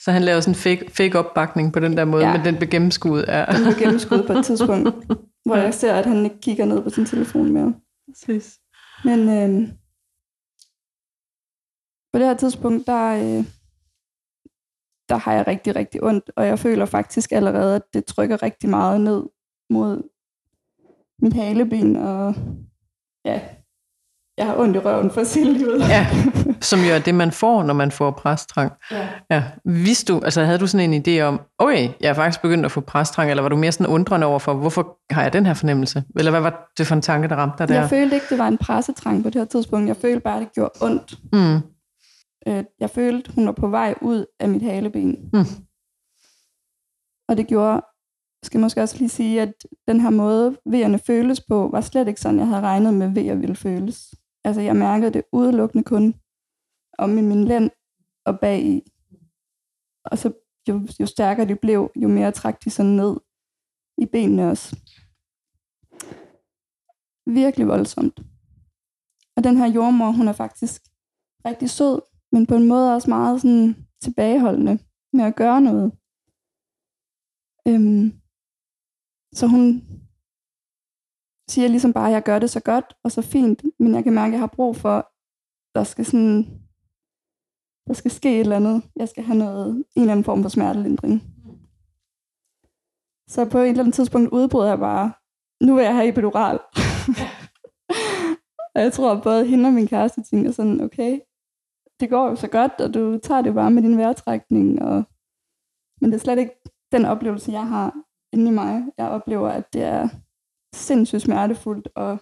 Så 0.01 0.13
han 0.13 0.23
laver 0.23 0.41
sådan 0.41 0.51
en 0.51 0.55
fake, 0.55 0.91
fake 0.93 1.19
opbakning 1.19 1.73
på 1.73 1.81
den 1.81 1.97
der 1.97 2.05
måde, 2.05 2.27
ja. 2.27 2.37
men 2.37 2.45
den 2.45 2.57
bliver 2.57 2.71
gennemskuddet. 2.71 3.29
Ja. 3.29 3.45
Den 3.45 3.63
bliver 3.63 3.79
gennemskuddet 3.79 4.27
på 4.27 4.33
et 4.33 4.45
tidspunkt, 4.45 4.89
hvor 5.47 5.57
jeg 5.57 5.75
ser, 5.75 5.95
at 5.95 6.07
han 6.07 6.25
ikke 6.25 6.41
kigger 6.41 6.65
ned 6.65 6.83
på 6.83 6.91
sin 6.91 7.07
telefon 7.07 7.53
mere. 7.53 7.75
Præcis. 8.09 8.59
Men 9.05 9.29
øh, 9.29 9.69
på 12.13 12.19
det 12.19 12.27
her 12.27 12.35
tidspunkt, 12.35 12.87
der, 12.87 13.13
øh, 13.15 13.45
der 15.09 15.17
har 15.17 15.33
jeg 15.33 15.47
rigtig, 15.47 15.77
rigtig 15.77 16.03
ondt, 16.03 16.31
og 16.37 16.47
jeg 16.47 16.59
føler 16.59 16.87
faktisk 16.87 17.33
allerede, 17.33 17.77
at 17.77 17.83
det 17.95 18.05
trykker 18.05 18.43
rigtig 18.43 18.71
meget 18.71 19.01
ned 19.01 19.23
mod 19.71 20.03
mit 21.23 21.33
haleben, 21.33 21.97
og 21.97 22.35
ja, 23.25 23.41
jeg 24.39 24.47
har 24.47 24.59
ondt 24.59 24.77
i 24.77 24.79
røven 24.79 25.11
for 25.11 25.25
sin 25.25 25.47
livet. 25.47 25.89
Ja, 25.89 26.07
som 26.71 26.81
jo 26.81 26.95
er 26.95 26.99
det, 26.99 27.15
man 27.15 27.33
får, 27.33 27.63
når 27.63 27.75
man 27.75 27.91
får 27.91 28.11
præstrang. 28.11 28.73
Ja. 28.91 29.09
ja. 29.31 29.43
Vidste 29.65 30.13
du, 30.13 30.21
altså 30.25 30.45
havde 30.45 30.59
du 30.59 30.67
sådan 30.67 30.93
en 30.93 31.03
idé 31.07 31.21
om, 31.21 31.41
okay, 31.59 31.89
jeg 32.01 32.09
er 32.09 32.15
faktisk 32.15 32.43
begyndt 32.43 32.65
at 32.65 32.73
få 32.73 32.81
præstrang, 32.81 33.31
eller 33.31 33.43
var 33.43 33.49
du 33.49 33.57
mere 33.57 33.73
sådan 33.73 33.87
undrende 33.87 34.27
over 34.27 34.39
for, 34.39 34.55
hvorfor 34.55 34.99
har 35.11 35.23
jeg 35.23 35.33
den 35.33 35.47
her 35.47 35.55
fornemmelse? 35.55 36.05
Eller 36.19 36.31
hvad 36.31 36.41
var 36.41 36.71
det 36.79 36.87
for 36.87 36.95
en 36.95 37.03
tanke, 37.03 37.29
der 37.29 37.37
ramte 37.37 37.59
dig 37.59 37.69
der? 37.69 37.75
Jeg 37.75 37.89
følte 37.89 38.15
ikke, 38.15 38.27
det 38.31 38.39
var 38.39 38.49
en 38.49 38.59
pressetrang 38.59 39.23
på 39.23 39.31
det 39.31 39.41
her 39.41 39.47
tidspunkt. 39.47 39.89
Jeg 39.89 39.97
følte 39.97 40.21
bare, 40.21 40.41
det 40.41 40.53
gjorde 40.55 40.73
ondt. 40.81 41.15
Mm. 41.33 41.61
Øh, 42.47 42.65
jeg 42.81 42.91
følte, 42.91 43.33
hun 43.35 43.47
var 43.47 43.53
på 43.53 43.69
vej 43.69 43.95
ud 44.03 44.27
af 44.39 44.49
mit 44.49 44.63
haleben. 44.63 45.31
Mm. 45.33 45.45
Og 47.29 47.37
det 47.37 47.47
gjorde, 47.47 47.83
skal 48.43 48.61
måske 48.61 48.83
også 48.83 48.99
lige 48.99 49.09
sige, 49.09 49.43
at 49.43 49.53
den 49.89 50.01
her 50.01 50.11
måde, 50.11 50.59
vejerne 50.67 50.99
føles 50.99 51.41
på, 51.41 51.69
var 51.69 51.81
slet 51.81 52.09
ikke 52.09 52.21
sådan, 52.21 52.39
jeg 52.39 52.47
havde 52.47 52.61
regnet 52.61 52.95
med, 52.95 53.15
vejer 53.15 53.35
ville 53.35 53.57
føles. 53.57 54.15
Altså, 54.45 54.61
jeg 54.61 54.77
mærkede 54.77 55.13
det 55.13 55.23
udelukkende 55.33 55.85
kun 55.85 56.15
om 56.99 57.19
i 57.19 57.23
min 57.23 57.45
lænd 57.45 57.71
og 58.25 58.41
bag 58.41 58.63
i. 58.63 58.83
Og 60.05 60.19
så 60.19 60.33
jo, 60.69 60.87
jo 61.01 61.07
stærkere 61.07 61.49
de 61.49 61.57
blev, 61.57 61.91
jo 61.97 62.09
mere 62.09 62.33
trak 62.33 62.65
de 62.65 62.71
sådan 62.71 62.93
ned 62.93 63.17
i 63.99 64.07
benene 64.07 64.51
også. 64.51 64.77
Virkelig 67.27 67.69
voldsomt. 67.69 68.21
Og 69.37 69.45
den 69.45 69.57
her 69.57 69.67
jordmor, 69.67 70.11
hun 70.11 70.29
er 70.29 70.33
faktisk 70.33 70.83
rigtig 71.45 71.71
sød 71.71 72.01
men 72.33 72.47
på 72.47 72.55
en 72.55 72.69
måde 72.69 72.95
også 72.95 73.11
meget 73.11 73.41
sådan 73.41 73.87
tilbageholdende 74.03 74.79
med 75.13 75.25
at 75.25 75.37
gøre 75.37 75.61
noget. 75.61 75.93
Øhm, 77.69 78.13
så 79.35 79.47
hun 79.47 79.83
siger 81.51 81.69
ligesom 81.69 81.93
bare, 81.93 82.07
at 82.07 82.13
jeg 82.13 82.23
gør 82.23 82.39
det 82.39 82.51
så 82.51 82.61
godt 82.61 82.95
og 83.05 83.13
så 83.13 83.23
fint, 83.23 83.63
men 83.79 83.95
jeg 83.95 84.05
kan 84.05 84.15
mærke, 84.15 84.29
at 84.29 84.33
jeg 84.33 84.41
har 84.41 84.57
brug 84.57 84.77
for, 84.77 85.13
der 85.75 85.85
skal 85.85 86.05
sådan, 86.05 86.61
der 87.87 87.93
skal 87.93 88.11
ske 88.11 88.35
et 88.35 88.41
eller 88.41 88.57
andet. 88.57 88.83
Jeg 88.97 89.09
skal 89.09 89.25
have 89.25 89.39
noget, 89.39 89.69
en 89.77 90.03
eller 90.03 90.13
anden 90.13 90.25
form 90.25 90.43
for 90.43 90.49
smertelindring. 90.49 91.23
Så 93.29 93.49
på 93.51 93.59
et 93.59 93.69
eller 93.69 93.83
andet 93.83 93.95
tidspunkt 93.95 94.31
udbryder 94.33 94.69
jeg 94.69 94.79
bare, 94.79 95.13
nu 95.67 95.75
vil 95.75 95.85
jeg 95.85 95.95
have 95.95 96.09
epidural. 96.09 96.59
og 98.75 98.83
jeg 98.83 98.93
tror, 98.93 99.13
at 99.13 99.23
både 99.23 99.47
hende 99.47 99.67
og 99.67 99.73
min 99.73 99.89
kæreste 99.89 100.23
tænker 100.23 100.51
sådan, 100.51 100.81
okay, 100.81 101.21
det 102.01 102.11
går 102.11 102.29
jo 102.29 102.37
så 102.37 102.49
godt, 102.49 102.81
og 102.81 102.95
du 102.95 103.19
tager 103.23 103.43
det 103.43 103.55
bare 103.55 103.71
med 103.71 103.83
din 103.83 103.99
vejrtrækning. 103.99 104.83
Og... 104.83 105.05
Men 106.01 106.11
det 106.11 106.17
er 106.17 106.21
slet 106.21 106.39
ikke 106.39 106.55
den 106.93 107.05
oplevelse, 107.05 107.53
jeg 107.53 107.69
har 107.69 107.95
inde 108.33 108.51
i 108.51 108.55
mig. 108.55 108.83
Jeg 108.99 109.09
oplever, 109.09 109.49
at 109.49 109.73
det 109.73 109.83
er 109.83 110.09
sindssygt 110.75 111.23
smertefuldt, 111.23 111.89
og 111.95 112.19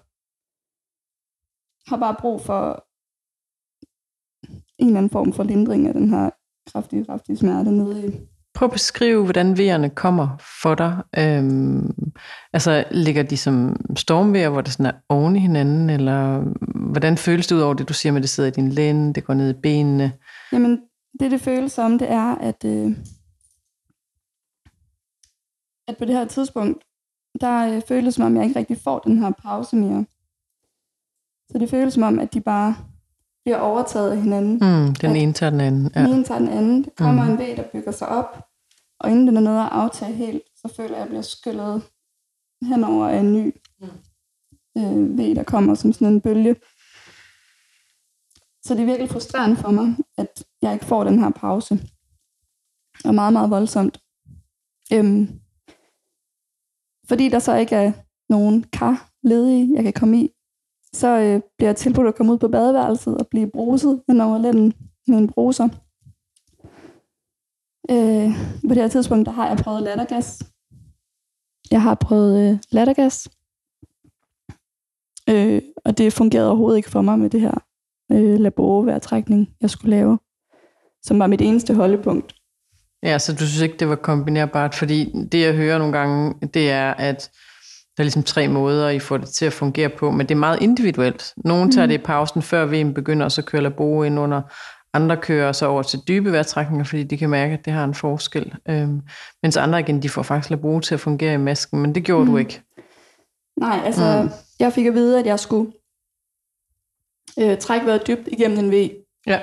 har 1.89 1.97
bare 1.97 2.17
brug 2.21 2.41
for 2.41 2.87
en 4.79 4.87
eller 4.87 4.99
anden 4.99 5.11
form 5.11 5.33
for 5.33 5.43
lindring 5.43 5.87
af 5.87 5.95
den 5.95 6.11
her 6.11 6.31
kraftige, 6.73 7.05
kraftige 7.05 7.37
smerte 7.37 7.71
nede 7.71 8.07
i 8.07 8.11
Prøv 8.55 8.67
at 8.67 8.73
beskrive, 8.73 9.23
hvordan 9.23 9.59
vejerne 9.59 9.91
kommer 9.91 10.29
for 10.63 10.75
dig. 10.75 11.03
Øhm, 11.19 11.91
altså, 12.53 12.85
ligger 12.91 13.23
de 13.23 13.37
som 13.37 13.77
stormvejer, 13.97 14.49
hvor 14.49 14.61
det 14.61 14.73
sådan 14.73 14.87
er 14.87 14.99
oven 15.09 15.37
i 15.37 15.39
hinanden, 15.39 15.91
eller 15.91 16.45
hvordan 16.97 17.17
føles 17.19 17.47
det 17.47 17.57
ud 17.57 17.61
over 17.61 17.75
det, 17.75 17.89
du 17.89 17.95
siger 17.95 18.13
med, 18.13 18.21
at 18.21 18.23
det 18.23 18.31
sidder 18.31 18.49
i 18.49 18.53
din 18.53 18.69
lænd, 18.73 19.15
det 19.15 19.25
går 19.25 19.35
ned 19.35 19.51
i 19.51 19.61
benene? 19.61 20.13
Jamen, 20.53 20.81
det, 21.21 21.31
det 21.31 21.41
føles 21.41 21.73
som, 21.73 21.99
det 21.99 22.11
er, 22.11 22.35
at, 22.35 22.65
øh, 22.65 22.91
at 25.89 25.97
på 25.99 26.05
det 26.05 26.15
her 26.15 26.25
tidspunkt, 26.25 26.85
der 27.41 27.75
øh, 27.77 27.83
føles 27.89 28.15
som 28.15 28.25
om, 28.25 28.37
jeg 28.37 28.45
ikke 28.45 28.59
rigtig 28.59 28.79
får 28.85 28.99
den 28.99 29.19
her 29.19 29.31
pause 29.43 29.77
mere. 29.77 30.05
Så 31.53 31.59
det 31.59 31.71
føles 31.71 31.95
som 31.95 32.03
om, 32.03 32.19
at 32.19 32.35
de 32.35 32.41
bare 32.41 32.77
bliver 33.45 33.59
overtaget 33.59 34.11
af 34.11 34.17
hinanden. 34.23 34.53
Mm, 34.53 34.95
den 34.95 35.11
At- 35.11 35.17
ene 35.23 35.33
tager 35.33 35.51
den 35.51 35.61
anden. 35.61 35.91
Ja. 35.95 36.01
Den 36.01 36.11
ene 36.15 36.25
tager 36.25 36.39
den 36.39 36.49
anden. 36.49 36.85
Der 36.85 36.91
kommer 36.97 37.23
Mhm. 37.25 37.33
en 37.33 37.39
væg, 37.39 37.57
der 37.57 37.65
bygger 37.73 37.93
sig 37.93 38.09
op. 38.09 38.43
Og 39.01 39.11
inden 39.11 39.27
den 39.27 39.37
er 39.37 39.41
nede 39.41 39.61
at 39.61 39.69
aftage 39.73 40.13
helt, 40.15 40.43
så 40.57 40.73
føler 40.77 40.89
jeg, 40.89 40.97
at 40.97 41.01
jeg 41.01 41.09
bliver 41.09 41.23
skyllet 41.23 41.83
henover 42.63 43.07
af 43.09 43.19
en 43.19 43.33
ny 43.33 43.55
øh, 44.79 45.19
væg, 45.19 45.37
der 45.37 45.43
kommer 45.43 45.75
som 45.75 45.93
sådan 45.93 46.09
en 46.15 46.21
bølge. 46.21 46.57
Så 48.67 48.75
det 48.75 48.81
er 48.81 48.87
virkelig 48.87 49.11
frustrerende 49.11 49.57
for 49.57 49.71
mig, 49.71 49.97
at 50.19 50.45
jeg 50.63 50.73
ikke 50.73 50.85
får 50.85 51.05
den 51.05 51.19
her 51.19 51.31
pause. 51.31 51.75
Og 53.05 53.15
meget, 53.15 53.33
meget 53.33 53.51
voldsomt. 53.51 54.01
Øhm, 54.93 55.41
fordi 57.09 57.29
der 57.29 57.39
så 57.39 57.57
ikke 57.57 57.75
er 57.77 57.93
nogen 58.29 58.63
kar 58.63 59.11
ledige, 59.23 59.75
jeg 59.75 59.85
kan 59.85 59.93
komme 59.93 60.21
i, 60.21 60.31
så 60.93 61.09
øh, 61.09 61.41
bliver 61.57 61.69
jeg 61.69 61.77
tilbudt 61.77 62.09
at 62.09 62.15
komme 62.15 62.33
ud 62.33 62.39
på 62.39 62.49
badeværelset 62.49 63.19
og 63.19 63.27
blive 63.29 63.51
bruset 63.51 64.03
hen 64.09 64.21
over 64.21 64.39
lænden 64.39 64.73
med 65.07 65.19
en 65.19 65.29
bruser. 65.29 65.69
Øh, 67.91 68.31
på 68.69 68.75
det 68.75 68.83
her 68.83 68.89
tidspunkt, 68.89 69.27
der 69.27 69.33
har 69.33 69.49
jeg 69.49 69.57
prøvet 69.57 69.83
lattergas. 69.83 70.43
Jeg 71.71 71.83
har 71.83 71.95
prøvet 71.95 72.51
øh, 72.51 72.59
lattergas. 72.71 73.29
Øh, 75.29 75.63
og 75.85 75.99
det 75.99 76.13
fungerede 76.13 76.49
overhovedet 76.49 76.77
ikke 76.77 76.91
for 76.91 77.03
mig 77.03 77.19
med 77.19 77.31
det 77.31 77.41
her 77.41 77.67
øh, 78.13 78.41
laborovejrtrækning, 78.41 79.49
jeg 79.61 79.71
skulle 79.71 79.97
lave, 79.97 80.19
som 81.03 81.19
var 81.19 81.27
mit 81.27 81.41
eneste 81.41 81.75
holdepunkt. 81.75 82.35
Ja, 83.03 83.19
så 83.19 83.33
du 83.33 83.39
synes 83.47 83.61
ikke, 83.61 83.77
det 83.79 83.89
var 83.89 83.97
kombinerbart? 83.97 84.75
Fordi 84.75 85.13
det, 85.33 85.41
jeg 85.41 85.55
hører 85.55 85.79
nogle 85.79 85.99
gange, 85.99 86.35
det 86.55 86.71
er, 86.71 86.91
at 86.95 87.31
der 87.97 88.01
er 88.01 88.05
ligesom 88.05 88.23
tre 88.23 88.49
måder, 88.49 88.89
I 88.89 88.99
får 88.99 89.17
det 89.17 89.29
til 89.29 89.45
at 89.47 89.53
fungere 89.53 89.89
på, 89.89 90.11
men 90.11 90.21
det 90.29 90.35
er 90.35 90.39
meget 90.39 90.63
individuelt. 90.63 91.33
Nogle 91.37 91.71
tager 91.71 91.87
Mhm. 91.87 91.91
det 91.91 91.99
i 92.01 92.05
pausen, 92.05 92.43
før 92.43 92.65
VM 92.67 92.95
begynder, 92.95 93.25
og 93.25 93.33
så 93.33 93.43
kører 93.43 93.63
labo 93.63 94.03
ind 94.03 94.19
under. 94.19 94.43
Andre 94.93 95.17
kører 95.17 95.53
så 95.53 95.67
over 95.67 95.83
til 95.83 95.99
dybe 96.09 96.33
vejrtrækninger, 96.33 96.85
fordi 96.85 97.03
de 97.03 97.17
kan 97.19 97.31
mærke, 97.31 97.53
at 97.53 97.65
det 97.65 97.73
har 97.73 97.85
en 97.85 97.95
forskel. 97.95 98.55
Øhm, 98.69 99.01
mens 99.43 99.57
andre 99.57 99.81
igen, 99.81 100.03
de 100.03 100.09
får 100.09 100.23
faktisk 100.23 100.51
labo 100.51 100.81
til 100.81 100.95
at 100.95 101.01
fungere 101.01 101.35
i 101.35 101.37
masken, 101.37 101.81
men 101.83 101.95
det 101.95 102.05
gjorde 102.05 102.21
mm. 102.25 102.27
du 102.27 102.33
Mhm. 102.33 102.39
ikke. 102.41 102.63
Nej, 103.61 103.81
altså, 103.85 104.17
Mm. 104.19 104.25
mm. 104.25 104.31
jeg 104.61 104.73
fik 104.73 104.87
at 104.87 104.95
vide, 104.95 105.19
at 105.21 105.27
jeg 105.27 105.41
skulle 105.41 105.73
øh, 107.39 107.59
trække 107.59 107.87
vejret 107.87 108.07
dybt 108.07 108.29
igennem 108.29 108.59
en 108.59 108.71
V 108.73 108.91
Ja. 109.27 109.41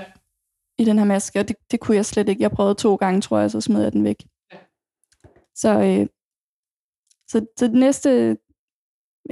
i 0.78 0.86
den 0.86 0.98
her 0.98 1.06
maske, 1.06 1.39
og 1.39 1.48
det, 1.48 1.56
det 1.72 1.80
kunne 1.80 1.98
jeg 1.98 2.06
slet 2.06 2.30
ikke. 2.30 2.41
Jeg 2.43 2.52
prøvede 2.52 2.76
to 2.76 2.96
gange, 2.96 3.22
tror 3.22 3.39
jeg, 3.39 3.52
så 3.52 3.62
smed 3.62 3.84
jeg 3.84 3.93
den 3.93 4.04
væk. 4.04 4.24
Så, 5.56 5.69
øh, 5.80 6.08
så, 7.30 7.46
så 7.60 7.67
den 7.67 7.80
næste 7.80 8.38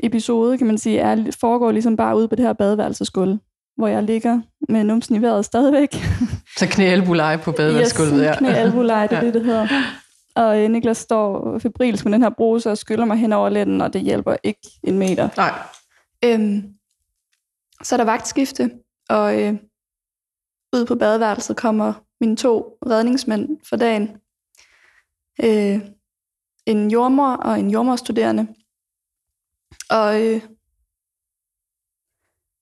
episode, 0.03 0.57
kan 0.57 0.67
man 0.67 0.77
sige, 0.77 0.99
er, 0.99 1.31
foregår 1.41 1.71
ligesom 1.71 1.95
bare 1.97 2.17
ude 2.17 2.27
på 2.27 2.35
det 2.35 2.45
her 2.45 2.53
badeværelsesgulv, 2.53 3.37
hvor 3.77 3.87
jeg 3.87 4.03
ligger 4.03 4.41
med 4.69 4.83
numsen 4.83 5.15
i 5.15 5.21
vejret 5.21 5.45
stadigvæk. 5.45 5.93
Så 6.57 6.67
knæalbuleje 6.71 7.37
på 7.37 7.51
badeværelsesgulvet. 7.51 8.13
Yes, 8.13 8.21
ja. 8.25 8.35
knæ 8.37 8.49
albuleje, 8.49 9.07
det 9.07 9.15
er 9.17 9.19
Ja. 9.21 9.25
det, 9.25 9.33
det 9.33 9.45
hedder. 9.45 9.67
Og 10.35 10.63
øh, 10.63 10.69
Niklas 10.69 10.97
står 10.97 11.59
febrilsk 11.59 12.05
med 12.05 12.13
den 12.13 12.21
her 12.21 12.29
bruse 12.29 12.71
og 12.71 12.77
skyller 12.77 13.05
mig 13.05 13.17
hen 13.17 13.33
over 13.33 13.49
lænden, 13.49 13.81
og 13.81 13.93
det 13.93 14.01
hjælper 14.01 14.35
ikke 14.43 14.69
en 14.83 14.99
meter. 14.99 15.29
Nej. 15.37 15.53
Øhm, 16.25 16.63
så 17.83 17.95
er 17.95 17.97
der 17.97 18.05
vagtskifte, 18.05 18.79
og 19.09 19.41
øh, 19.41 19.53
ud 20.75 20.85
på 20.85 20.95
badeværelset 20.95 21.57
kommer 21.57 21.93
mine 22.21 22.37
to 22.37 22.77
redningsmænd 22.85 23.59
for 23.69 23.75
dagen. 23.75 24.07
Øh, 25.43 25.91
en 26.65 26.91
jordmor 26.91 27.33
og 27.33 27.59
en 27.59 27.69
jordmorstuderende. 27.71 28.47
Og, 29.89 30.25
øh, 30.25 30.41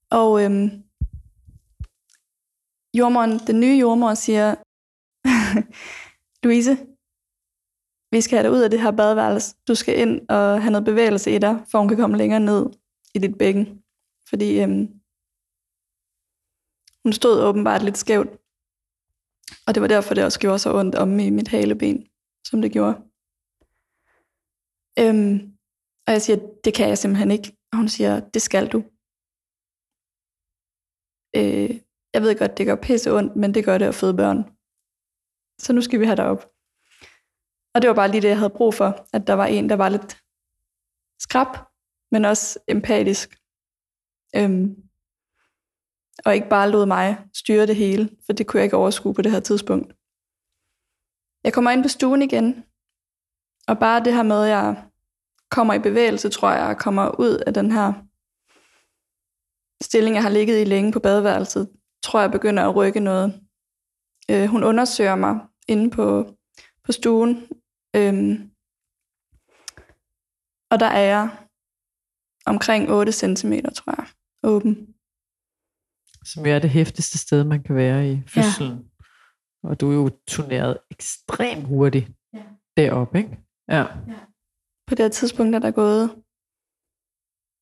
og 0.09 0.43
øh, 0.43 0.71
jordmoren, 2.93 3.39
den 3.47 3.59
nye 3.59 3.77
jordmor 3.79 4.13
siger, 4.13 4.55
Louise, 6.43 6.77
vi 8.11 8.21
skal 8.21 8.37
have 8.37 8.43
dig 8.43 8.51
ud 8.51 8.63
af 8.63 8.69
det 8.69 8.81
her 8.81 8.91
badeværelse. 8.91 9.55
Du 9.67 9.75
skal 9.75 9.99
ind 9.99 10.29
og 10.29 10.61
have 10.61 10.71
noget 10.71 10.85
bevægelse 10.85 11.35
i 11.35 11.37
dig, 11.37 11.65
for 11.71 11.79
hun 11.79 11.87
kan 11.87 11.97
komme 11.97 12.17
længere 12.17 12.39
ned 12.39 12.65
i 13.13 13.19
dit 13.19 13.37
bækken. 13.37 13.83
Fordi 14.29 14.59
øhm, 14.61 14.98
hun 17.03 17.13
stod 17.13 17.43
åbenbart 17.43 17.83
lidt 17.83 17.97
skævt. 17.97 18.29
Og 19.67 19.75
det 19.75 19.81
var 19.81 19.87
derfor, 19.87 20.13
det 20.13 20.23
også 20.25 20.39
gjorde 20.39 20.59
så 20.59 20.73
ondt 20.73 20.95
om 20.95 21.19
i 21.19 21.29
mit 21.29 21.47
haleben, 21.47 22.07
som 22.45 22.61
det 22.61 22.71
gjorde. 22.71 22.95
Øhm, 24.99 25.57
og 26.07 26.13
jeg 26.13 26.21
siger, 26.21 26.39
det 26.63 26.73
kan 26.73 26.89
jeg 26.89 26.97
simpelthen 26.97 27.31
ikke. 27.31 27.57
Og 27.71 27.77
hun 27.77 27.89
siger, 27.89 28.19
det 28.19 28.41
skal 28.41 28.67
du. 28.67 28.79
Øh, 31.35 31.71
jeg 32.13 32.21
ved 32.21 32.39
godt, 32.39 32.57
det 32.57 32.65
gør 32.65 32.75
pisse 32.75 33.11
ondt, 33.11 33.35
men 33.35 33.53
det 33.53 33.65
gør 33.65 33.77
det 33.77 33.85
at 33.85 33.95
føde 33.95 34.13
børn. 34.13 34.39
Så 35.61 35.73
nu 35.73 35.81
skal 35.81 35.99
vi 35.99 36.05
have 36.05 36.15
dig 36.15 36.25
op. 36.25 36.43
Og 37.73 37.81
det 37.81 37.87
var 37.87 37.95
bare 37.95 38.11
lige 38.11 38.21
det, 38.21 38.27
jeg 38.27 38.37
havde 38.37 38.57
brug 38.59 38.73
for. 38.73 39.07
At 39.13 39.27
der 39.27 39.33
var 39.33 39.45
en, 39.45 39.69
der 39.69 39.75
var 39.75 39.89
lidt 39.89 40.17
skrab, 41.21 41.51
men 42.11 42.25
også 42.25 42.59
empatisk. 42.67 43.37
Øhm, 44.35 44.88
og 46.25 46.35
ikke 46.35 46.49
bare 46.49 46.71
lod 46.71 46.85
mig 46.85 47.17
styre 47.33 47.67
det 47.67 47.75
hele, 47.75 48.09
for 48.25 48.33
det 48.33 48.47
kunne 48.47 48.57
jeg 48.59 48.63
ikke 48.63 48.77
overskue 48.77 49.13
på 49.13 49.21
det 49.21 49.31
her 49.31 49.39
tidspunkt. 49.39 49.93
Jeg 51.43 51.53
kommer 51.53 51.71
ind 51.71 51.83
på 51.83 51.89
stuen 51.89 52.21
igen, 52.21 52.63
og 53.67 53.79
bare 53.79 54.03
det 54.03 54.13
her 54.13 54.23
med, 54.23 54.43
at 54.43 54.49
jeg 54.49 54.83
kommer 55.51 55.73
i 55.73 55.79
bevægelse, 55.79 56.29
tror 56.29 56.51
jeg, 56.51 56.67
og 56.67 56.77
kommer 56.77 57.19
ud 57.19 57.43
af 57.47 57.53
den 57.53 57.71
her 57.71 57.93
stilling, 59.83 60.15
jeg 60.15 60.23
har 60.23 60.29
ligget 60.29 60.61
i 60.61 60.63
længe 60.63 60.91
på 60.91 60.99
badeværelset, 60.99 61.69
tror 62.03 62.21
jeg 62.21 62.31
begynder 62.31 62.63
at 62.69 62.75
rykke 62.75 62.99
noget. 62.99 63.41
Øh, 64.31 64.45
hun 64.45 64.63
undersøger 64.63 65.15
mig 65.15 65.39
inde 65.67 65.89
på, 65.89 66.35
på 66.83 66.91
stuen, 66.91 67.47
øhm, 67.95 68.51
og 70.71 70.79
der 70.79 70.85
er 70.85 71.01
jeg 71.01 71.37
omkring 72.45 72.91
8 72.91 73.11
cm, 73.11 73.53
tror 73.75 73.93
jeg, 73.97 74.07
åben. 74.43 74.95
Som 76.25 76.45
jo 76.45 76.51
er 76.51 76.59
det 76.59 76.69
hæftigste 76.69 77.17
sted, 77.17 77.43
man 77.43 77.63
kan 77.63 77.75
være 77.75 78.11
i 78.11 78.21
fødslen. 78.27 78.71
Ja. 78.71 79.69
Og 79.69 79.81
du 79.81 79.89
er 79.91 79.95
jo 79.95 80.09
turneret 80.27 80.77
ekstremt 80.91 81.67
hurtigt 81.67 82.11
Ja. 82.33 82.43
deroppe, 82.77 83.17
ikke? 83.17 83.37
Ja. 83.69 83.85
På 84.87 84.95
det 84.95 84.99
her 84.99 85.09
tidspunkt 85.09 85.55
er 85.55 85.59
der 85.59 85.71
gået 85.71 86.15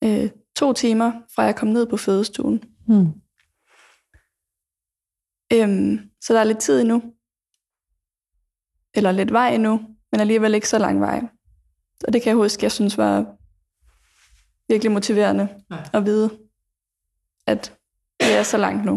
øh, 0.04 0.30
to 0.56 0.72
timer, 0.72 1.12
fra 1.34 1.42
jeg 1.42 1.56
kom 1.56 1.68
ned 1.68 1.86
på 1.86 1.96
fødestuen. 1.96 2.62
Hmm. 2.86 3.12
Øhm, 5.52 6.10
så 6.20 6.34
der 6.34 6.40
er 6.40 6.44
lidt 6.44 6.58
tid 6.60 6.80
endnu. 6.80 7.02
Eller 8.94 9.12
lidt 9.12 9.32
vej 9.32 9.48
endnu, 9.54 9.96
men 10.12 10.20
alligevel 10.20 10.54
ikke 10.54 10.68
så 10.68 10.78
lang 10.78 11.00
vej. 11.00 11.20
Og 12.06 12.12
det 12.12 12.22
kan 12.22 12.30
jeg 12.30 12.36
huske, 12.36 12.64
jeg 12.64 12.72
synes 12.72 12.98
var 12.98 13.36
virkelig 14.72 14.92
motiverende 14.92 15.48
Ja. 15.70 15.82
at 15.98 16.04
vide, 16.04 16.38
at 17.46 17.77
det 18.28 18.36
er 18.36 18.42
så 18.42 18.56
langt 18.56 18.84
nu. 18.84 18.94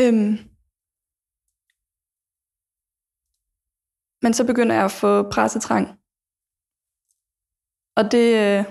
Øhm, 0.00 0.32
men 4.22 4.34
så 4.34 4.46
begynder 4.46 4.74
jeg 4.74 4.84
at 4.84 4.90
få 4.90 5.30
pressetrang. 5.30 5.86
Og 7.96 8.04
det, 8.12 8.26
øh, 8.34 8.64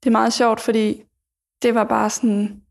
det 0.00 0.06
er 0.06 0.18
meget 0.20 0.32
sjovt, 0.32 0.60
fordi 0.60 1.02
det 1.62 1.74
var 1.74 1.84
bare 1.84 2.10
sådan 2.10 2.62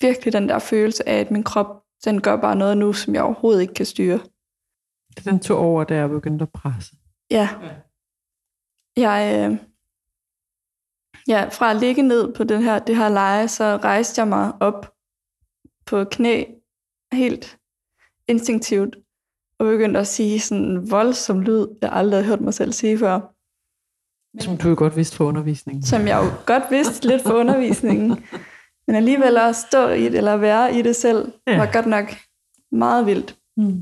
virkelig 0.00 0.32
den 0.32 0.48
der 0.48 0.58
følelse 0.58 1.08
af, 1.08 1.20
at 1.20 1.30
min 1.30 1.44
krop, 1.44 1.84
den 2.04 2.20
gør 2.20 2.36
bare 2.36 2.56
noget 2.56 2.78
nu, 2.78 2.92
som 2.92 3.14
jeg 3.14 3.22
overhovedet 3.22 3.60
ikke 3.60 3.74
kan 3.74 3.86
styre. 3.86 4.18
Det 5.08 5.26
er 5.26 5.30
den 5.30 5.40
to 5.40 5.54
over, 5.56 5.84
der 5.84 5.96
er 5.96 6.08
begyndt 6.08 6.42
at 6.42 6.52
presse. 6.52 6.96
Ja. 7.30 7.48
Ja. 7.62 7.74
Jeg, 8.96 9.50
øh, 9.50 9.71
ja, 11.28 11.48
fra 11.48 11.70
at 11.70 11.76
ligge 11.76 12.02
ned 12.02 12.34
på 12.34 12.44
den 12.44 12.62
her, 12.62 12.78
det 12.78 12.96
her 12.96 13.08
leje, 13.08 13.48
så 13.48 13.76
rejste 13.76 14.20
jeg 14.20 14.28
mig 14.28 14.52
op 14.60 14.94
på 15.86 16.04
knæ, 16.04 16.44
helt 17.12 17.58
instinktivt, 18.28 18.96
og 19.58 19.66
begyndte 19.66 20.00
at 20.00 20.06
sige 20.06 20.40
sådan 20.40 20.64
en 20.64 20.90
voldsom 20.90 21.40
lyd, 21.40 21.66
jeg 21.82 21.92
aldrig 21.92 22.18
havde 22.18 22.26
hørt 22.28 22.40
mig 22.40 22.54
selv 22.54 22.72
sige 22.72 22.98
før. 22.98 23.20
Som 24.40 24.56
du 24.58 24.68
jo 24.68 24.74
godt 24.78 24.96
vidste 24.96 25.16
for 25.16 25.24
undervisningen. 25.24 25.82
som 25.82 26.06
jeg 26.06 26.18
jo 26.24 26.30
godt 26.46 26.62
vidste 26.70 27.08
lidt 27.08 27.22
for 27.22 27.32
undervisningen. 27.34 28.24
Men 28.86 28.96
alligevel 28.96 29.36
at 29.36 29.56
stå 29.56 29.88
i 29.88 30.02
det, 30.04 30.14
eller 30.14 30.36
være 30.36 30.74
i 30.78 30.82
det 30.82 30.96
selv, 30.96 31.32
Ja. 31.46 31.56
var 31.58 31.72
godt 31.72 31.86
nok 31.86 32.04
meget 32.72 33.06
vildt. 33.06 33.38
Mm. 33.56 33.80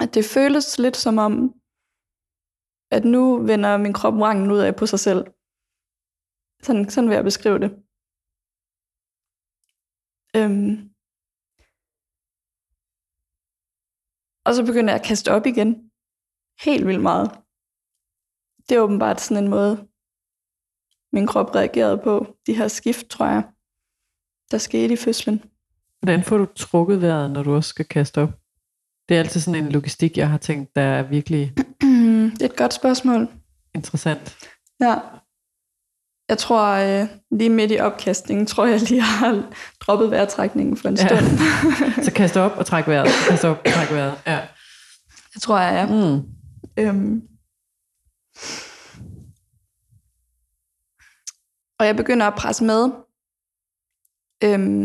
At 0.00 0.14
det 0.14 0.24
føles 0.24 0.78
lidt 0.78 0.96
som 0.96 1.18
om, 1.18 1.54
at 2.90 3.04
nu 3.04 3.38
vender 3.42 3.76
min 3.76 3.92
krop 3.92 4.14
rangen 4.14 4.50
ud 4.50 4.58
af 4.58 4.76
på 4.76 4.86
sig 4.86 4.98
selv. 5.00 5.24
Sådan, 6.62 6.90
sådan 6.90 7.08
vil 7.08 7.14
jeg 7.14 7.24
beskrive 7.24 7.58
det. 7.58 7.70
Øhm. 10.36 10.90
Og 14.44 14.54
så 14.54 14.64
begyndte 14.66 14.92
jeg 14.92 15.00
at 15.00 15.06
kaste 15.06 15.32
op 15.32 15.46
igen. 15.46 15.90
Helt 16.64 16.86
vildt 16.86 17.02
meget. 17.02 17.30
Det 18.68 18.76
er 18.76 18.80
åbenbart 18.80 19.20
sådan 19.20 19.44
en 19.44 19.50
måde, 19.50 19.88
min 21.12 21.26
krop 21.26 21.54
reagerede 21.54 21.98
på. 21.98 22.36
De 22.46 22.54
her 22.54 22.68
skift, 22.68 23.06
tror 23.06 23.26
jeg, 23.26 23.42
der 24.50 24.58
skete 24.58 24.94
i 24.94 24.96
fødslen. 24.96 25.44
Hvordan 26.00 26.24
får 26.24 26.38
du 26.38 26.46
trukket 26.56 27.02
vejret, 27.02 27.30
når 27.30 27.42
du 27.42 27.54
også 27.54 27.68
skal 27.68 27.84
kaste 27.84 28.22
op? 28.22 28.30
Det 29.08 29.14
er 29.14 29.18
altid 29.20 29.40
sådan 29.40 29.64
en 29.64 29.72
logistik, 29.72 30.16
jeg 30.16 30.30
har 30.30 30.38
tænkt, 30.38 30.76
der 30.76 30.82
er 30.82 31.02
virkelig 31.02 31.52
det 32.36 32.42
er 32.42 32.46
et 32.46 32.56
godt 32.56 32.74
spørgsmål. 32.74 33.28
interessant. 33.74 34.36
Ja. 34.80 34.94
Jeg 36.30 36.38
tror, 36.38 36.64
øh, 37.02 37.08
lige 37.38 37.50
midt 37.50 37.72
i 37.72 37.78
opkastningen, 37.78 38.46
tror 38.46 38.66
jeg 38.66 38.80
lige 38.80 39.00
har 39.00 39.52
droppet 39.80 40.10
vejrtrækningen 40.10 40.76
for 40.76 40.88
en 40.88 40.96
Ja. 40.96 41.06
stund. 41.06 41.26
Så 42.06 42.12
kast 42.16 42.36
op 42.36 42.52
og 42.52 42.66
træk 42.66 42.86
vejret. 42.86 43.08
Kast 43.28 43.44
op 43.44 43.56
og 43.66 43.72
træk 43.72 43.90
vejret. 43.90 44.22
Ja. 44.26 44.48
det 45.34 45.42
tror 45.42 45.58
jeg, 45.58 45.72
ja. 45.74 45.86
Mm. 45.86 46.16
Øhm. 46.78 47.22
Og 51.78 51.86
jeg 51.86 51.96
begynder 51.96 52.26
at 52.26 52.38
presse 52.38 52.64
med. 52.64 52.82
Øhm. 54.44 54.84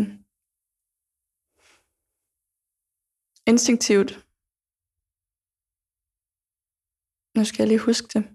Instinktivt. 3.47 4.11
Nu 7.37 7.45
skal 7.45 7.63
jeg 7.63 7.67
lige 7.67 7.79
huske 7.79 8.07
det. 8.13 8.34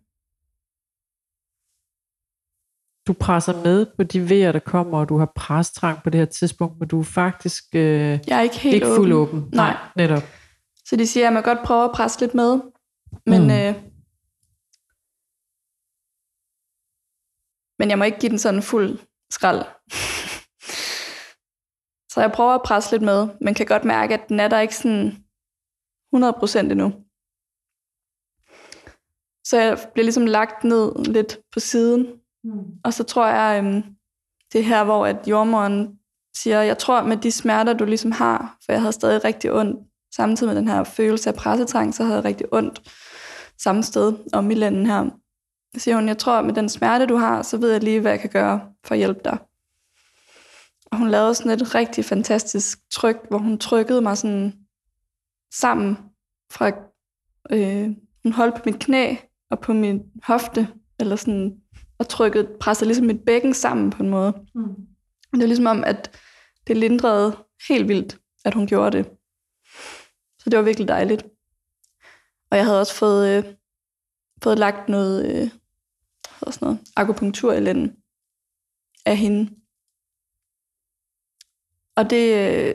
Du 3.06 3.12
presser 3.12 3.62
med 3.64 3.86
på 3.96 4.02
de 4.02 4.30
vejer, 4.30 4.52
der 4.52 4.58
kommer, 4.58 4.98
og 4.98 5.08
du 5.08 5.18
har 5.18 5.32
prestrang 5.36 6.02
på 6.02 6.10
det 6.10 6.18
her 6.18 6.24
tidspunkt, 6.24 6.78
men 6.78 6.88
du 6.88 7.00
er 7.00 7.04
faktisk 7.04 7.64
øh, 7.74 8.18
Jeg 8.26 8.38
er 8.38 8.40
ikke 8.40 8.58
helt 8.58 8.74
ikke 8.74 8.86
åben. 8.86 8.96
fuld 8.96 9.12
åben. 9.12 9.48
Nej. 9.52 9.76
netop. 9.96 10.22
Så 10.84 10.96
de 10.96 11.06
siger, 11.06 11.26
at 11.26 11.32
man 11.32 11.42
godt 11.42 11.58
prøve 11.64 11.84
at 11.84 11.92
presse 11.94 12.20
lidt 12.20 12.34
med. 12.34 12.60
Men, 13.26 13.42
mm. 13.42 13.50
øh, 13.50 13.74
men 17.78 17.90
jeg 17.90 17.98
må 17.98 18.04
ikke 18.04 18.18
give 18.18 18.30
den 18.30 18.38
sådan 18.38 18.62
fuld 18.62 18.98
skrald. 19.30 19.64
Så 22.12 22.20
jeg 22.20 22.32
prøver 22.32 22.54
at 22.54 22.62
presse 22.64 22.90
lidt 22.90 23.02
med, 23.02 23.28
men 23.40 23.54
kan 23.54 23.66
godt 23.66 23.84
mærke, 23.84 24.14
at 24.14 24.28
den 24.28 24.40
er 24.40 24.48
der 24.48 24.60
ikke 24.60 24.76
sådan 24.76 25.24
100% 26.16 26.58
endnu. 26.58 26.92
Så 29.44 29.56
jeg 29.58 29.78
bliver 29.94 30.04
ligesom 30.04 30.26
lagt 30.26 30.64
ned 30.64 31.04
lidt 31.04 31.38
på 31.52 31.60
siden. 31.60 32.19
Mm. 32.44 32.64
Og 32.84 32.94
så 32.94 33.04
tror 33.04 33.26
jeg, 33.26 33.64
øhm, 33.64 33.82
det 34.52 34.60
er 34.60 34.64
her, 34.64 34.84
hvor 34.84 35.06
at 35.06 35.28
jordmoren 35.28 35.98
siger, 36.36 36.62
jeg 36.62 36.78
tror 36.78 37.02
med 37.02 37.16
de 37.16 37.30
smerter, 37.30 37.72
du 37.72 37.84
ligesom 37.84 38.12
har, 38.12 38.56
for 38.64 38.72
jeg 38.72 38.80
havde 38.80 38.92
stadig 38.92 39.24
rigtig 39.24 39.52
ondt, 39.52 39.78
samtidig 40.14 40.54
med 40.54 40.60
den 40.60 40.68
her 40.68 40.84
følelse 40.84 41.30
af 41.30 41.34
pressetrang, 41.34 41.94
så 41.94 42.04
havde 42.04 42.16
jeg 42.16 42.24
rigtig 42.24 42.46
ondt 42.52 42.82
samme 43.58 43.82
sted 43.82 44.14
om 44.32 44.50
i 44.50 44.54
lænden 44.54 44.86
her. 44.86 45.04
Så 45.74 45.80
siger 45.80 45.94
hun, 45.94 46.08
jeg 46.08 46.18
tror 46.18 46.42
med 46.42 46.54
den 46.54 46.68
smerte, 46.68 47.06
du 47.06 47.16
har, 47.16 47.42
så 47.42 47.56
ved 47.56 47.72
jeg 47.72 47.82
lige, 47.82 48.00
hvad 48.00 48.10
jeg 48.10 48.20
kan 48.20 48.30
gøre 48.30 48.60
for 48.84 48.94
at 48.94 48.98
hjælpe 48.98 49.20
dig. 49.24 49.38
Og 50.92 50.98
hun 50.98 51.08
lavede 51.08 51.34
sådan 51.34 51.52
et 51.52 51.74
rigtig 51.74 52.04
fantastisk 52.04 52.78
tryk, 52.92 53.16
hvor 53.28 53.38
hun 53.38 53.58
trykkede 53.58 54.00
mig 54.00 54.18
sådan 54.18 54.52
sammen 55.52 55.98
fra, 56.52 56.70
øh, 57.50 57.90
hun 58.22 58.32
holdt 58.32 58.54
på 58.54 58.62
mit 58.66 58.78
knæ 58.78 59.14
og 59.50 59.60
på 59.60 59.72
min 59.72 60.02
hofte, 60.22 60.68
eller 61.00 61.16
sådan, 61.16 61.59
og 62.00 62.08
trykkede, 62.08 62.56
pressede 62.60 62.88
ligesom 62.88 63.06
mit 63.06 63.24
bækken 63.24 63.54
sammen 63.54 63.90
på 63.90 64.02
en 64.02 64.10
måde. 64.10 64.32
Mm. 64.54 64.74
Det 65.32 65.40
var 65.40 65.46
ligesom 65.46 65.66
om, 65.66 65.84
at 65.84 66.20
det 66.66 66.76
lindrede 66.76 67.36
helt 67.68 67.88
vildt, 67.88 68.18
at 68.44 68.54
hun 68.54 68.66
gjorde 68.66 68.98
det. 68.98 69.06
Så 70.38 70.50
det 70.50 70.58
var 70.58 70.64
virkelig 70.64 70.88
dejligt. 70.88 71.22
Og 72.50 72.56
jeg 72.56 72.64
havde 72.64 72.80
også 72.80 72.94
fået, 72.94 73.28
øh, 73.28 73.54
fået 74.42 74.58
lagt 74.58 74.88
noget, 74.88 75.26
øh, 75.26 75.50
sådan 76.52 76.66
noget 76.66 76.78
akupunktur 76.96 77.52
i 77.52 77.60
lænden 77.60 77.96
af 79.06 79.16
hende. 79.16 79.50
Og 81.96 82.10
det 82.10 82.26
øh, 82.38 82.74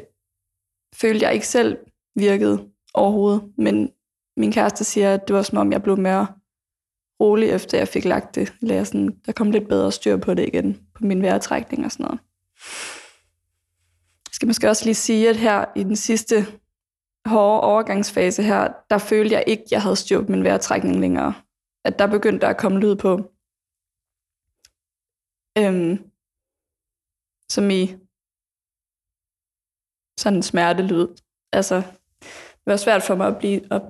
følte 0.95 1.25
jeg 1.25 1.33
ikke 1.33 1.47
selv 1.47 1.77
virkede 2.15 2.69
overhovedet, 2.93 3.53
men 3.57 3.91
min 4.37 4.51
kæreste 4.51 4.83
siger, 4.83 5.13
at 5.13 5.27
det 5.27 5.35
var 5.35 5.41
som 5.41 5.57
om, 5.57 5.71
jeg 5.71 5.83
blev 5.83 5.97
mere 5.97 6.27
rolig, 7.19 7.49
efter 7.49 7.77
jeg 7.77 7.87
fik 7.87 8.05
lagt 8.05 8.35
det. 8.35 8.53
Eller 8.61 8.75
jeg 8.75 8.87
sådan, 8.87 9.19
der 9.25 9.31
kom 9.31 9.51
lidt 9.51 9.67
bedre 9.67 9.91
styr 9.91 10.17
på 10.17 10.33
det 10.33 10.47
igen, 10.47 10.87
på 10.93 11.03
min 11.03 11.21
vejrtrækning 11.21 11.85
og 11.85 11.91
sådan 11.91 12.03
noget. 12.03 12.19
Jeg 14.27 14.33
skal 14.33 14.47
måske 14.47 14.69
også 14.69 14.85
lige 14.85 14.95
sige, 14.95 15.29
at 15.29 15.35
her 15.35 15.65
i 15.75 15.83
den 15.83 15.95
sidste 15.95 16.45
hårde 17.25 17.61
overgangsfase 17.61 18.43
her, 18.43 18.73
der 18.89 18.97
følte 18.97 19.35
jeg 19.35 19.43
ikke, 19.47 19.63
at 19.63 19.71
jeg 19.71 19.81
havde 19.81 19.95
styr 19.95 20.21
på 20.21 20.31
min 20.31 20.43
vejrtrækning 20.43 20.99
længere. 20.99 21.33
At 21.85 21.99
der 21.99 22.07
begyndte 22.07 22.41
der 22.41 22.47
at 22.47 22.57
komme 22.57 22.79
lyd 22.79 22.95
på. 22.95 23.31
Øhm, 25.57 26.11
som 27.49 27.69
i 27.69 27.95
sådan 30.17 30.37
en 30.37 30.43
smertelyd. 30.43 31.07
Altså, 31.51 31.75
det 32.51 32.65
var 32.65 32.77
svært 32.77 33.03
for 33.03 33.15
mig 33.15 33.27
at, 33.27 33.37
blive, 33.37 33.73
at 33.73 33.81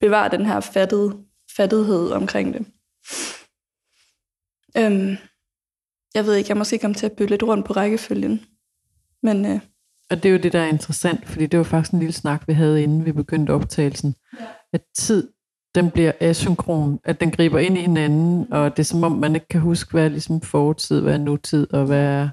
bevare 0.00 0.30
den 0.30 0.46
her 0.46 0.60
fattede, 0.60 1.24
fattighed 1.56 2.10
omkring 2.10 2.54
det. 2.54 2.66
Øhm, 4.76 5.16
jeg 6.14 6.24
ved 6.26 6.34
ikke, 6.34 6.50
jeg 6.50 6.56
måske 6.56 6.78
komme 6.78 6.94
til 6.94 7.06
at 7.06 7.12
bytte 7.12 7.30
lidt 7.32 7.42
rundt 7.42 7.66
på 7.66 7.72
rækkefølgen. 7.72 8.40
Men 9.22 9.46
øh, 9.46 9.60
Og 10.10 10.22
det 10.22 10.26
er 10.28 10.32
jo 10.32 10.38
det, 10.38 10.52
der 10.52 10.60
er 10.60 10.66
interessant, 10.68 11.28
fordi 11.28 11.46
det 11.46 11.58
var 11.58 11.64
faktisk 11.64 11.92
en 11.92 11.98
lille 11.98 12.12
snak, 12.12 12.48
vi 12.48 12.52
havde, 12.52 12.82
inden 12.82 13.04
vi 13.04 13.12
begyndte 13.12 13.50
optagelsen. 13.50 14.14
Ja. 14.40 14.44
At 14.72 14.80
tid, 14.96 15.28
den 15.74 15.90
bliver 15.90 16.12
asynkron, 16.20 16.98
at 17.04 17.20
den 17.20 17.30
griber 17.30 17.58
ind 17.58 17.78
i 17.78 17.80
hinanden, 17.80 18.52
og 18.52 18.70
det 18.70 18.78
er 18.78 18.84
som 18.84 19.02
om, 19.04 19.12
man 19.12 19.34
ikke 19.34 19.48
kan 19.48 19.60
huske, 19.60 19.90
hvad 19.90 20.04
er 20.04 20.08
ligesom 20.08 20.40
fortid, 20.40 21.00
hvad 21.00 21.14
er 21.14 21.18
nutid, 21.18 21.72
og 21.74 21.86
hvad 21.86 22.04
er 22.04 22.28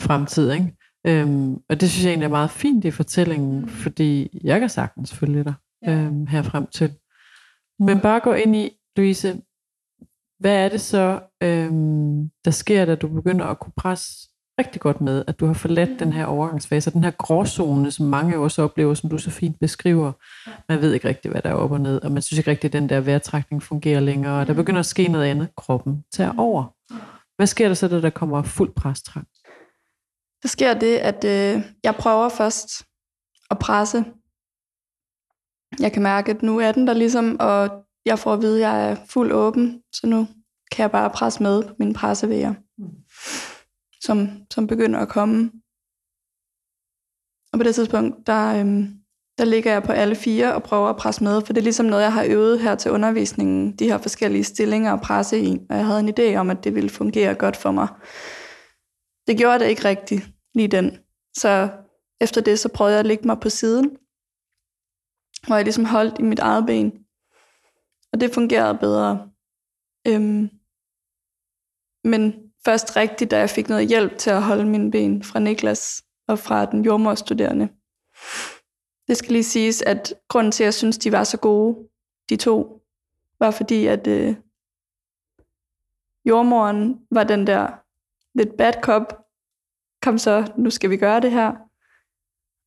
fremtid, 0.00 0.52
ikke? 0.52 0.76
Øhm, 1.06 1.54
og 1.68 1.80
det 1.80 1.90
synes 1.90 2.04
jeg 2.04 2.10
egentlig 2.10 2.26
er 2.26 2.30
meget 2.30 2.50
fint 2.50 2.84
i 2.84 2.90
fortællingen, 2.90 3.68
fordi 3.68 4.40
jeg 4.44 4.60
kan 4.60 4.68
sagtens 4.68 5.14
følge 5.14 5.44
dig 5.44 5.54
Ja. 5.86 5.92
øhm, 5.92 6.26
her 6.26 6.42
frem 6.42 6.66
til. 6.66 6.94
Men 7.86 8.00
bare 8.00 8.20
gå 8.20 8.32
ind 8.32 8.56
i, 8.56 8.70
Louise, 8.96 9.42
hvad 10.38 10.64
er 10.64 10.68
det 10.68 10.80
så, 10.80 11.20
øhm, 11.42 12.30
der 12.44 12.50
sker, 12.50 12.84
da 12.84 12.94
du 12.94 13.08
begynder 13.08 13.46
at 13.46 13.58
kunne 13.58 13.72
presse 13.76 14.28
rigtig 14.58 14.80
godt 14.80 15.00
med, 15.00 15.24
at 15.26 15.40
du 15.40 15.46
har 15.46 15.54
forladt 15.54 16.00
den 16.00 16.12
her 16.12 16.26
overgangsfase, 16.26 16.90
og 16.90 16.94
den 16.94 17.04
her 17.04 17.10
gråzone, 17.10 17.90
som 17.90 18.06
mange 18.06 18.38
også 18.38 18.62
oplever, 18.62 18.94
som 18.94 19.10
du 19.10 19.18
så 19.18 19.30
fint 19.30 19.60
beskriver. 19.60 20.12
Man 20.68 20.80
ved 20.80 20.92
ikke 20.92 21.08
rigtig, 21.08 21.30
hvad 21.30 21.42
der 21.42 21.50
er 21.50 21.54
op 21.54 21.72
og 21.72 21.80
ned, 21.80 22.02
og 22.02 22.12
man 22.12 22.22
synes 22.22 22.38
ikke 22.38 22.50
rigtig, 22.50 22.68
at 22.68 22.72
den 22.72 22.88
der 22.88 23.00
vejrtrækning 23.00 23.62
fungerer 23.62 24.00
længere, 24.00 24.40
og 24.40 24.46
der 24.46 24.54
begynder 24.54 24.80
at 24.80 24.86
ske 24.86 25.08
noget 25.08 25.26
andet. 25.26 25.48
Kroppen 25.56 26.04
tager 26.12 26.34
over. 26.38 26.64
Hvad 27.36 27.46
sker 27.46 27.68
der 27.68 27.74
så, 27.74 27.88
da 27.88 28.00
der 28.00 28.10
kommer 28.10 28.42
fuld 28.42 28.74
prestrang? 28.74 29.26
der 30.42 30.48
sker 30.48 30.74
det, 30.74 30.96
at 30.96 31.24
øh, 31.24 31.62
jeg 31.84 31.94
prøver 31.94 32.28
først 32.28 32.68
at 33.50 33.58
presse. 33.58 34.04
Jeg 35.80 35.92
kan 35.92 36.02
mærke, 36.02 36.30
at 36.30 36.42
nu 36.42 36.58
er 36.58 36.72
den 36.72 36.86
der 36.86 36.92
ligesom, 36.92 37.36
og 37.40 37.84
jeg 38.06 38.18
får 38.18 38.32
at 38.32 38.42
vide, 38.42 38.66
at 38.66 38.72
jeg 38.72 38.90
er 38.90 38.96
fuld 39.08 39.32
åben, 39.32 39.82
så 39.92 40.06
nu 40.06 40.26
kan 40.72 40.82
jeg 40.82 40.90
bare 40.90 41.10
presse 41.10 41.42
med 41.42 41.62
på 41.62 41.74
mine 41.78 41.94
pressevejer, 41.94 42.54
som, 44.04 44.28
som 44.50 44.66
begynder 44.66 45.00
at 45.00 45.08
komme. 45.08 45.50
Og 47.52 47.58
på 47.58 47.62
det 47.62 47.74
tidspunkt, 47.74 48.26
der, 48.26 48.60
øhm, 48.60 49.02
der 49.38 49.44
ligger 49.44 49.72
jeg 49.72 49.82
på 49.82 49.92
alle 49.92 50.14
fire 50.14 50.54
og 50.54 50.62
prøver 50.62 50.88
at 50.88 50.96
presse 50.96 51.24
med, 51.24 51.40
for 51.40 51.52
det 51.52 51.60
er 51.60 51.64
ligesom 51.64 51.86
noget, 51.86 52.02
jeg 52.02 52.12
har 52.12 52.24
øvet 52.28 52.60
her 52.60 52.74
til 52.74 52.90
undervisningen, 52.90 53.76
de 53.76 53.84
her 53.84 53.98
forskellige 53.98 54.44
stillinger 54.44 54.92
og 54.92 55.00
presse 55.00 55.40
i, 55.40 55.58
og 55.70 55.76
jeg 55.76 55.86
havde 55.86 56.00
en 56.00 56.14
idé 56.18 56.36
om, 56.36 56.50
at 56.50 56.64
det 56.64 56.74
ville 56.74 56.90
fungere 56.90 57.34
godt 57.34 57.56
for 57.56 57.70
mig. 57.70 57.88
Det 59.26 59.38
gjorde 59.38 59.58
det 59.58 59.70
ikke 59.70 59.84
rigtigt, 59.84 60.28
lige 60.54 60.68
den. 60.68 60.98
Så 61.36 61.68
efter 62.20 62.40
det, 62.40 62.58
så 62.58 62.68
prøvede 62.68 62.94
jeg 62.94 63.00
at 63.00 63.06
lægge 63.06 63.26
mig 63.26 63.40
på 63.40 63.48
siden, 63.48 63.96
hvor 65.46 65.56
jeg 65.56 65.64
ligesom 65.64 65.84
holdt 65.84 66.18
i 66.18 66.22
mit 66.22 66.38
eget 66.38 66.66
ben. 66.66 67.04
Og 68.12 68.20
det 68.20 68.34
fungerede 68.34 68.78
bedre. 68.78 69.30
Øhm, 70.08 70.50
men 72.04 72.52
først 72.64 72.96
rigtigt, 72.96 73.30
da 73.30 73.38
jeg 73.38 73.50
fik 73.50 73.68
noget 73.68 73.88
hjælp 73.88 74.18
til 74.18 74.30
at 74.30 74.42
holde 74.42 74.66
mine 74.66 74.90
ben 74.90 75.22
fra 75.22 75.38
Niklas 75.38 76.04
og 76.28 76.38
fra 76.38 76.66
den 76.66 76.84
jordmorstuderende. 76.84 77.68
Det 79.08 79.16
skal 79.16 79.32
lige 79.32 79.44
siges, 79.44 79.82
at 79.82 80.14
grunden 80.28 80.52
til, 80.52 80.64
at 80.64 80.66
jeg 80.66 80.74
synes, 80.74 80.98
de 80.98 81.12
var 81.12 81.24
så 81.24 81.38
gode, 81.38 81.88
de 82.28 82.36
to, 82.36 82.82
var 83.38 83.50
fordi, 83.50 83.86
at 83.86 84.06
øh, 84.06 84.36
jordmoren 86.24 87.06
var 87.10 87.24
den 87.24 87.46
der 87.46 87.68
lidt 88.38 88.56
bad 88.56 88.72
cop. 88.82 89.18
Kom 90.02 90.18
så, 90.18 90.52
nu 90.58 90.70
skal 90.70 90.90
vi 90.90 90.96
gøre 90.96 91.20
det 91.20 91.30
her. 91.30 91.52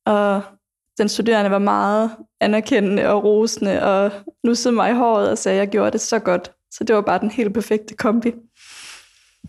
Og 0.04 0.55
den 0.98 1.08
studerende 1.08 1.50
var 1.50 1.58
meget 1.58 2.10
anerkendende 2.40 3.08
og 3.08 3.24
rosende, 3.24 3.82
og 3.82 4.10
nussede 4.44 4.74
mig 4.74 4.90
i 4.90 4.94
håret 4.94 5.30
og 5.30 5.38
sagde, 5.38 5.56
at 5.56 5.60
jeg 5.60 5.68
gjorde 5.72 5.90
det 5.90 6.00
så 6.00 6.18
godt. 6.18 6.50
Så 6.70 6.84
det 6.84 6.96
var 6.96 7.02
bare 7.02 7.18
den 7.18 7.30
helt 7.30 7.54
perfekte 7.54 7.94
kombi. 7.94 8.32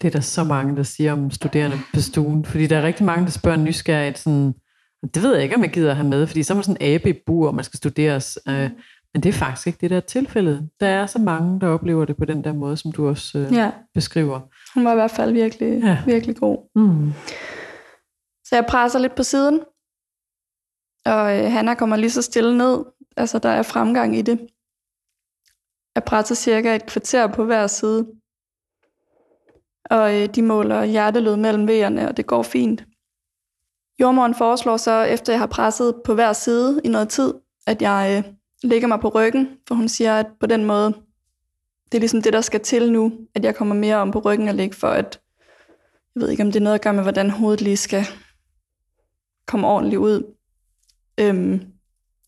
Det 0.02 0.08
er 0.08 0.12
der 0.12 0.20
så 0.20 0.44
mange, 0.44 0.76
der 0.76 0.84
siger 0.84 1.14
om 1.14 1.32
studerende 1.32 1.78
på 1.94 2.02
stuen, 2.02 2.46
fordi 2.46 2.68
der 2.68 2.78
er 2.78 2.84
rigtig 2.84 3.06
mange, 3.06 3.26
der 3.26 3.32
spørger 3.32 3.58
nysgerrigt 3.58 4.20
sådan, 4.20 4.54
Det 5.14 5.24
ved 5.24 5.34
jeg 5.34 5.44
ikke, 5.44 5.56
om 5.56 5.64
jeg 5.64 5.72
gider 5.72 5.90
at 5.90 5.96
have 5.96 6.08
med, 6.10 6.28
fordi 6.28 6.44
så 6.44 6.54
er 6.54 6.56
man 6.56 6.64
sådan 6.64 6.78
en 6.82 6.94
abe 6.94 7.10
i 7.10 7.14
bur, 7.26 7.48
og 7.48 7.56
man 7.56 7.64
skal 7.64 7.78
studeres. 7.78 8.40
Øh, 8.48 8.70
men 9.14 9.24
det 9.24 9.30
er 9.30 9.34
faktisk 9.34 9.68
ikke 9.68 9.78
det, 9.82 9.90
der 9.90 9.98
er 9.98 10.02
tilfældet. 10.02 10.70
Der 10.80 10.88
er 10.88 11.06
så 11.06 11.20
mange, 11.20 11.60
der 11.60 11.68
oplever 11.68 12.06
det 12.06 12.18
på 12.18 12.26
den 12.26 12.44
der 12.44 12.54
måde, 12.54 12.78
som 12.78 12.92
du 12.92 13.08
også 13.10 13.38
øh, 13.40 13.54
Ja, 13.54 13.72
beskriver. 13.94 14.40
hun 14.74 14.86
var 14.86 14.92
i 14.92 14.96
hvert 14.96 15.12
fald 15.12 15.32
virkelig, 15.32 15.82
ja. 15.84 15.98
virkelig 16.06 16.36
god. 16.36 16.58
Mm. 16.76 17.14
Så 18.46 18.56
jeg 18.56 18.66
presser 18.70 19.00
lidt 19.00 19.16
på 19.16 19.24
siden, 19.24 19.60
og 21.08 21.38
øh, 21.38 21.52
Hanna 21.52 21.74
kommer 21.74 21.96
lige 21.96 22.12
så 22.12 22.22
stille 22.22 22.58
ned. 22.58 22.86
Altså, 23.18 23.40
der 23.40 23.50
er 23.50 23.64
fremgang 23.64 24.18
i 24.18 24.22
det. 24.22 24.48
Jeg 25.96 26.04
presser 26.04 26.36
cirka 26.36 26.76
et 26.76 26.86
kvarter 26.86 27.28
på 27.28 27.46
hver 27.46 27.68
side. 27.68 28.08
Og 29.90 30.16
øh, 30.16 30.28
de 30.36 30.42
måler 30.42 30.84
hjertelød 30.84 31.36
mellem 31.36 31.68
vejerne, 31.68 32.08
og 32.08 32.18
det 32.18 32.26
går 32.26 32.44
fint. 32.44 32.86
Jordmoren 34.00 34.36
foreslår 34.36 34.78
så, 34.78 35.02
efter 35.02 35.34
jeg 35.34 35.40
har 35.40 35.48
presset 35.48 35.96
på 36.06 36.14
hver 36.14 36.34
side 36.34 36.82
i 36.84 36.88
noget 36.88 37.10
tid, 37.10 37.34
at 37.68 37.82
jeg 37.82 38.24
øh, 38.26 38.34
ligger 38.64 38.88
mig 38.88 39.00
på 39.00 39.10
ryggen, 39.10 39.48
for 39.68 39.76
hun 39.76 39.90
siger, 39.90 40.20
at 40.20 40.28
på 40.40 40.46
den 40.46 40.66
måde, 40.66 40.94
det 41.86 41.98
er 41.98 42.00
ligesom 42.00 42.22
det, 42.22 42.34
der 42.34 42.42
skal 42.42 42.60
til 42.60 42.92
nu, 42.92 43.12
at 43.36 43.44
jeg 43.44 43.56
kommer 43.56 43.76
mere 43.76 43.96
om 43.96 44.12
på 44.12 44.20
ryggen 44.20 44.48
og 44.48 44.56
ligge 44.56 44.76
for, 44.76 44.88
at 44.88 45.22
jeg 46.16 46.22
ved 46.22 46.30
ikke, 46.30 46.44
om 46.44 46.52
det 46.52 46.60
er 46.60 46.64
noget 46.64 46.76
at 46.76 46.82
gøre 46.82 46.94
med, 46.94 47.04
hvordan 47.04 47.30
hovedet 47.30 47.62
lige 47.62 47.78
skal 47.78 48.04
komme 49.48 49.68
ordentligt 49.68 50.00
ud. 50.00 50.37
Øhm, 51.20 51.62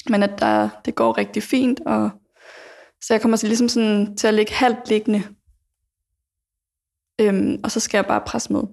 men 0.10 0.24
at 0.24 0.40
der, 0.40 0.70
det 0.86 0.96
går 0.96 1.18
rigtig 1.18 1.44
fint, 1.44 1.80
og 1.86 2.10
så 3.02 3.14
jeg 3.14 3.22
kommer 3.22 3.38
så 3.38 3.48
ligesom 3.48 3.70
sådan 3.70 4.18
til 4.18 4.28
at 4.28 4.34
ligge 4.34 4.54
halvt 4.54 4.90
liggende. 4.90 5.24
Øhm, 7.22 7.60
og 7.64 7.72
så 7.72 7.80
skal 7.80 7.98
jeg 7.98 8.06
bare 8.06 8.22
presse 8.22 8.54
med. 8.54 8.64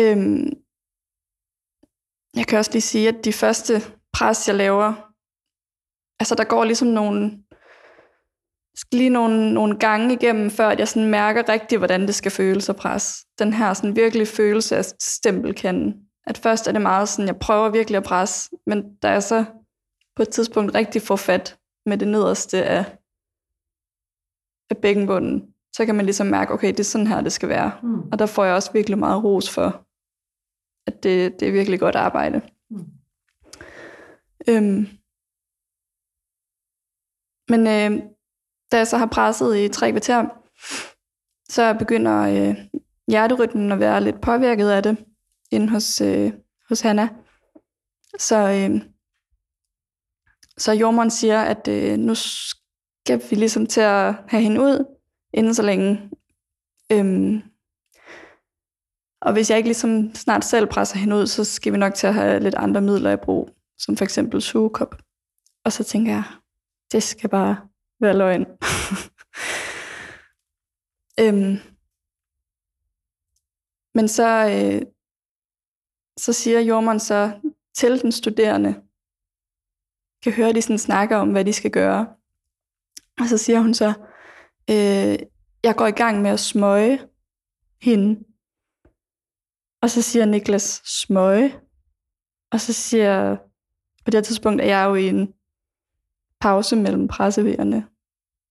Øhm, 0.00 0.52
jeg 2.36 2.46
kan 2.46 2.58
også 2.58 2.72
lige 2.72 2.82
sige, 2.82 3.08
at 3.08 3.24
de 3.24 3.32
første 3.32 3.82
pres, 4.12 4.48
jeg 4.48 4.56
laver, 4.56 5.12
altså 6.20 6.34
der 6.34 6.44
går 6.44 6.64
ligesom 6.64 6.88
nogle, 6.88 7.38
skal 8.74 8.98
lige 8.98 9.10
nogle, 9.10 9.54
nogle 9.54 9.78
gange 9.78 10.14
igennem, 10.14 10.50
før 10.50 10.68
at 10.68 10.78
jeg 10.78 10.88
sådan 10.88 11.10
mærker 11.10 11.48
rigtigt, 11.48 11.80
hvordan 11.80 12.00
det 12.00 12.14
skal 12.14 12.30
føles 12.30 12.68
at 12.68 12.76
presse. 12.76 13.26
Den 13.38 13.52
her 13.52 13.74
sådan 13.74 13.96
virkelig 13.96 14.28
følelse 14.28 14.76
af 14.76 14.84
stempelkanden. 15.00 16.05
At 16.26 16.38
først 16.38 16.68
er 16.68 16.72
det 16.72 16.82
meget 16.82 17.08
sådan, 17.08 17.26
jeg 17.26 17.38
prøver 17.38 17.68
virkelig 17.68 17.96
at 17.96 18.04
presse, 18.04 18.50
men 18.66 18.96
da 18.96 19.10
jeg 19.10 19.22
så 19.22 19.44
på 20.16 20.22
et 20.22 20.28
tidspunkt 20.28 20.74
rigtig 20.74 21.02
får 21.02 21.16
fat 21.16 21.58
med 21.86 21.98
det 21.98 22.08
nederste 22.08 22.64
af, 22.64 22.98
af 24.70 24.76
bækkenbunden, 24.76 25.54
så 25.72 25.86
kan 25.86 25.94
man 25.94 26.04
ligesom 26.04 26.26
mærke, 26.26 26.52
okay, 26.52 26.68
det 26.68 26.80
er 26.80 26.84
sådan 26.84 27.06
her, 27.06 27.20
det 27.20 27.32
skal 27.32 27.48
være. 27.48 27.72
Mm. 27.82 28.00
Og 28.12 28.18
der 28.18 28.26
får 28.26 28.44
jeg 28.44 28.54
også 28.54 28.72
virkelig 28.72 28.98
meget 28.98 29.24
ros 29.24 29.50
for, 29.50 29.86
at 30.86 31.02
det, 31.02 31.40
det 31.40 31.48
er 31.48 31.52
virkelig 31.52 31.80
godt 31.80 31.96
arbejde. 31.96 32.40
Mm. 32.70 32.84
Øhm. 34.48 34.86
Men 37.48 37.60
øh, 37.66 38.02
da 38.72 38.76
jeg 38.76 38.86
så 38.86 38.98
har 38.98 39.06
presset 39.06 39.56
i 39.56 39.68
tre 39.68 39.90
kvarter, 39.90 40.24
så 41.48 41.74
begynder 41.78 42.18
øh, 42.20 42.56
hjerterytmen 43.08 43.72
at 43.72 43.80
være 43.80 44.00
lidt 44.00 44.20
påvirket 44.20 44.70
af 44.70 44.82
det 44.82 44.96
inde 45.50 45.68
hos, 45.68 46.00
øh, 46.00 46.32
hos 46.68 46.80
Hanna. 46.80 47.08
Så, 48.18 48.36
øh, 48.36 48.80
så 50.58 50.72
jordmoren 50.72 51.10
siger, 51.10 51.42
at 51.42 51.68
øh, 51.68 51.98
nu 51.98 52.14
skal 52.14 53.22
vi 53.30 53.36
ligesom 53.36 53.66
til 53.66 53.80
at 53.80 54.14
have 54.28 54.42
hende 54.42 54.60
ud 54.60 54.84
inden 55.34 55.54
så 55.54 55.62
længe. 55.62 56.10
Øhm, 56.92 57.42
og 59.20 59.32
hvis 59.32 59.50
jeg 59.50 59.58
ikke 59.58 59.68
ligesom 59.68 60.14
snart 60.14 60.44
selv 60.44 60.66
presser 60.66 60.98
hende 60.98 61.16
ud, 61.16 61.26
så 61.26 61.44
skal 61.44 61.72
vi 61.72 61.78
nok 61.78 61.94
til 61.94 62.06
at 62.06 62.14
have 62.14 62.40
lidt 62.40 62.54
andre 62.54 62.80
midler 62.80 63.10
i 63.10 63.16
brug, 63.16 63.50
som 63.78 63.96
for 63.96 64.04
eksempel 64.04 64.42
sugekop. 64.42 64.94
Og 65.64 65.72
så 65.72 65.84
tænker 65.84 66.12
jeg, 66.12 66.24
det 66.92 67.02
skal 67.02 67.30
bare 67.30 67.56
være 68.00 68.16
løgn. 68.16 68.46
øhm, 71.22 71.56
men 73.94 74.08
så, 74.08 74.28
øh, 74.50 74.82
så 76.16 76.32
siger 76.32 76.60
jordmoren 76.60 77.00
så 77.00 77.40
til 77.74 78.02
den 78.02 78.12
studerende, 78.12 78.74
kan 80.22 80.32
høre, 80.32 80.52
de 80.52 80.62
sådan 80.62 80.78
snakker 80.78 81.16
om, 81.16 81.30
hvad 81.30 81.44
de 81.44 81.52
skal 81.52 81.70
gøre. 81.70 82.06
Og 83.20 83.28
så 83.28 83.38
siger 83.38 83.60
hun 83.60 83.74
så, 83.74 83.92
øh, 84.70 85.18
jeg 85.62 85.76
går 85.76 85.86
i 85.86 85.90
gang 85.90 86.22
med 86.22 86.30
at 86.30 86.40
smøge 86.40 87.00
hende. 87.82 88.24
Og 89.82 89.90
så 89.90 90.02
siger 90.02 90.24
Niklas, 90.24 90.82
smøge. 90.84 91.54
Og 92.52 92.60
så 92.60 92.72
siger, 92.72 93.36
på 94.04 94.10
det 94.10 94.14
her 94.14 94.22
tidspunkt 94.22 94.62
er 94.62 94.66
jeg 94.66 94.84
jo 94.88 94.94
i 94.94 95.08
en 95.08 95.34
pause 96.40 96.76
mellem 96.76 97.08
pressevejerne. 97.08 97.86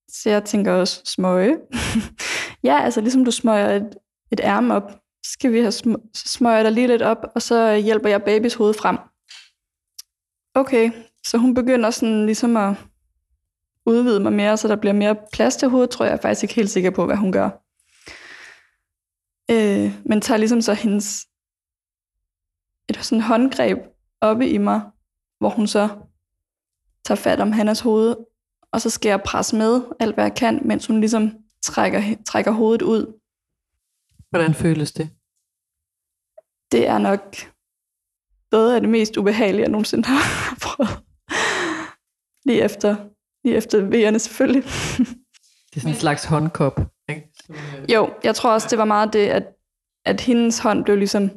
Så 0.07 0.29
jeg 0.29 0.45
tænker 0.45 0.73
også, 0.73 1.01
smøge. 1.05 1.57
ja, 2.69 2.79
altså 2.83 3.01
ligesom 3.01 3.25
du 3.25 3.31
smøger 3.31 3.69
et, 3.69 3.97
et 4.31 4.39
ærme 4.39 4.73
op, 4.73 4.91
skal 5.33 5.51
vi 5.51 5.59
have 5.59 5.73
sm- 5.73 6.11
så 6.13 6.27
smøger 6.27 6.55
jeg 6.55 6.65
dig 6.65 6.71
lige 6.71 6.87
lidt 6.87 7.01
op, 7.01 7.17
og 7.35 7.41
så 7.41 7.75
hjælper 7.75 8.09
jeg 8.09 8.23
babys 8.23 8.53
hoved 8.53 8.73
frem. 8.73 8.97
Okay, 10.53 10.91
så 11.27 11.37
hun 11.37 11.53
begynder 11.53 11.89
sådan 11.89 12.25
ligesom 12.25 12.57
at 12.57 12.75
udvide 13.85 14.19
mig 14.19 14.33
mere, 14.33 14.57
så 14.57 14.67
der 14.67 14.75
bliver 14.75 14.93
mere 14.93 15.15
plads 15.33 15.55
til 15.55 15.69
hovedet, 15.69 15.89
tror 15.89 16.05
jeg, 16.05 16.11
jeg 16.11 16.17
er 16.17 16.21
faktisk 16.21 16.43
ikke 16.43 16.55
helt 16.55 16.69
sikker 16.69 16.89
på, 16.91 17.05
hvad 17.05 17.15
hun 17.15 17.31
gør. 17.31 17.49
Øh, 19.51 20.01
men 20.05 20.21
tager 20.21 20.37
ligesom 20.37 20.61
så 20.61 20.73
hendes 20.73 21.25
et 22.89 22.97
sådan 23.05 23.21
håndgreb 23.21 23.77
oppe 24.21 24.49
i 24.49 24.57
mig, 24.57 24.81
hvor 25.39 25.49
hun 25.49 25.67
så 25.67 25.89
tager 27.05 27.15
fat 27.15 27.39
om 27.39 27.51
Hannas 27.51 27.79
hoved, 27.79 28.15
og 28.71 28.81
så 28.81 28.89
skal 28.89 29.09
jeg 29.09 29.21
presse 29.21 29.55
med 29.55 29.81
alt, 29.99 30.13
hvad 30.13 30.23
jeg 30.23 30.35
kan, 30.35 30.61
mens 30.65 30.87
hun 30.87 30.99
ligesom 30.99 31.31
trækker, 31.61 32.01
trækker 32.25 32.51
hovedet 32.51 32.81
ud. 32.81 33.19
Hvordan 34.29 34.53
føles 34.53 34.91
det? 34.91 35.09
Det 36.75 36.87
er 36.87 36.97
nok 36.97 37.35
noget 38.51 38.75
af 38.75 38.81
det 38.81 38.89
mest 38.89 39.17
ubehagelige, 39.17 39.61
jeg 39.61 39.69
nogensinde 39.69 40.07
har 40.07 40.55
prøvet. 40.65 41.03
Lige 42.45 42.63
efter, 42.63 42.95
lige 43.43 43.55
efter 43.55 43.77
V'erne 43.89 44.17
selvfølgelig. 44.17 44.63
Det 45.69 45.75
er 45.75 45.79
sådan 45.79 45.93
en 45.93 45.99
slags 45.99 46.25
håndkop. 46.25 46.79
Ikke? 47.09 47.31
Jo, 47.93 48.13
jeg 48.23 48.35
tror 48.35 48.51
også, 48.51 48.67
det 48.69 48.77
var 48.77 48.85
meget 48.85 49.13
det, 49.13 49.27
at, 49.27 49.43
at 50.05 50.21
hendes 50.21 50.59
hånd 50.59 50.83
blev 50.83 50.97
ligesom 50.97 51.29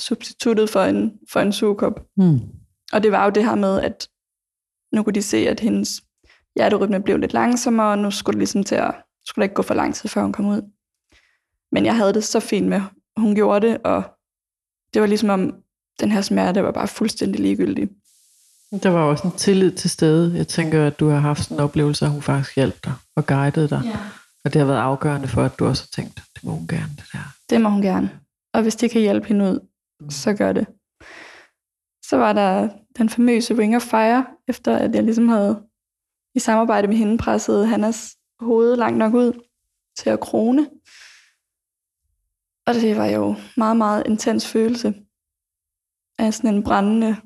substituttet 0.00 0.70
for 0.70 0.80
en, 0.80 1.18
for 1.30 1.40
en 1.40 1.52
sugekop. 1.52 2.00
Hmm. 2.16 2.40
Og 2.92 3.02
det 3.02 3.12
var 3.12 3.24
jo 3.24 3.30
det 3.30 3.44
her 3.44 3.54
med, 3.54 3.80
at 3.80 4.08
nu 4.92 5.02
kunne 5.02 5.14
de 5.14 5.22
se, 5.22 5.48
at 5.48 5.60
hendes 5.60 6.02
hjerterytme 6.56 7.02
blev 7.02 7.18
lidt 7.18 7.32
langsommere, 7.32 7.90
og 7.92 7.98
nu 7.98 8.10
skulle 8.10 8.34
det 8.34 8.38
ligesom 8.38 8.64
til 8.64 8.74
at, 8.74 8.94
skulle 9.24 9.42
der 9.42 9.44
ikke 9.44 9.54
gå 9.54 9.62
for 9.62 9.74
lang 9.74 9.94
tid, 9.94 10.08
før 10.08 10.22
hun 10.22 10.32
kom 10.32 10.46
ud. 10.48 10.62
Men 11.72 11.84
jeg 11.84 11.96
havde 11.96 12.14
det 12.14 12.24
så 12.24 12.40
fint 12.40 12.68
med, 12.68 12.80
hun 13.16 13.34
gjorde 13.34 13.68
det, 13.68 13.82
og 13.84 14.02
det 14.94 15.02
var 15.02 15.06
ligesom 15.06 15.28
om, 15.30 15.54
den 16.00 16.12
her 16.12 16.20
smerte 16.20 16.62
var 16.62 16.70
bare 16.70 16.88
fuldstændig 16.88 17.40
ligegyldig. 17.40 17.88
Der 18.82 18.88
var 18.88 19.02
også 19.02 19.28
en 19.28 19.36
tillid 19.36 19.72
til 19.72 19.90
stede. 19.90 20.36
Jeg 20.36 20.48
tænker, 20.48 20.86
at 20.86 21.00
du 21.00 21.08
har 21.08 21.18
haft 21.18 21.42
sådan 21.42 21.56
en 21.56 21.60
oplevelse, 21.60 22.04
at 22.04 22.10
hun 22.10 22.22
faktisk 22.22 22.56
hjalp 22.56 22.84
dig 22.84 22.94
og 23.16 23.26
guidede 23.26 23.68
dig. 23.68 23.82
Ja. 23.84 23.98
Og 24.44 24.52
det 24.52 24.60
har 24.60 24.66
været 24.66 24.78
afgørende 24.78 25.28
for, 25.28 25.42
at 25.42 25.58
du 25.58 25.66
også 25.66 25.82
har 25.82 26.02
tænkt, 26.02 26.22
det 26.34 26.44
må 26.44 26.50
hun 26.50 26.66
gerne, 26.66 26.92
det 26.96 27.04
der. 27.12 27.18
Det 27.50 27.60
må 27.60 27.68
hun 27.68 27.82
gerne. 27.82 28.10
Og 28.54 28.62
hvis 28.62 28.76
det 28.76 28.90
kan 28.90 29.00
hjælpe 29.00 29.28
hende 29.28 29.44
ud, 29.44 29.60
så 30.10 30.32
gør 30.34 30.52
det. 30.52 30.66
Så 32.04 32.16
var 32.16 32.32
der 32.32 32.68
den 32.98 33.08
famøse 33.08 33.58
Ring 33.58 33.76
of 33.76 33.82
Fire, 33.82 34.26
efter 34.48 34.76
at 34.76 34.94
jeg 34.94 35.02
ligesom 35.02 35.28
havde 35.28 35.62
i 36.34 36.38
samarbejde 36.38 36.88
med 36.88 36.96
hende 36.96 37.18
presset 37.18 37.68
Hannas 37.68 38.16
hoved 38.40 38.76
langt 38.76 38.98
nok 38.98 39.14
ud 39.14 39.32
til 39.98 40.10
at 40.10 40.20
krone. 40.20 40.68
Og 42.66 42.74
det 42.74 42.96
var 42.96 43.06
jo 43.06 43.34
meget, 43.56 43.76
meget 43.76 44.06
intens 44.06 44.48
følelse 44.52 44.94
af 46.18 46.34
sådan 46.34 46.54
en 46.54 46.64
brændende 46.64 47.16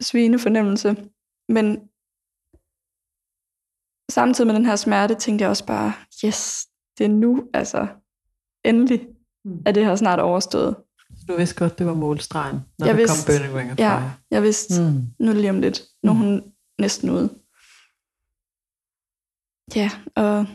svinefornemmelse. 0.00 0.88
Men 1.48 1.88
samtidig 4.10 4.46
med 4.46 4.54
den 4.54 4.66
her 4.66 4.76
smerte, 4.76 5.14
tænkte 5.14 5.42
jeg 5.42 5.50
også 5.50 5.66
bare, 5.66 5.92
yes, 6.24 6.66
det 6.98 7.04
er 7.04 7.08
nu, 7.08 7.50
altså 7.54 7.86
endelig 8.64 9.08
Mm. 9.44 9.62
er 9.66 9.72
det 9.72 9.84
her 9.86 9.96
snart 9.96 10.20
overstået. 10.20 10.76
Du 11.28 11.36
vidste 11.36 11.56
godt, 11.58 11.78
det 11.78 11.86
var 11.86 11.94
målstregen, 11.94 12.56
når 12.78 12.86
Jeg 12.86 12.94
der 12.94 13.00
vidste- 13.00 13.26
kom 13.26 13.34
Burning 13.38 13.54
Ring 13.58 13.72
of 13.72 13.78
Ja, 13.78 13.98
Fire. 13.98 14.12
jeg 14.30 14.42
vidste, 14.42 14.82
Mm. 14.82 15.02
nu 15.26 15.32
lige 15.32 15.50
om 15.50 15.60
lidt. 15.60 15.82
Nu 16.02 16.10
er 16.10 16.14
Mm. 16.14 16.20
hun 16.20 16.54
næsten 16.78 17.10
ude. 17.10 17.28
Ja, 19.76 19.90
og 20.16 20.46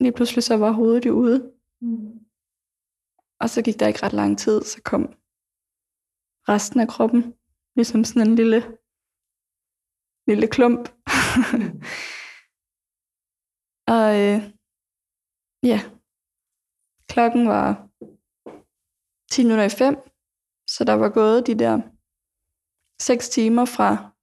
lige 0.00 0.12
pludselig 0.12 0.44
så 0.44 0.56
var 0.56 0.70
hovedet 0.72 1.06
jo 1.06 1.12
ude. 1.12 1.52
Og 3.40 3.50
så 3.50 3.62
gik 3.62 3.80
der 3.80 3.86
ikke 3.86 4.02
ret 4.02 4.12
lang 4.12 4.38
tid, 4.38 4.62
så 4.62 4.82
kom 4.84 5.02
resten 6.48 6.80
af 6.80 6.88
kroppen. 6.88 7.34
Ligesom 7.76 8.04
sådan 8.04 8.28
en 8.28 8.34
lille, 8.34 8.60
lille 10.26 10.48
klump. 10.54 10.78
og 13.94 14.06
øh, 14.22 14.38
ja, 15.62 15.80
klokken 17.08 17.48
var 17.48 17.88
10 19.30 19.42
minutter 19.42 19.64
i 19.64 19.78
fem, 19.82 19.96
Så 20.74 20.84
der 20.84 20.92
var 20.92 21.08
gået 21.08 21.46
de 21.46 21.58
der 21.58 21.76
6 23.02 23.28
timer 23.28 23.64
fra 23.64 24.18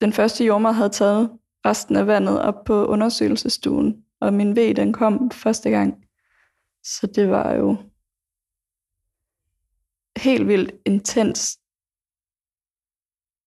den 0.00 0.12
første 0.12 0.44
jordmor 0.44 0.70
havde 0.70 0.90
taget 0.90 1.38
resten 1.66 1.96
af 1.96 2.06
vandet 2.06 2.40
op 2.40 2.64
på 2.64 2.86
undersøgelsesstuen, 2.86 4.04
og 4.20 4.34
min 4.34 4.56
V, 4.56 4.74
den 4.76 4.92
kom 4.92 5.30
første 5.30 5.70
gang. 5.70 6.04
Så 6.84 7.06
det 7.06 7.30
var 7.30 7.54
jo 7.54 7.87
helt 10.18 10.48
vildt 10.48 10.74
intens. 10.84 11.58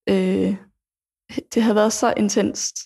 Øh, 0.10 0.56
det 1.54 1.64
havde 1.64 1.76
været 1.76 1.94
så 1.94 2.14
intenst, 2.18 2.78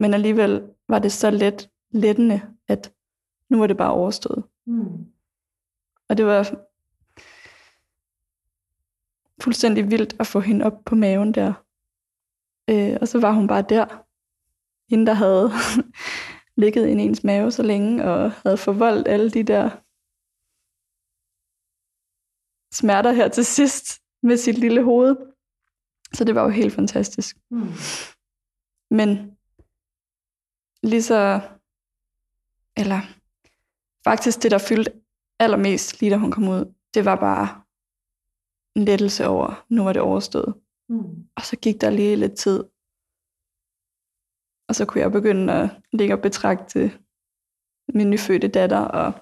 men 0.00 0.14
alligevel 0.14 0.68
var 0.88 0.98
det 0.98 1.12
så 1.12 1.30
let, 1.30 1.70
lettende, 1.90 2.42
at 2.68 2.92
nu 3.50 3.58
var 3.58 3.66
det 3.66 3.76
bare 3.76 3.92
overstået. 3.92 4.44
Mm. 4.66 5.06
Og 6.08 6.16
det 6.16 6.26
var 6.26 6.66
fuldstændig 9.42 9.90
vildt 9.90 10.16
at 10.20 10.26
få 10.26 10.40
hende 10.40 10.64
op 10.64 10.84
på 10.84 10.94
maven 10.94 11.34
der. 11.34 11.52
Øh, 12.70 12.98
og 13.00 13.08
så 13.08 13.20
var 13.20 13.32
hun 13.32 13.46
bare 13.46 13.64
der. 13.68 14.02
Hende, 14.90 15.06
der 15.06 15.12
havde 15.12 15.50
ligget 16.62 16.88
i 16.88 16.90
ens 16.90 17.24
mave 17.24 17.50
så 17.50 17.62
længe, 17.62 18.04
og 18.04 18.32
havde 18.32 18.56
forvoldt 18.56 19.08
alle 19.08 19.30
de 19.30 19.42
der 19.42 19.70
smerter 22.78 23.12
her 23.12 23.28
til 23.28 23.44
sidst 23.44 24.02
med 24.22 24.36
sit 24.36 24.58
lille 24.58 24.84
hoved. 24.84 25.16
Så 26.12 26.24
det 26.24 26.34
var 26.34 26.42
jo 26.42 26.48
helt 26.48 26.74
fantastisk. 26.74 27.36
Mm. 27.50 27.72
Men 28.90 29.36
lige 30.82 31.02
så, 31.02 31.40
eller 32.76 33.00
faktisk 34.04 34.42
det, 34.42 34.50
der 34.50 34.58
fyldte 34.58 34.92
allermest, 35.38 36.00
lige 36.00 36.10
da 36.10 36.16
hun 36.16 36.30
kom 36.30 36.48
ud, 36.48 36.74
det 36.94 37.04
var 37.04 37.16
bare 37.16 37.62
en 38.76 38.84
lettelse 38.84 39.26
over, 39.26 39.64
nu 39.68 39.84
var 39.84 39.92
det 39.92 40.02
overstået. 40.02 40.54
Mm. 40.88 41.28
Og 41.36 41.42
så 41.42 41.56
gik 41.56 41.80
der 41.80 41.90
lige 41.90 42.16
lidt 42.16 42.36
tid. 42.38 42.64
Og 44.68 44.74
så 44.74 44.84
kunne 44.86 45.00
jeg 45.00 45.12
begynde 45.12 45.52
at 45.52 45.70
ligge 45.92 46.14
og 46.14 46.22
betragte 46.22 46.98
min 47.94 48.10
nyfødte 48.10 48.48
datter, 48.48 48.80
og 48.80 49.12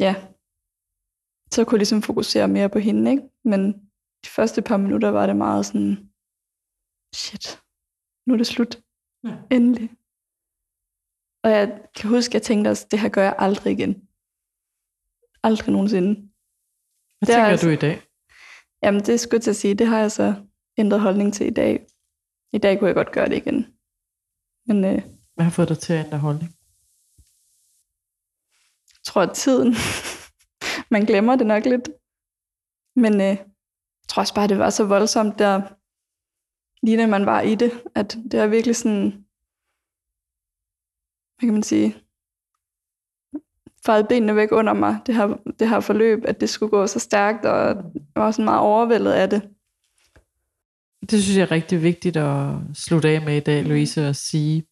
ja, 0.00 0.29
så 1.52 1.64
kunne 1.64 1.76
jeg 1.76 1.78
ligesom 1.78 2.02
fokusere 2.02 2.48
mere 2.48 2.68
på 2.68 2.78
hende, 2.78 3.10
ikke? 3.10 3.22
Men 3.44 3.72
de 4.24 4.28
første 4.28 4.62
par 4.62 4.76
minutter 4.76 5.08
var 5.08 5.26
det 5.26 5.36
meget 5.36 5.66
sådan, 5.66 6.10
shit, 7.14 7.62
nu 8.26 8.32
er 8.32 8.38
det 8.38 8.46
slut. 8.46 8.82
Ja. 9.24 9.36
Endelig. 9.50 9.90
Og 11.44 11.50
jeg 11.50 11.82
kan 11.96 12.10
huske, 12.10 12.30
at 12.30 12.34
jeg 12.34 12.42
tænkte 12.42 12.68
også, 12.68 12.86
det 12.90 13.00
her 13.00 13.08
gør 13.08 13.22
jeg 13.22 13.34
aldrig 13.38 13.72
igen. 13.72 14.08
Aldrig 15.42 15.72
nogensinde. 15.72 16.14
Hvad 16.14 17.26
det 17.26 17.28
tænker 17.28 17.44
altså, 17.44 17.66
du 17.66 17.72
i 17.72 17.76
dag? 17.76 18.02
Jamen, 18.82 19.00
det 19.00 19.20
skulle 19.20 19.40
til 19.40 19.50
at 19.50 19.56
sige, 19.56 19.74
det 19.74 19.86
har 19.86 19.98
jeg 19.98 20.12
så 20.12 20.34
ændret 20.78 21.00
holdning 21.00 21.34
til 21.34 21.46
i 21.46 21.50
dag. 21.50 21.86
I 22.52 22.58
dag 22.58 22.78
kunne 22.78 22.88
jeg 22.88 22.94
godt 22.94 23.12
gøre 23.12 23.28
det 23.28 23.36
igen. 23.36 23.74
Men, 24.66 24.84
øh, 24.84 25.02
Hvad 25.34 25.44
har 25.44 25.50
fået 25.50 25.68
dig 25.68 25.78
til 25.78 25.92
at 25.92 26.04
ændre 26.04 26.18
holdning? 26.18 26.50
Jeg 28.88 29.04
tror, 29.04 29.22
at 29.22 29.34
tiden. 29.34 29.74
Man 30.90 31.04
glemmer 31.04 31.36
det 31.36 31.46
nok 31.46 31.64
lidt. 31.64 31.88
Men 32.96 33.14
øh, 33.14 33.20
jeg 33.20 33.44
tror 34.08 34.20
også 34.20 34.34
bare, 34.34 34.48
det 34.48 34.58
var 34.58 34.70
så 34.70 34.84
voldsomt 34.84 35.38
der, 35.38 35.62
lige 36.86 36.96
når 36.96 37.06
man 37.06 37.26
var 37.26 37.40
i 37.40 37.54
det, 37.54 37.72
at 37.94 38.18
det 38.30 38.40
er 38.40 38.46
virkelig 38.46 38.76
sådan, 38.76 39.10
hvad 41.38 41.46
kan 41.46 41.52
man 41.52 41.62
sige, 41.62 41.96
fejret 43.86 44.08
benene 44.08 44.36
væk 44.36 44.52
under 44.52 44.72
mig, 44.72 44.98
det 45.06 45.14
her, 45.14 45.26
det 45.58 45.68
her 45.68 45.80
forløb, 45.80 46.24
at 46.24 46.40
det 46.40 46.48
skulle 46.48 46.70
gå 46.70 46.86
så 46.86 46.98
stærkt, 46.98 47.44
og 47.44 47.68
jeg 47.94 48.22
var 48.22 48.30
sådan 48.30 48.44
meget 48.44 48.60
overvældet 48.60 49.12
af 49.12 49.30
det. 49.30 49.42
Det 51.10 51.22
synes 51.22 51.36
jeg 51.36 51.42
er 51.42 51.50
rigtig 51.50 51.82
vigtigt 51.82 52.16
at 52.16 52.54
slutte 52.74 53.08
af 53.08 53.22
med 53.22 53.36
i 53.36 53.40
dag, 53.40 53.64
Louise, 53.64 54.06
at 54.06 54.16
sige, 54.16 54.66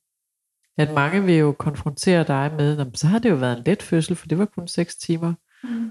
at 0.79 0.95
mange 0.95 1.25
vil 1.25 1.35
jo 1.35 1.53
konfrontere 1.53 2.25
dig 2.25 2.55
med, 2.57 2.91
så 2.95 3.07
har 3.07 3.19
det 3.19 3.31
jo 3.31 3.35
været 3.35 3.59
en 3.59 3.64
let 3.64 3.83
fødsel, 3.83 4.16
for 4.16 4.27
det 4.27 4.39
var 4.39 4.45
kun 4.45 4.69
6 4.69 4.97
timer. 4.97 5.35
Mm. 5.64 5.91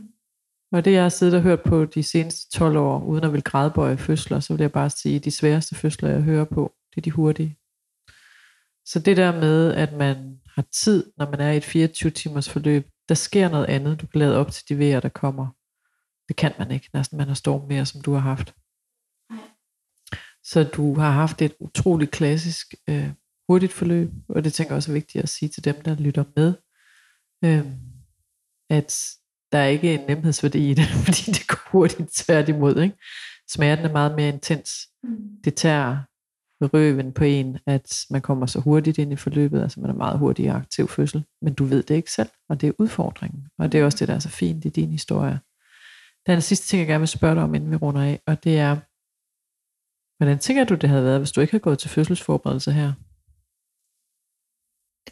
Og 0.71 0.85
det 0.85 0.93
jeg 0.93 1.01
har 1.01 1.09
siddet 1.09 1.35
og 1.35 1.41
hørt 1.41 1.63
på 1.63 1.85
de 1.85 2.03
seneste 2.03 2.57
12 2.57 2.77
år, 2.77 3.03
uden 3.03 3.23
at 3.23 3.33
vil 3.33 3.43
grædbøje 3.43 3.97
fødsler, 3.97 4.39
så 4.39 4.53
vil 4.53 4.61
jeg 4.61 4.71
bare 4.71 4.89
sige, 4.89 5.15
at 5.15 5.25
de 5.25 5.31
sværeste 5.31 5.75
fødsler, 5.75 6.09
jeg 6.09 6.21
hører 6.21 6.45
på, 6.45 6.73
det 6.89 6.97
er 6.97 7.01
de 7.01 7.11
hurtige. 7.11 7.57
Så 8.85 8.99
det 8.99 9.17
der 9.17 9.39
med, 9.39 9.73
at 9.73 9.93
man 9.93 10.39
har 10.55 10.65
tid, 10.71 11.11
når 11.17 11.29
man 11.31 11.39
er 11.39 11.51
i 11.51 11.57
et 11.57 11.63
24 11.63 12.11
timers 12.11 12.49
forløb, 12.49 12.89
der 13.09 13.15
sker 13.15 13.49
noget 13.49 13.65
andet, 13.65 14.01
du 14.01 14.07
kan 14.07 14.19
lade 14.19 14.37
op 14.37 14.51
til 14.51 14.69
de 14.69 14.79
vejer, 14.79 14.99
der 14.99 15.09
kommer. 15.09 15.47
Det 16.27 16.35
kan 16.35 16.53
man 16.59 16.71
ikke, 16.71 16.89
næsten 16.93 17.17
man 17.17 17.27
har 17.27 17.35
storm 17.35 17.67
mere, 17.67 17.85
som 17.85 18.01
du 18.01 18.13
har 18.13 18.19
haft. 18.19 18.53
Så 20.43 20.63
du 20.63 20.95
har 20.95 21.11
haft 21.11 21.41
et 21.41 21.55
utroligt 21.59 22.11
klassisk 22.11 22.75
øh, 22.89 23.09
hurtigt 23.49 23.73
forløb, 23.73 24.09
og 24.29 24.43
det 24.43 24.53
tænker 24.53 24.71
jeg 24.73 24.77
også 24.77 24.91
er 24.91 24.93
vigtigt 24.93 25.23
at 25.23 25.29
sige 25.29 25.49
til 25.49 25.63
dem, 25.63 25.81
der 25.81 25.95
lytter 25.95 26.23
med, 26.35 26.53
øh, 27.43 27.65
at 28.69 29.17
der 29.51 29.57
er 29.57 29.67
ikke 29.67 29.93
en 29.93 30.07
nemhedsværdi 30.07 30.71
i 30.71 30.73
det, 30.73 30.85
fordi 31.05 31.31
det 31.31 31.47
går 31.47 31.71
hurtigt 31.71 32.09
tværtimod. 32.13 32.81
Ikke? 32.81 32.95
Smerten 33.49 33.85
er 33.85 33.91
meget 33.91 34.15
mere 34.15 34.29
intens. 34.29 34.69
Mm. 35.03 35.17
Det 35.43 35.55
tager 35.55 35.97
røven 36.61 37.13
på 37.13 37.23
en, 37.23 37.57
at 37.65 38.05
man 38.09 38.21
kommer 38.21 38.45
så 38.45 38.59
hurtigt 38.59 38.97
ind 38.97 39.13
i 39.13 39.15
forløbet, 39.15 39.61
altså 39.61 39.79
man 39.79 39.89
er 39.89 39.93
meget 39.93 40.19
hurtig 40.19 40.45
i 40.45 40.47
aktiv 40.47 40.87
fødsel, 40.87 41.25
men 41.41 41.53
du 41.53 41.65
ved 41.65 41.83
det 41.83 41.95
ikke 41.95 42.11
selv, 42.11 42.29
og 42.49 42.61
det 42.61 42.67
er 42.67 42.73
udfordringen, 42.79 43.47
og 43.59 43.71
det 43.71 43.79
er 43.79 43.85
også 43.85 43.97
det, 43.97 44.07
der 44.07 44.15
er 44.15 44.19
så 44.19 44.29
fint 44.29 44.65
i 44.65 44.69
din 44.69 44.91
historie. 44.91 45.39
Den 46.27 46.41
sidste 46.41 46.67
ting, 46.67 46.79
jeg 46.79 46.87
gerne 46.87 46.99
vil 46.99 47.07
spørge 47.07 47.35
dig 47.35 47.43
om, 47.43 47.55
inden 47.55 47.71
vi 47.71 47.75
runder 47.75 48.01
af, 48.01 48.21
og 48.27 48.43
det 48.43 48.59
er, 48.59 48.73
hvordan 50.17 50.39
tænker 50.39 50.63
du, 50.63 50.75
det 50.75 50.89
havde 50.89 51.03
været, 51.03 51.19
hvis 51.19 51.31
du 51.31 51.41
ikke 51.41 51.51
havde 51.51 51.61
gået 51.61 51.79
til 51.79 51.89
fødselsforberedelse 51.89 52.71
her? 52.71 52.93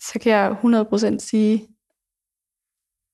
Så 0.02 0.20
kan 0.22 0.32
jeg 0.32 0.52
100% 0.52 1.20
sige, 1.20 1.68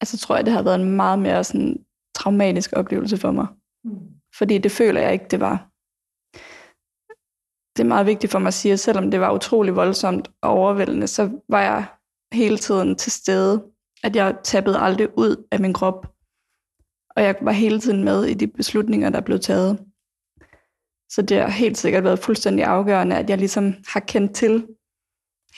altså 0.02 0.18
tror 0.18 0.36
jeg, 0.36 0.45
det 0.45 0.54
har 0.54 0.64
været 0.64 0.82
en 0.82 0.95
meget 0.95 1.20
mere 1.20 1.43
sådan 1.43 1.86
traumatisk 2.16 2.74
oplevelse 2.74 3.18
for 3.18 3.32
mig. 3.32 3.47
Mm. 3.84 3.99
Fordi 4.38 4.58
det 4.58 4.72
føler 4.72 5.02
jeg 5.02 5.14
ikke, 5.14 5.28
det 5.32 5.39
var. 5.39 5.68
Det 7.78 7.84
er 7.84 7.88
meget 7.88 8.06
vigtigt 8.06 8.32
for 8.32 8.39
mig 8.39 8.47
at 8.47 8.54
sige, 8.54 8.74
at 8.74 8.80
selvom 8.80 9.12
det 9.12 9.20
var 9.20 9.34
utrolig 9.34 9.76
voldsomt 9.76 10.32
og 10.41 10.49
overvældende, 10.49 11.08
så 11.08 11.41
var 11.49 11.62
jeg 11.62 11.86
hele 12.34 12.58
tiden 12.58 12.95
til 12.95 13.12
stede. 13.12 13.64
At 14.04 14.16
jeg 14.16 14.38
tappede 14.43 14.80
aldrig 14.80 15.18
ud 15.18 15.47
af 15.52 15.60
min 15.60 15.74
krop. 15.74 16.08
Og 17.16 17.24
jeg 17.24 17.36
var 17.41 17.52
hele 17.52 17.80
tiden 17.80 18.04
med 18.04 18.26
i 18.26 18.34
de 18.34 18.47
beslutninger, 18.47 19.10
der 19.10 19.22
blev 19.22 19.39
taget. 19.39 19.80
Så 21.10 21.22
det 21.22 21.41
har 21.41 21.47
helt 21.49 21.78
sikkert 21.78 22.04
været 22.04 22.20
fuldstændig 22.20 22.66
afgørende, 22.66 23.18
at 23.18 23.30
jeg 23.30 23.38
ligesom 23.38 23.74
har 23.88 23.99
kendt 23.99 24.36
til 24.36 24.68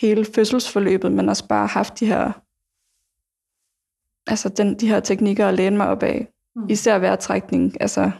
hele 0.01 0.25
fødselsforløbet, 0.25 1.11
men 1.11 1.29
også 1.29 1.47
bare 1.47 1.67
haft 1.67 1.99
de 1.99 2.05
her 2.05 2.31
altså 4.27 4.49
den, 4.49 4.79
de 4.79 4.87
her 4.87 4.99
teknikker 4.99 5.47
at 5.47 5.53
læne 5.53 5.77
mig 5.77 5.87
op 5.87 6.03
af. 6.03 6.27
Mm. 6.55 6.69
Især 6.69 6.97
vejrtrækning, 6.97 7.81
altså 7.81 8.11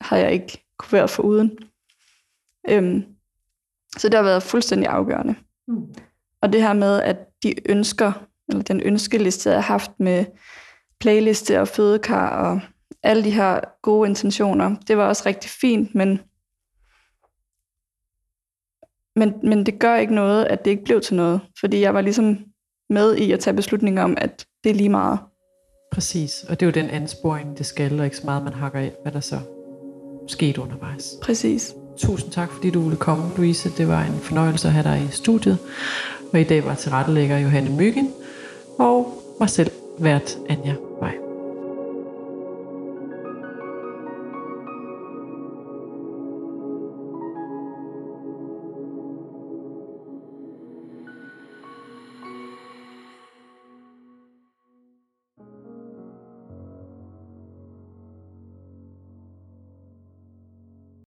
har 0.00 0.16
jeg 0.16 0.32
ikke 0.32 0.64
kunne 0.78 0.92
være 0.92 1.08
for 1.08 1.22
uden. 1.22 1.58
Øhm, 2.68 3.04
så 3.96 4.08
det 4.08 4.14
har 4.14 4.22
været 4.22 4.42
fuldstændig 4.42 4.88
afgørende. 4.88 5.34
Mm. 5.68 5.94
Og 6.40 6.52
det 6.52 6.62
her 6.62 6.72
med, 6.72 7.02
at 7.02 7.16
de 7.42 7.70
ønsker, 7.70 8.12
eller 8.48 8.62
den 8.62 8.80
ønskeliste, 8.80 9.50
jeg 9.50 9.58
har 9.58 9.72
haft 9.72 10.00
med 10.00 10.24
playliste 11.00 11.60
og 11.60 11.68
fødekar 11.68 12.28
og 12.28 12.60
alle 13.02 13.24
de 13.24 13.30
her 13.30 13.60
gode 13.82 14.08
intentioner, 14.08 14.76
det 14.88 14.96
var 14.96 15.08
også 15.08 15.22
rigtig 15.26 15.50
fint, 15.50 15.94
men, 15.94 16.20
men, 19.16 19.34
men 19.42 19.66
det 19.66 19.78
gør 19.78 19.96
ikke 19.96 20.14
noget, 20.14 20.44
at 20.44 20.64
det 20.64 20.70
ikke 20.70 20.84
blev 20.84 21.00
til 21.00 21.16
noget. 21.16 21.40
Fordi 21.60 21.80
jeg 21.80 21.94
var 21.94 22.00
ligesom 22.00 22.38
med 22.90 23.16
i 23.16 23.32
at 23.32 23.40
tage 23.40 23.56
beslutninger 23.56 24.02
om, 24.02 24.14
at 24.18 24.46
det 24.64 24.70
er 24.70 24.74
lige 24.74 24.88
meget. 24.88 25.18
Præcis, 25.92 26.44
og 26.48 26.60
det 26.60 26.66
er 26.66 26.70
jo 26.70 26.84
den 26.84 26.90
ansporing, 26.90 27.58
det 27.58 27.66
skal, 27.66 27.98
og 27.98 28.04
ikke 28.04 28.16
så 28.16 28.22
meget, 28.24 28.44
man 28.44 28.52
hakker 28.52 28.78
af, 28.78 28.92
hvad 29.02 29.12
der 29.12 29.20
så 29.20 29.38
skete 30.26 30.60
undervejs. 30.60 31.14
Præcis. 31.22 31.74
Tusind 31.96 32.32
tak, 32.32 32.50
fordi 32.50 32.70
du 32.70 32.80
ville 32.80 32.96
komme, 32.96 33.24
Louise. 33.36 33.70
Det 33.76 33.88
var 33.88 34.02
en 34.02 34.18
fornøjelse 34.20 34.68
at 34.68 34.74
have 34.74 34.84
dig 34.84 35.06
i 35.08 35.12
studiet. 35.12 35.58
Og 36.32 36.40
i 36.40 36.44
dag 36.44 36.64
var 36.64 36.74
tilrettelægger 36.74 37.38
Johanne 37.38 37.76
Myggen, 37.76 38.12
og 38.78 39.22
mig 39.40 39.50
selv, 39.50 39.70
vært 39.98 40.38
Anja. 40.48 40.74